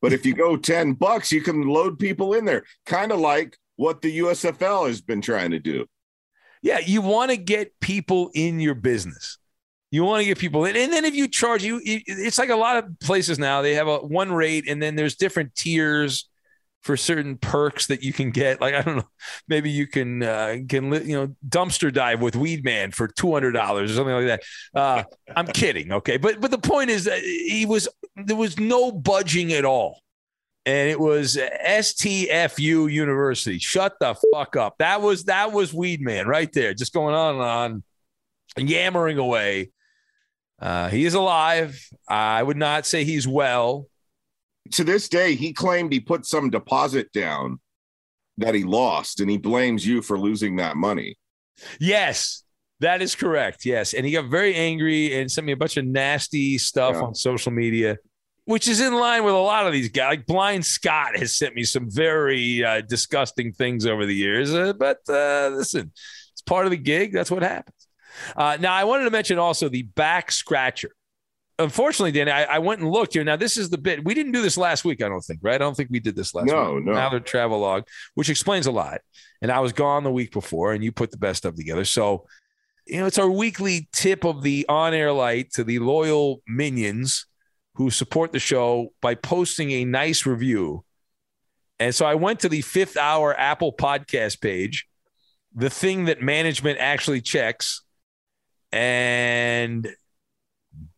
But 0.00 0.12
if 0.12 0.26
you 0.26 0.34
go 0.34 0.56
10 0.58 0.94
bucks, 0.94 1.32
you 1.32 1.40
can 1.40 1.62
load 1.62 1.98
people 1.98 2.34
in 2.34 2.44
there, 2.44 2.64
kind 2.86 3.12
of 3.12 3.20
like 3.20 3.56
what 3.76 4.02
the 4.02 4.18
USFL 4.18 4.88
has 4.88 5.00
been 5.00 5.20
trying 5.20 5.52
to 5.52 5.58
do. 5.58 5.86
Yeah, 6.62 6.78
you 6.78 7.02
want 7.02 7.30
to 7.30 7.36
get 7.36 7.78
people 7.80 8.30
in 8.34 8.60
your 8.60 8.74
business. 8.74 9.38
You 9.90 10.04
want 10.04 10.20
to 10.20 10.24
get 10.24 10.38
people 10.38 10.64
in, 10.64 10.74
and 10.74 10.90
then 10.90 11.04
if 11.04 11.14
you 11.14 11.28
charge 11.28 11.62
you, 11.62 11.80
it's 11.84 12.38
like 12.38 12.48
a 12.48 12.56
lot 12.56 12.78
of 12.78 12.98
places 13.00 13.38
now. 13.38 13.60
They 13.60 13.74
have 13.74 13.88
a 13.88 13.98
one 13.98 14.32
rate, 14.32 14.64
and 14.66 14.80
then 14.80 14.94
there's 14.94 15.16
different 15.16 15.54
tiers 15.54 16.30
for 16.82 16.96
certain 16.96 17.36
perks 17.36 17.86
that 17.86 18.02
you 18.02 18.12
can 18.12 18.30
get. 18.30 18.60
Like 18.60 18.74
I 18.74 18.82
don't 18.82 18.96
know, 18.96 19.08
maybe 19.48 19.70
you 19.70 19.86
can 19.86 20.22
uh, 20.22 20.56
can 20.68 20.92
you 20.92 21.16
know 21.16 21.34
dumpster 21.48 21.92
dive 21.92 22.20
with 22.20 22.36
Weed 22.36 22.64
Man 22.64 22.90
for 22.90 23.08
two 23.08 23.32
hundred 23.32 23.52
dollars 23.52 23.90
or 23.90 23.94
something 23.94 24.14
like 24.14 24.26
that. 24.26 24.42
Uh, 24.74 25.04
I'm 25.34 25.46
kidding, 25.54 25.92
okay, 25.92 26.16
but 26.16 26.40
but 26.40 26.50
the 26.50 26.58
point 26.58 26.90
is 26.90 27.04
that 27.04 27.20
he 27.20 27.66
was 27.66 27.88
there 28.16 28.36
was 28.36 28.58
no 28.58 28.92
budging 28.92 29.52
at 29.52 29.64
all 29.64 30.02
and 30.64 30.88
it 30.88 31.00
was 31.00 31.36
STFU 31.36 32.92
University. 32.92 33.58
Shut 33.58 33.94
the 33.98 34.14
fuck 34.32 34.56
up. 34.56 34.76
That 34.78 35.02
was 35.02 35.24
that 35.24 35.52
was 35.52 35.74
Weed 35.74 36.00
Man 36.00 36.26
right 36.26 36.52
there, 36.52 36.74
just 36.74 36.92
going 36.92 37.14
on 37.14 37.34
and 37.34 37.44
on, 37.44 38.68
yammering 38.68 39.18
away. 39.18 39.70
Uh, 40.60 40.88
he 40.88 41.04
is 41.04 41.14
alive. 41.14 41.84
I 42.08 42.42
would 42.42 42.56
not 42.56 42.86
say 42.86 43.04
he's 43.04 43.26
well. 43.26 43.86
To 44.72 44.84
this 44.84 45.08
day, 45.08 45.34
he 45.34 45.52
claimed 45.52 45.92
he 45.92 46.00
put 46.00 46.24
some 46.24 46.48
deposit 46.48 47.12
down 47.12 47.60
that 48.38 48.54
he 48.54 48.62
lost, 48.64 49.20
and 49.20 49.28
he 49.30 49.36
blames 49.36 49.86
you 49.86 50.00
for 50.00 50.18
losing 50.18 50.56
that 50.56 50.76
money. 50.76 51.16
Yes, 51.78 52.44
that 52.80 53.02
is 53.02 53.14
correct. 53.14 53.64
Yes, 53.64 53.92
and 53.92 54.06
he 54.06 54.12
got 54.12 54.26
very 54.30 54.54
angry 54.54 55.18
and 55.20 55.30
sent 55.30 55.46
me 55.46 55.52
a 55.52 55.56
bunch 55.56 55.76
of 55.76 55.84
nasty 55.84 56.58
stuff 56.58 56.94
Yeah. 56.94 57.02
on 57.02 57.14
social 57.14 57.52
media, 57.52 57.98
which 58.46 58.68
is 58.68 58.80
in 58.80 58.94
line 58.94 59.24
with 59.24 59.34
a 59.34 59.38
lot 59.38 59.66
of 59.66 59.72
these 59.72 59.88
guys. 59.90 60.10
Like 60.10 60.26
Blind 60.26 60.64
Scott 60.64 61.16
has 61.18 61.36
sent 61.36 61.54
me 61.54 61.64
some 61.64 61.90
very 61.90 62.64
uh, 62.64 62.80
disgusting 62.80 63.52
things 63.52 63.84
over 63.84 64.06
the 64.06 64.14
years. 64.14 64.54
Uh, 64.54 64.72
but 64.72 64.98
uh, 65.08 65.50
listen, 65.52 65.92
it's 66.32 66.42
part 66.42 66.64
of 66.64 66.70
the 66.70 66.76
gig. 66.78 67.12
That's 67.12 67.30
what 67.30 67.42
happens. 67.42 67.88
Uh, 68.36 68.56
now, 68.60 68.72
I 68.72 68.84
wanted 68.84 69.04
to 69.04 69.10
mention 69.10 69.38
also 69.38 69.68
the 69.68 69.82
back 69.82 70.32
scratcher. 70.32 70.90
Unfortunately, 71.58 72.12
Danny, 72.12 72.30
I, 72.30 72.44
I 72.56 72.58
went 72.58 72.80
and 72.80 72.90
looked 72.90 73.12
here. 73.14 73.24
Now, 73.24 73.36
this 73.36 73.56
is 73.56 73.70
the 73.70 73.78
bit. 73.78 74.04
We 74.04 74.14
didn't 74.14 74.32
do 74.32 74.42
this 74.42 74.56
last 74.56 74.84
week, 74.84 75.02
I 75.02 75.08
don't 75.08 75.20
think, 75.20 75.40
right? 75.42 75.54
I 75.54 75.58
don't 75.58 75.76
think 75.76 75.90
we 75.90 76.00
did 76.00 76.16
this 76.16 76.34
last 76.34 76.46
No, 76.46 76.74
week. 76.74 76.84
no. 76.84 76.92
Mallard 76.94 77.26
travel 77.26 77.60
log, 77.60 77.84
which 78.14 78.30
explains 78.30 78.66
a 78.66 78.72
lot. 78.72 79.00
And 79.42 79.52
I 79.52 79.60
was 79.60 79.72
gone 79.72 80.02
the 80.02 80.10
week 80.10 80.32
before, 80.32 80.72
and 80.72 80.82
you 80.82 80.92
put 80.92 81.10
the 81.10 81.18
best 81.18 81.38
stuff 81.38 81.54
together. 81.54 81.84
So, 81.84 82.26
you 82.86 82.98
know, 83.00 83.06
it's 83.06 83.18
our 83.18 83.30
weekly 83.30 83.88
tip 83.92 84.24
of 84.24 84.42
the 84.42 84.66
on 84.68 84.94
air 84.94 85.12
light 85.12 85.52
to 85.52 85.62
the 85.64 85.78
loyal 85.78 86.42
minions 86.48 87.26
who 87.74 87.90
support 87.90 88.32
the 88.32 88.38
show 88.38 88.88
by 89.00 89.14
posting 89.14 89.70
a 89.72 89.84
nice 89.84 90.26
review. 90.26 90.84
And 91.78 91.94
so 91.94 92.06
I 92.06 92.14
went 92.14 92.40
to 92.40 92.48
the 92.48 92.60
fifth 92.62 92.96
hour 92.96 93.38
Apple 93.38 93.72
podcast 93.72 94.40
page, 94.40 94.86
the 95.54 95.70
thing 95.70 96.06
that 96.06 96.22
management 96.22 96.78
actually 96.78 97.20
checks, 97.20 97.82
and 98.72 99.86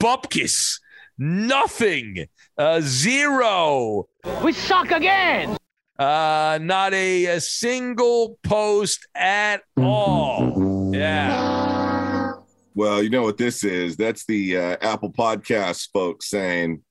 Bupkis, 0.01 0.81
nothing, 1.19 2.27
uh, 2.59 2.81
zero. 2.83 4.09
We 4.43 4.53
suck 4.53 4.91
again. 4.91 5.57
Uh, 5.99 6.59
not 6.61 6.93
a, 6.93 7.27
a 7.27 7.41
single 7.41 8.39
post 8.43 9.07
at 9.15 9.63
all. 9.77 10.91
Yeah. 10.93 12.33
Well, 12.75 13.03
you 13.03 13.11
know 13.11 13.23
what 13.23 13.39
this 13.39 13.63
is? 13.63 13.97
That's 13.97 14.27
the 14.27 14.57
uh, 14.57 14.77
Apple 14.81 15.13
Podcast 15.13 15.91
folks 15.93 16.29
saying, 16.29 16.83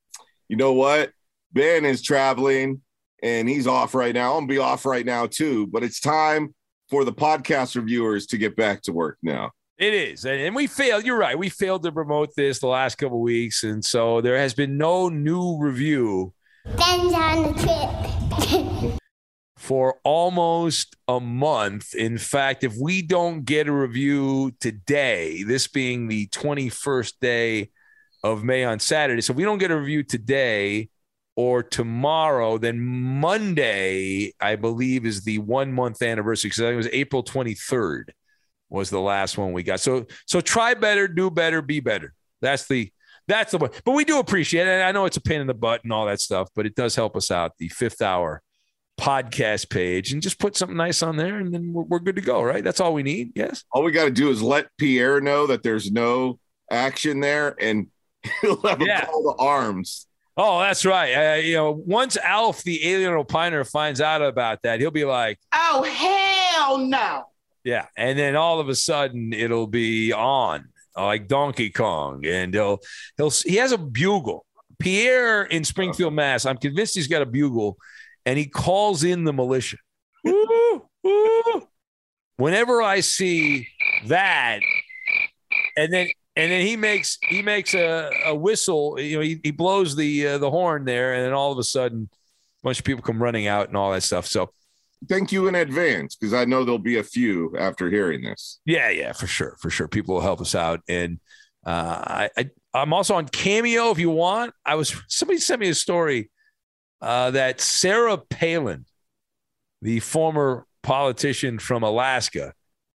you 0.47 0.55
know 0.55 0.73
what? 0.73 1.11
Ben 1.51 1.83
is 1.83 2.01
traveling 2.01 2.81
and 3.21 3.49
he's 3.49 3.67
off 3.67 3.93
right 3.93 4.13
now. 4.13 4.33
I'm 4.33 4.41
gonna 4.41 4.47
be 4.47 4.57
off 4.59 4.85
right 4.85 5.05
now 5.05 5.27
too, 5.27 5.67
but 5.67 5.83
it's 5.83 5.99
time 5.99 6.55
for 6.89 7.03
the 7.03 7.13
podcast 7.13 7.75
reviewers 7.75 8.27
to 8.27 8.37
get 8.37 8.55
back 8.55 8.81
to 8.83 8.93
work 8.93 9.17
now. 9.21 9.51
It 9.77 9.93
is. 9.93 10.25
And, 10.25 10.55
we 10.55 10.67
failed. 10.67 11.05
You're 11.05 11.17
right. 11.17 11.37
We 11.37 11.49
failed 11.49 11.83
to 11.83 11.91
promote 11.91 12.35
this 12.35 12.59
the 12.59 12.67
last 12.67 12.97
couple 12.97 13.19
weeks. 13.19 13.63
And 13.63 13.83
so 13.83 14.21
there 14.21 14.37
has 14.37 14.53
been 14.53 14.77
no 14.77 15.09
new 15.09 15.57
review 15.57 16.33
Depends 16.65 17.13
on 17.13 17.43
the 17.43 18.89
trip. 18.89 18.99
for 19.57 19.97
almost 20.03 20.95
a 21.07 21.19
month. 21.19 21.95
In 21.95 22.17
fact, 22.17 22.63
if 22.63 22.75
we 22.77 23.01
don't 23.01 23.45
get 23.45 23.67
a 23.67 23.71
review 23.71 24.51
today, 24.59 25.43
this 25.43 25.67
being 25.67 26.07
the 26.07 26.27
21st 26.27 27.13
day 27.19 27.71
of 28.23 28.43
May 28.43 28.63
on 28.63 28.79
Saturday, 28.79 29.21
so 29.21 29.33
if 29.33 29.37
we 29.37 29.43
don't 29.43 29.57
get 29.57 29.71
a 29.71 29.77
review 29.77 30.03
today 30.03 30.89
or 31.35 31.63
tomorrow, 31.63 32.59
then 32.59 32.79
Monday, 32.79 34.33
I 34.39 34.55
believe, 34.55 35.05
is 35.05 35.23
the 35.23 35.39
one 35.39 35.73
month 35.73 36.03
anniversary 36.03 36.49
because 36.49 36.61
I 36.61 36.65
think 36.65 36.73
it 36.73 36.77
was 36.77 36.89
April 36.91 37.23
23rd 37.23 38.11
was 38.73 38.89
the 38.89 38.99
last 38.99 39.37
one 39.37 39.53
we 39.53 39.63
got. 39.63 39.79
So 39.79 40.05
so 40.25 40.41
try 40.41 40.73
better, 40.73 41.07
do 41.07 41.29
better, 41.31 41.61
be 41.61 41.79
better. 41.79 42.13
That's 42.41 42.67
the 42.67 42.91
that's 43.27 43.51
the 43.51 43.57
one. 43.59 43.69
But 43.85 43.93
we 43.93 44.03
do 44.03 44.19
appreciate 44.19 44.67
it. 44.67 44.81
I 44.81 44.91
know 44.91 45.05
it's 45.05 45.15
a 45.15 45.21
pain 45.21 45.39
in 45.39 45.47
the 45.47 45.53
butt 45.53 45.83
and 45.85 45.93
all 45.93 46.07
that 46.07 46.19
stuff, 46.19 46.49
but 46.55 46.65
it 46.65 46.75
does 46.75 46.95
help 46.95 47.15
us 47.15 47.31
out. 47.31 47.53
The 47.57 47.69
fifth 47.69 48.01
hour 48.01 48.41
podcast 48.99 49.69
page 49.69 50.11
and 50.11 50.21
just 50.21 50.39
put 50.39 50.55
something 50.55 50.77
nice 50.77 51.01
on 51.01 51.17
there 51.17 51.37
and 51.39 51.53
then 51.53 51.73
we're, 51.73 51.83
we're 51.83 51.99
good 51.99 52.15
to 52.15 52.21
go, 52.21 52.41
right? 52.43 52.63
That's 52.63 52.79
all 52.79 52.93
we 52.93 53.01
need. 53.03 53.31
Yes. 53.35 53.63
All 53.71 53.83
we 53.83 53.91
got 53.91 54.05
to 54.05 54.11
do 54.11 54.29
is 54.29 54.41
let 54.41 54.67
Pierre 54.77 55.19
know 55.21 55.47
that 55.47 55.63
there's 55.63 55.91
no 55.91 56.37
action 56.69 57.19
there 57.19 57.55
and 57.59 57.87
he'll 58.41 58.61
have 58.61 58.81
a 58.81 58.85
Yeah. 58.85 59.05
call 59.05 59.33
to 59.35 59.41
arms. 59.41 60.05
Oh, 60.35 60.59
that's 60.59 60.85
right. 60.85 61.13
Uh, 61.13 61.35
you 61.37 61.53
know, 61.55 61.71
once 61.71 62.17
Alf, 62.17 62.63
the 62.63 62.87
alien 62.91 63.11
opiner, 63.13 63.69
finds 63.69 64.01
out 64.01 64.21
about 64.21 64.61
that, 64.63 64.79
he'll 64.79 64.91
be 64.91 65.05
like, 65.05 65.39
Oh, 65.53 65.83
hell 65.83 66.77
no. 66.79 67.23
Yeah, 67.63 67.85
and 67.95 68.17
then 68.19 68.35
all 68.35 68.59
of 68.59 68.69
a 68.69 68.75
sudden 68.75 69.33
it'll 69.33 69.67
be 69.67 70.11
on 70.11 70.69
like 70.95 71.27
Donkey 71.27 71.69
Kong, 71.69 72.25
and 72.25 72.53
he'll 72.53 72.79
he'll 73.17 73.29
he 73.29 73.55
has 73.55 73.71
a 73.71 73.77
bugle. 73.77 74.45
Pierre 74.79 75.43
in 75.43 75.63
Springfield, 75.63 76.13
Mass. 76.13 76.45
I'm 76.45 76.57
convinced 76.57 76.95
he's 76.95 77.07
got 77.07 77.21
a 77.21 77.25
bugle, 77.25 77.77
and 78.25 78.37
he 78.37 78.45
calls 78.45 79.03
in 79.03 79.23
the 79.23 79.33
militia. 79.33 79.77
Woo, 80.25 80.87
woo. 81.03 81.67
Whenever 82.37 82.81
I 82.81 82.99
see 82.99 83.67
that, 84.07 84.59
and 85.77 85.93
then 85.93 86.07
and 86.35 86.51
then 86.51 86.65
he 86.65 86.75
makes 86.75 87.17
he 87.27 87.41
makes 87.41 87.73
a, 87.73 88.09
a 88.25 88.35
whistle. 88.35 88.99
You 88.99 89.17
know, 89.17 89.23
he, 89.23 89.39
he 89.43 89.51
blows 89.51 89.95
the 89.95 90.27
uh, 90.27 90.37
the 90.37 90.49
horn 90.49 90.85
there, 90.85 91.13
and 91.13 91.25
then 91.25 91.33
all 91.33 91.51
of 91.51 91.57
a 91.57 91.63
sudden, 91.63 92.09
a 92.11 92.63
bunch 92.63 92.79
of 92.79 92.85
people 92.85 93.03
come 93.03 93.21
running 93.21 93.47
out 93.47 93.67
and 93.67 93.77
all 93.77 93.91
that 93.91 94.03
stuff. 94.03 94.25
So 94.25 94.51
Thank 95.09 95.31
you 95.31 95.47
in 95.47 95.55
advance 95.55 96.15
because 96.15 96.33
I 96.33 96.45
know 96.45 96.63
there'll 96.63 96.79
be 96.79 96.97
a 96.97 97.03
few 97.03 97.55
after 97.57 97.89
hearing 97.89 98.21
this. 98.23 98.59
Yeah, 98.65 98.89
yeah, 98.89 99.11
for 99.13 99.27
sure, 99.27 99.57
for 99.59 99.69
sure. 99.69 99.87
People 99.87 100.15
will 100.15 100.21
help 100.21 100.39
us 100.41 100.55
out, 100.55 100.81
and 100.87 101.19
uh, 101.65 101.69
I, 102.05 102.29
I 102.37 102.49
I'm 102.73 102.93
also 102.93 103.15
on 103.15 103.27
Cameo 103.27 103.91
if 103.91 103.99
you 103.99 104.09
want. 104.09 104.53
I 104.65 104.75
was 104.75 104.95
somebody 105.07 105.39
sent 105.39 105.61
me 105.61 105.69
a 105.69 105.75
story 105.75 106.29
uh, 107.01 107.31
that 107.31 107.59
Sarah 107.61 108.17
Palin, 108.17 108.85
the 109.81 109.99
former 109.99 110.65
politician 110.83 111.59
from 111.59 111.83
Alaska, 111.83 112.53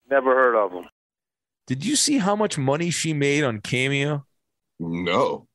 Never 0.10 0.34
heard 0.36 0.56
of 0.56 0.72
them. 0.72 0.86
did 1.68 1.86
you 1.86 1.96
see 1.96 2.18
how 2.18 2.36
much 2.36 2.58
money 2.58 2.90
she 2.90 3.14
made 3.14 3.44
on 3.44 3.62
Cameo? 3.62 4.26
No. 4.80 5.48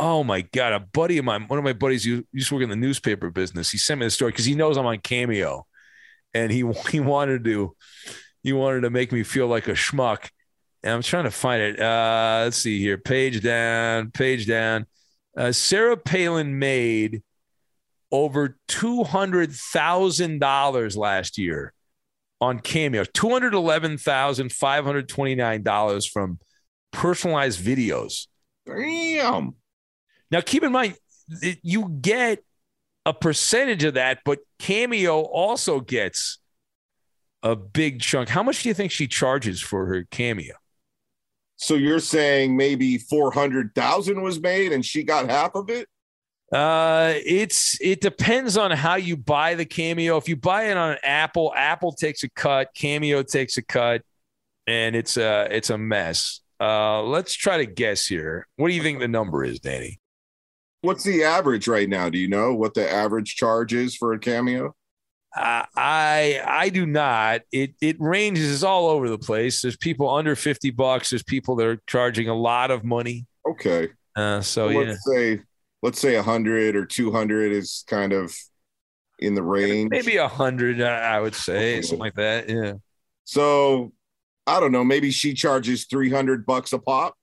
Oh 0.00 0.24
my 0.24 0.40
god, 0.40 0.72
a 0.72 0.80
buddy 0.80 1.18
of 1.18 1.24
mine, 1.24 1.46
one 1.48 1.58
of 1.58 1.64
my 1.64 1.72
buddies 1.74 2.04
who 2.04 2.24
used 2.32 2.48
to 2.48 2.54
work 2.54 2.62
in 2.64 2.70
the 2.70 2.76
newspaper 2.76 3.30
business, 3.30 3.70
he 3.70 3.78
sent 3.78 4.00
me 4.00 4.06
the 4.06 4.10
story 4.10 4.30
because 4.30 4.44
he 4.46 4.54
knows 4.54 4.76
I'm 4.78 4.86
on 4.86 4.98
Cameo, 4.98 5.66
and 6.34 6.50
he 6.50 6.64
he 6.90 7.00
wanted 7.00 7.44
to 7.44 7.76
he 8.42 8.52
wanted 8.52 8.82
to 8.82 8.90
make 8.90 9.12
me 9.12 9.22
feel 9.22 9.46
like 9.46 9.68
a 9.68 9.72
schmuck. 9.72 10.28
And 10.82 10.94
I'm 10.94 11.02
trying 11.02 11.24
to 11.24 11.30
find 11.30 11.62
it. 11.62 11.80
Uh, 11.80 12.40
let's 12.44 12.56
see 12.56 12.80
here, 12.80 12.98
page 12.98 13.40
down, 13.40 14.10
page 14.10 14.46
down. 14.48 14.86
Uh, 15.36 15.52
Sarah 15.52 15.96
Palin 15.96 16.58
made 16.58 17.22
over 18.10 18.58
two 18.66 19.04
hundred 19.04 19.52
thousand 19.52 20.40
dollars 20.40 20.96
last 20.96 21.38
year 21.38 21.72
on 22.40 22.58
Cameo. 22.58 23.04
Two 23.04 23.30
hundred 23.30 23.54
eleven 23.54 23.96
thousand 23.96 24.52
five 24.52 24.84
hundred 24.84 25.08
twenty 25.08 25.36
nine 25.36 25.62
dollars 25.62 26.04
from 26.06 26.40
personalized 26.90 27.60
videos. 27.64 28.26
Damn. 28.66 29.54
Now, 30.30 30.40
keep 30.40 30.62
in 30.62 30.72
mind, 30.72 30.96
you 31.62 31.88
get 32.00 32.42
a 33.04 33.12
percentage 33.12 33.84
of 33.84 33.94
that, 33.94 34.20
but 34.24 34.40
Cameo 34.58 35.20
also 35.20 35.80
gets 35.80 36.38
a 37.42 37.56
big 37.56 38.00
chunk. 38.00 38.28
How 38.28 38.42
much 38.42 38.62
do 38.62 38.68
you 38.68 38.74
think 38.74 38.92
she 38.92 39.08
charges 39.08 39.60
for 39.60 39.86
her 39.86 40.04
Cameo? 40.10 40.54
So 41.56 41.74
you're 41.74 42.00
saying 42.00 42.56
maybe 42.56 42.98
400,000 42.98 44.22
was 44.22 44.40
made 44.40 44.72
and 44.72 44.84
she 44.84 45.02
got 45.02 45.28
half 45.28 45.54
of 45.54 45.70
it? 45.70 45.88
Uh, 46.52 47.14
it's 47.24 47.80
it 47.80 48.02
depends 48.02 48.58
on 48.58 48.70
how 48.70 48.96
you 48.96 49.16
buy 49.16 49.54
the 49.54 49.64
Cameo. 49.64 50.18
If 50.18 50.28
you 50.28 50.36
buy 50.36 50.64
it 50.64 50.76
on 50.76 50.98
Apple, 51.02 51.50
Apple 51.56 51.92
takes 51.92 52.24
a 52.24 52.28
cut, 52.28 52.68
Cameo 52.74 53.22
takes 53.22 53.56
a 53.56 53.62
cut, 53.62 54.02
and 54.66 54.94
it's 54.94 55.16
a 55.16 55.48
it's 55.50 55.70
a 55.70 55.78
mess. 55.78 56.40
Uh, 56.60 57.02
let's 57.04 57.32
try 57.32 57.56
to 57.56 57.64
guess 57.64 58.06
here. 58.06 58.46
What 58.56 58.68
do 58.68 58.74
you 58.74 58.82
think 58.82 59.00
the 59.00 59.08
number 59.08 59.44
is, 59.44 59.60
Danny? 59.60 60.01
What's 60.82 61.04
the 61.04 61.24
average 61.24 61.68
right 61.68 61.88
now? 61.88 62.08
Do 62.08 62.18
you 62.18 62.28
know 62.28 62.54
what 62.54 62.74
the 62.74 62.90
average 62.90 63.36
charge 63.36 63.72
is 63.72 63.94
for 63.96 64.12
a 64.12 64.18
cameo? 64.18 64.74
Uh, 65.34 65.64
I 65.76 66.42
I 66.46 66.68
do 66.68 66.84
not. 66.84 67.42
It 67.52 67.74
it 67.80 67.96
ranges 67.98 68.62
all 68.62 68.88
over 68.88 69.08
the 69.08 69.18
place. 69.18 69.62
There's 69.62 69.76
people 69.76 70.10
under 70.10 70.36
fifty 70.36 70.70
bucks. 70.70 71.10
There's 71.10 71.22
people 71.22 71.56
that 71.56 71.66
are 71.66 71.82
charging 71.86 72.28
a 72.28 72.34
lot 72.34 72.70
of 72.70 72.84
money. 72.84 73.26
Okay. 73.48 73.88
Uh, 74.14 74.40
so 74.42 74.68
yeah, 74.68 74.78
let's 74.80 75.06
say 75.06 75.40
let's 75.82 76.00
say 76.00 76.14
100 76.16 76.76
or 76.76 76.86
200 76.86 77.52
is 77.52 77.84
kind 77.88 78.12
of 78.12 78.36
in 79.18 79.34
the 79.34 79.42
range. 79.42 79.90
maybe 79.90 80.16
a 80.16 80.28
hundred. 80.28 80.80
I 80.82 81.16
I 81.16 81.20
would 81.20 81.34
say 81.34 81.80
something 81.80 81.98
like 81.98 82.14
that. 82.14 82.48
Yeah. 82.48 82.74
So 83.24 83.92
I 84.46 84.60
don't 84.60 84.72
know. 84.72 84.84
Maybe 84.84 85.10
she 85.10 85.34
charges 85.34 85.86
300 85.86 86.44
bucks 86.44 86.72
a 86.72 86.78
pop. 86.78 87.14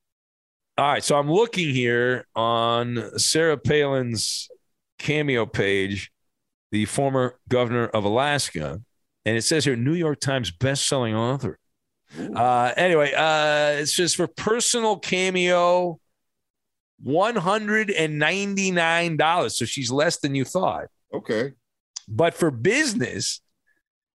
All 0.80 0.86
right. 0.86 1.04
So 1.04 1.18
I'm 1.18 1.30
looking 1.30 1.74
here 1.74 2.26
on 2.38 3.20
Sarah 3.20 3.58
Palin's 3.58 4.48
cameo 4.98 5.46
page, 5.46 6.10
the 6.72 6.86
former 6.86 7.38
governor 7.50 7.88
of 7.88 8.06
Alaska, 8.06 8.82
and 9.26 9.38
it 9.38 9.42
says 9.42 9.66
here 9.66 9.76
New 9.76 9.94
York 9.94 10.22
Times 10.22 10.52
best-selling 10.52 11.16
author. 11.16 11.60
Uh, 12.18 12.72
anyway, 12.78 13.12
uh, 13.14 13.82
it 13.82 13.88
says 13.88 14.16
for 14.16 14.28
personal 14.28 14.98
cameo, 14.98 16.00
one 17.04 17.36
hundred 17.36 17.92
and 17.92 18.18
ninety-nine 18.18 19.18
dollars. 19.18 19.58
So 19.58 19.66
she's 19.66 19.92
less 19.92 20.20
than 20.20 20.34
you 20.34 20.46
thought. 20.46 20.86
Okay. 21.14 21.52
But 22.08 22.36
for 22.36 22.52
business, 22.52 23.42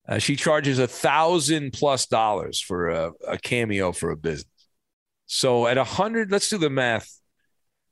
uh, 0.09 0.17
she 0.17 0.35
charges 0.35 0.79
a 0.79 0.89
thousand 0.89 1.75
plus 1.75 2.07
dollars 2.07 2.59
for 2.59 2.89
a, 2.89 3.13
a 3.29 3.37
cameo 3.37 3.93
for 3.93 4.11
a 4.11 4.17
business. 4.17 4.49
So 5.35 5.67
at 5.67 5.77
a 5.79 5.83
hundred, 5.83 6.31
let's 6.31 6.49
do 6.49 6.59
the 6.59 6.71
math. 6.71 7.21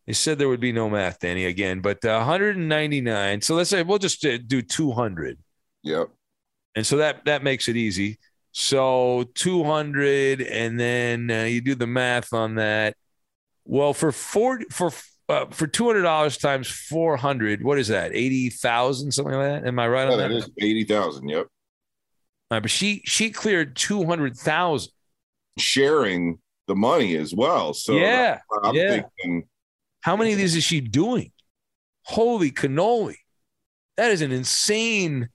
They 0.06 0.12
said 0.12 0.38
there 0.38 0.48
would 0.48 0.60
be 0.60 0.70
no 0.70 0.88
math, 0.88 1.18
Danny, 1.18 1.46
again, 1.46 1.80
but 1.80 2.04
uh, 2.04 2.18
199. 2.18 3.40
So 3.40 3.56
let's 3.56 3.68
say 3.68 3.82
we'll 3.82 3.98
just 3.98 4.24
uh, 4.24 4.38
do 4.46 4.62
200. 4.62 5.40
Yep. 5.82 6.10
And 6.76 6.86
so 6.86 6.98
that 6.98 7.24
that 7.24 7.42
makes 7.42 7.66
it 7.66 7.76
easy. 7.76 8.20
So 8.52 9.24
200, 9.34 10.40
and 10.40 10.78
then 10.78 11.32
uh, 11.32 11.42
you 11.42 11.60
do 11.60 11.74
the 11.74 11.86
math 11.88 12.32
on 12.32 12.54
that. 12.54 12.94
Well, 13.64 13.92
for 13.92 14.12
four 14.12 14.60
for 14.70 14.92
uh, 15.28 15.46
for 15.50 15.66
two 15.66 15.86
hundred 15.86 16.02
dollars 16.02 16.38
times 16.38 16.68
four 16.68 17.16
hundred, 17.16 17.64
what 17.64 17.76
is 17.76 17.88
that? 17.88 18.12
Eighty 18.14 18.50
thousand, 18.50 19.10
something 19.10 19.34
like 19.34 19.62
that. 19.62 19.66
Am 19.66 19.80
I 19.80 19.88
right 19.88 20.06
Yeah, 20.06 20.12
on 20.12 20.18
that? 20.18 20.28
that 20.28 20.36
is 20.36 20.50
80,000. 20.60 21.28
Yep. 21.28 21.38
All 21.40 21.48
right, 22.52 22.60
but 22.60 22.70
she 22.70 23.02
she 23.04 23.30
cleared 23.30 23.74
two 23.74 24.04
hundred 24.04 24.36
thousand. 24.36 24.92
Sharing 25.58 26.38
the 26.68 26.74
money 26.74 27.16
as 27.16 27.34
well. 27.34 27.74
So 27.74 27.94
Yeah, 27.94 28.38
I'm 28.62 28.74
yeah. 28.74 29.02
thinking 29.20 29.48
How 30.02 30.16
many 30.16 30.32
of 30.32 30.38
these 30.38 30.56
is 30.56 30.64
she 30.64 30.80
doing? 30.80 31.32
Holy 32.04 32.50
cannoli! 32.50 33.16
That 33.96 34.10
is 34.10 34.22
an 34.22 34.32
insane, 34.32 35.28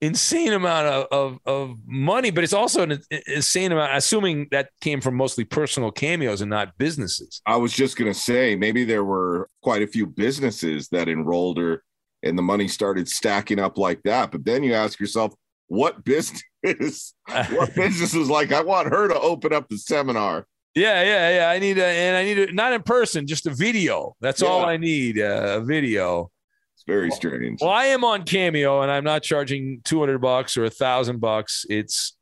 insane 0.00 0.52
amount 0.52 0.86
of 0.86 1.06
of, 1.10 1.38
of 1.46 1.76
money. 1.86 2.30
But 2.30 2.44
it's 2.44 2.52
also 2.52 2.82
an 2.82 3.00
insane 3.26 3.72
amount. 3.72 3.96
Assuming 3.96 4.48
that 4.50 4.68
came 4.80 5.00
from 5.00 5.14
mostly 5.14 5.44
personal 5.44 5.90
cameos 5.90 6.40
and 6.40 6.50
not 6.50 6.76
businesses. 6.76 7.40
I 7.46 7.56
was 7.56 7.72
just 7.72 7.96
going 7.96 8.12
to 8.12 8.18
say 8.18 8.56
maybe 8.56 8.84
there 8.84 9.04
were 9.04 9.48
quite 9.62 9.82
a 9.82 9.86
few 9.86 10.06
businesses 10.06 10.88
that 10.88 11.08
enrolled 11.08 11.58
her 11.58 11.82
and 12.22 12.36
the 12.38 12.42
money 12.42 12.66
started 12.68 13.08
stacking 13.08 13.58
up 13.58 13.78
like 13.78 14.02
that. 14.04 14.30
But 14.32 14.44
then 14.44 14.62
you 14.62 14.74
ask 14.74 14.98
yourself, 14.98 15.34
what 15.68 16.04
business? 16.04 16.42
what 16.62 17.74
business 17.74 18.14
is 18.14 18.28
like? 18.30 18.52
I 18.52 18.62
want 18.62 18.88
her 18.88 19.08
to 19.08 19.18
open 19.20 19.52
up 19.52 19.68
the 19.68 19.78
seminar. 19.78 20.46
Yeah, 20.74 21.02
yeah, 21.02 21.36
yeah. 21.36 21.48
I 21.50 21.58
need 21.58 21.78
a, 21.78 21.86
and 21.86 22.16
I 22.16 22.24
need 22.24 22.38
it 22.38 22.54
not 22.54 22.72
in 22.72 22.82
person, 22.82 23.26
just 23.26 23.46
a 23.46 23.54
video. 23.54 24.16
That's 24.20 24.42
all 24.42 24.64
I 24.64 24.76
need. 24.76 25.20
Uh, 25.20 25.58
a 25.58 25.60
video. 25.60 26.30
It's 26.74 26.84
very 26.86 27.10
strange. 27.10 27.60
Well, 27.60 27.70
I 27.70 27.86
am 27.86 28.02
on 28.02 28.24
Cameo, 28.24 28.82
and 28.82 28.90
I'm 28.90 29.04
not 29.04 29.22
charging 29.22 29.80
two 29.84 30.00
hundred 30.00 30.18
bucks 30.18 30.56
or 30.56 30.64
a 30.64 30.70
thousand 30.70 31.20
bucks. 31.20 31.64
It's 31.70 32.16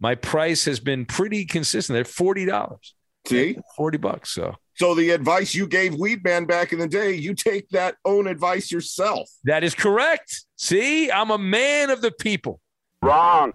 my 0.00 0.16
price 0.16 0.64
has 0.64 0.80
been 0.80 1.06
pretty 1.06 1.44
consistent. 1.44 1.94
They're 1.94 2.04
forty 2.04 2.44
dollars. 2.44 2.94
See, 3.28 3.56
forty 3.76 3.96
bucks. 3.96 4.32
So 4.32 4.54
So 4.74 4.94
the 4.94 5.10
advice 5.10 5.54
you 5.54 5.66
gave 5.66 5.92
Weedman 5.92 6.48
back 6.48 6.72
in 6.72 6.78
the 6.80 6.88
day, 6.88 7.12
you 7.12 7.32
take 7.34 7.68
that 7.70 7.94
own 8.04 8.26
advice 8.26 8.72
yourself. 8.72 9.30
That 9.44 9.62
is 9.62 9.74
correct. 9.74 10.44
See, 10.56 11.10
I'm 11.10 11.30
a 11.30 11.38
man 11.38 11.90
of 11.90 12.00
the 12.00 12.10
people. 12.10 12.60
Wrong. 13.00 13.52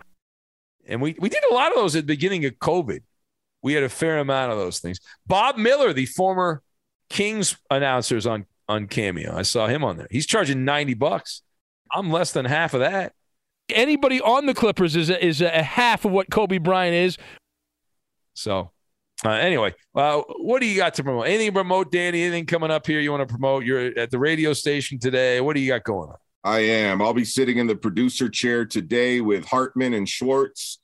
And 0.87 1.01
we, 1.01 1.15
we 1.19 1.29
did 1.29 1.43
a 1.51 1.53
lot 1.53 1.71
of 1.71 1.75
those 1.75 1.95
at 1.95 2.03
the 2.03 2.13
beginning 2.13 2.45
of 2.45 2.53
COVID. 2.53 3.01
We 3.61 3.73
had 3.73 3.83
a 3.83 3.89
fair 3.89 4.19
amount 4.19 4.51
of 4.51 4.57
those 4.57 4.79
things. 4.79 4.99
Bob 5.27 5.57
Miller, 5.57 5.93
the 5.93 6.05
former 6.05 6.61
Kings 7.09 7.57
announcers 7.69 8.25
on, 8.25 8.45
on 8.67 8.87
Cameo. 8.87 9.35
I 9.35 9.41
saw 9.41 9.67
him 9.67 9.83
on 9.83 9.97
there. 9.97 10.07
He's 10.09 10.25
charging 10.25 10.65
90 10.65 10.93
bucks. 10.93 11.41
I'm 11.91 12.11
less 12.11 12.31
than 12.31 12.45
half 12.45 12.73
of 12.73 12.81
that. 12.81 13.13
Anybody 13.69 14.21
on 14.21 14.45
the 14.45 14.53
Clippers 14.53 14.95
is 14.95 15.09
a, 15.09 15.23
is 15.23 15.41
a 15.41 15.61
half 15.61 16.05
of 16.05 16.11
what 16.11 16.29
Kobe 16.29 16.57
Bryant 16.57 16.95
is. 16.95 17.17
So, 18.33 18.71
uh, 19.25 19.31
anyway, 19.31 19.73
uh, 19.95 20.21
what 20.37 20.61
do 20.61 20.65
you 20.65 20.77
got 20.77 20.93
to 20.95 21.03
promote? 21.03 21.27
Anything 21.27 21.47
to 21.47 21.53
promote, 21.53 21.91
Danny? 21.91 22.23
Anything 22.23 22.45
coming 22.45 22.71
up 22.71 22.87
here 22.87 22.99
you 22.99 23.11
want 23.11 23.27
to 23.27 23.31
promote? 23.31 23.65
You're 23.65 23.97
at 23.97 24.11
the 24.11 24.19
radio 24.19 24.53
station 24.53 24.97
today. 24.97 25.41
What 25.41 25.55
do 25.55 25.61
you 25.61 25.67
got 25.67 25.83
going 25.83 26.09
on? 26.09 26.15
I 26.43 26.59
am. 26.59 27.01
I'll 27.01 27.13
be 27.13 27.25
sitting 27.25 27.57
in 27.57 27.67
the 27.67 27.75
producer 27.75 28.29
chair 28.29 28.65
today 28.65 29.19
with 29.19 29.45
Hartman 29.45 29.93
and 29.93 30.07
Schwartz. 30.07 30.79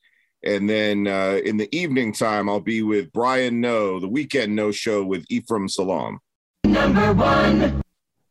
And 0.46 0.70
then 0.70 1.08
uh, 1.08 1.40
in 1.44 1.58
the 1.58 1.74
evening 1.76 2.14
time, 2.14 2.50
I'll 2.50 2.60
be 2.60 2.84
with 2.84 3.12
Brian 3.12 3.62
Noe, 3.62 4.00
the 4.00 4.08
weekend 4.08 4.56
no 4.56 4.72
show 4.72 5.04
with 5.04 5.26
Ephraim 5.30 5.68
Salaam. 5.68 6.20
Number 6.64 7.14
one. 7.14 7.82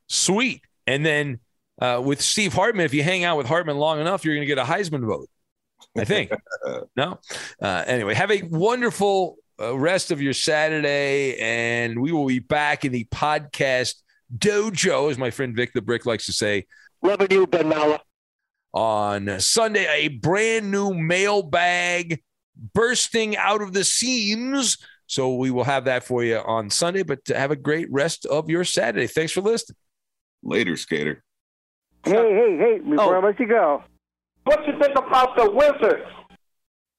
Sweet. 0.08 0.62
And 0.86 1.04
then 1.04 1.40
uh, 1.80 2.00
with 2.04 2.20
Steve 2.20 2.52
Hartman, 2.52 2.84
if 2.84 2.94
you 2.94 3.02
hang 3.02 3.24
out 3.24 3.36
with 3.36 3.46
Hartman 3.46 3.78
long 3.78 4.00
enough, 4.00 4.24
you're 4.24 4.34
going 4.34 4.46
to 4.46 4.54
get 4.54 4.58
a 4.58 4.64
Heisman 4.64 5.06
vote. 5.06 5.28
I 5.96 6.04
think. 6.04 6.30
no. 6.96 7.18
Uh, 7.60 7.84
anyway, 7.86 8.14
have 8.14 8.30
a 8.30 8.42
wonderful 8.42 9.36
uh, 9.60 9.76
rest 9.76 10.10
of 10.10 10.20
your 10.20 10.32
Saturday, 10.32 11.36
and 11.38 12.00
we 12.00 12.12
will 12.12 12.26
be 12.26 12.40
back 12.40 12.84
in 12.84 12.92
the 12.92 13.04
podcast 13.06 13.94
dojo, 14.36 15.10
as 15.10 15.18
my 15.18 15.30
friend 15.30 15.54
Vic 15.54 15.72
the 15.72 15.82
Brick 15.82 16.06
likes 16.06 16.26
to 16.26 16.32
say. 16.32 16.66
Loving 17.02 17.28
you, 17.30 17.46
Ben 17.46 17.70
Maller. 17.70 18.00
On 18.74 19.38
Sunday, 19.38 19.86
a 19.88 20.08
brand 20.08 20.70
new 20.70 20.92
mailbag 20.92 22.20
bursting 22.74 23.36
out 23.36 23.62
of 23.62 23.72
the 23.72 23.84
seams. 23.84 24.78
So 25.06 25.36
we 25.36 25.50
will 25.50 25.64
have 25.64 25.84
that 25.84 26.02
for 26.02 26.24
you 26.24 26.38
on 26.38 26.70
Sunday, 26.70 27.04
but 27.04 27.20
have 27.28 27.52
a 27.52 27.56
great 27.56 27.90
rest 27.92 28.26
of 28.26 28.50
your 28.50 28.64
Saturday. 28.64 29.06
Thanks 29.06 29.32
for 29.32 29.42
listening. 29.42 29.76
Later, 30.42 30.76
skater. 30.76 31.22
Hey, 32.04 32.12
hey, 32.12 32.56
hey, 32.58 32.80
oh. 32.84 32.90
before 32.90 33.16
I 33.16 33.26
let 33.28 33.38
you 33.38 33.46
go. 33.46 33.82
What 34.42 34.66
you 34.66 34.78
think 34.78 34.98
about 34.98 35.36
the 35.36 35.50
Wizards? 35.50 36.10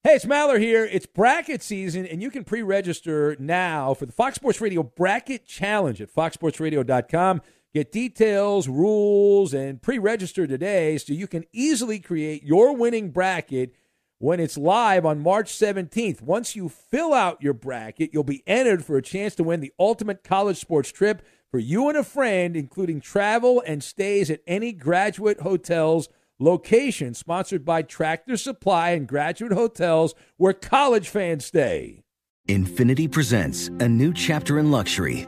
Hey, 0.04 0.14
it's 0.14 0.26
Maller 0.26 0.60
here. 0.60 0.86
It's 0.86 1.08
bracket 1.08 1.64
season, 1.64 2.06
and 2.06 2.22
you 2.22 2.30
can 2.30 2.44
pre 2.44 2.62
register 2.62 3.36
now 3.40 3.94
for 3.94 4.06
the 4.06 4.12
Fox 4.12 4.36
Sports 4.36 4.62
Radio 4.62 4.84
Bracket 4.84 5.46
Challenge 5.46 6.02
at 6.02 6.14
foxsportsradio.com. 6.14 7.42
Get 7.76 7.92
details, 7.92 8.70
rules, 8.70 9.54
and 9.54 9.82
pre 9.82 10.00
register 10.00 10.48
today 10.48 10.98
so 10.98 11.12
you 11.12 11.28
can 11.28 11.44
easily 11.52 12.00
create 12.00 12.42
your 12.42 12.74
winning 12.74 13.12
bracket 13.12 13.76
when 14.18 14.40
it's 14.40 14.58
live 14.58 15.06
on 15.06 15.20
March 15.20 15.52
17th. 15.52 16.22
Once 16.22 16.56
you 16.56 16.70
fill 16.70 17.14
out 17.14 17.42
your 17.42 17.52
bracket, 17.52 18.12
you'll 18.14 18.24
be 18.24 18.44
entered 18.48 18.86
for 18.86 18.96
a 18.96 19.02
chance 19.02 19.36
to 19.36 19.44
win 19.44 19.60
the 19.60 19.74
ultimate 19.78 20.24
college 20.24 20.58
sports 20.58 20.90
trip 20.90 21.22
for 21.52 21.60
you 21.60 21.90
and 21.90 21.98
a 21.98 22.04
friend, 22.06 22.56
including 22.56 23.02
travel 23.02 23.62
and 23.68 23.84
stays 23.84 24.32
at 24.32 24.40
any 24.48 24.72
graduate 24.72 25.42
hotels 25.42 26.08
location 26.40 27.14
sponsored 27.14 27.66
by 27.66 27.82
Tractor 27.82 28.38
Supply 28.38 28.92
and 28.92 29.06
Graduate 29.06 29.52
Hotels 29.52 30.16
where 30.38 30.54
college 30.54 31.10
fans 31.10 31.44
stay. 31.44 32.06
Infiniti 32.48 33.12
presents 33.12 33.68
a 33.68 33.90
new 33.90 34.14
chapter 34.14 34.60
in 34.60 34.72
luxury, 34.72 35.28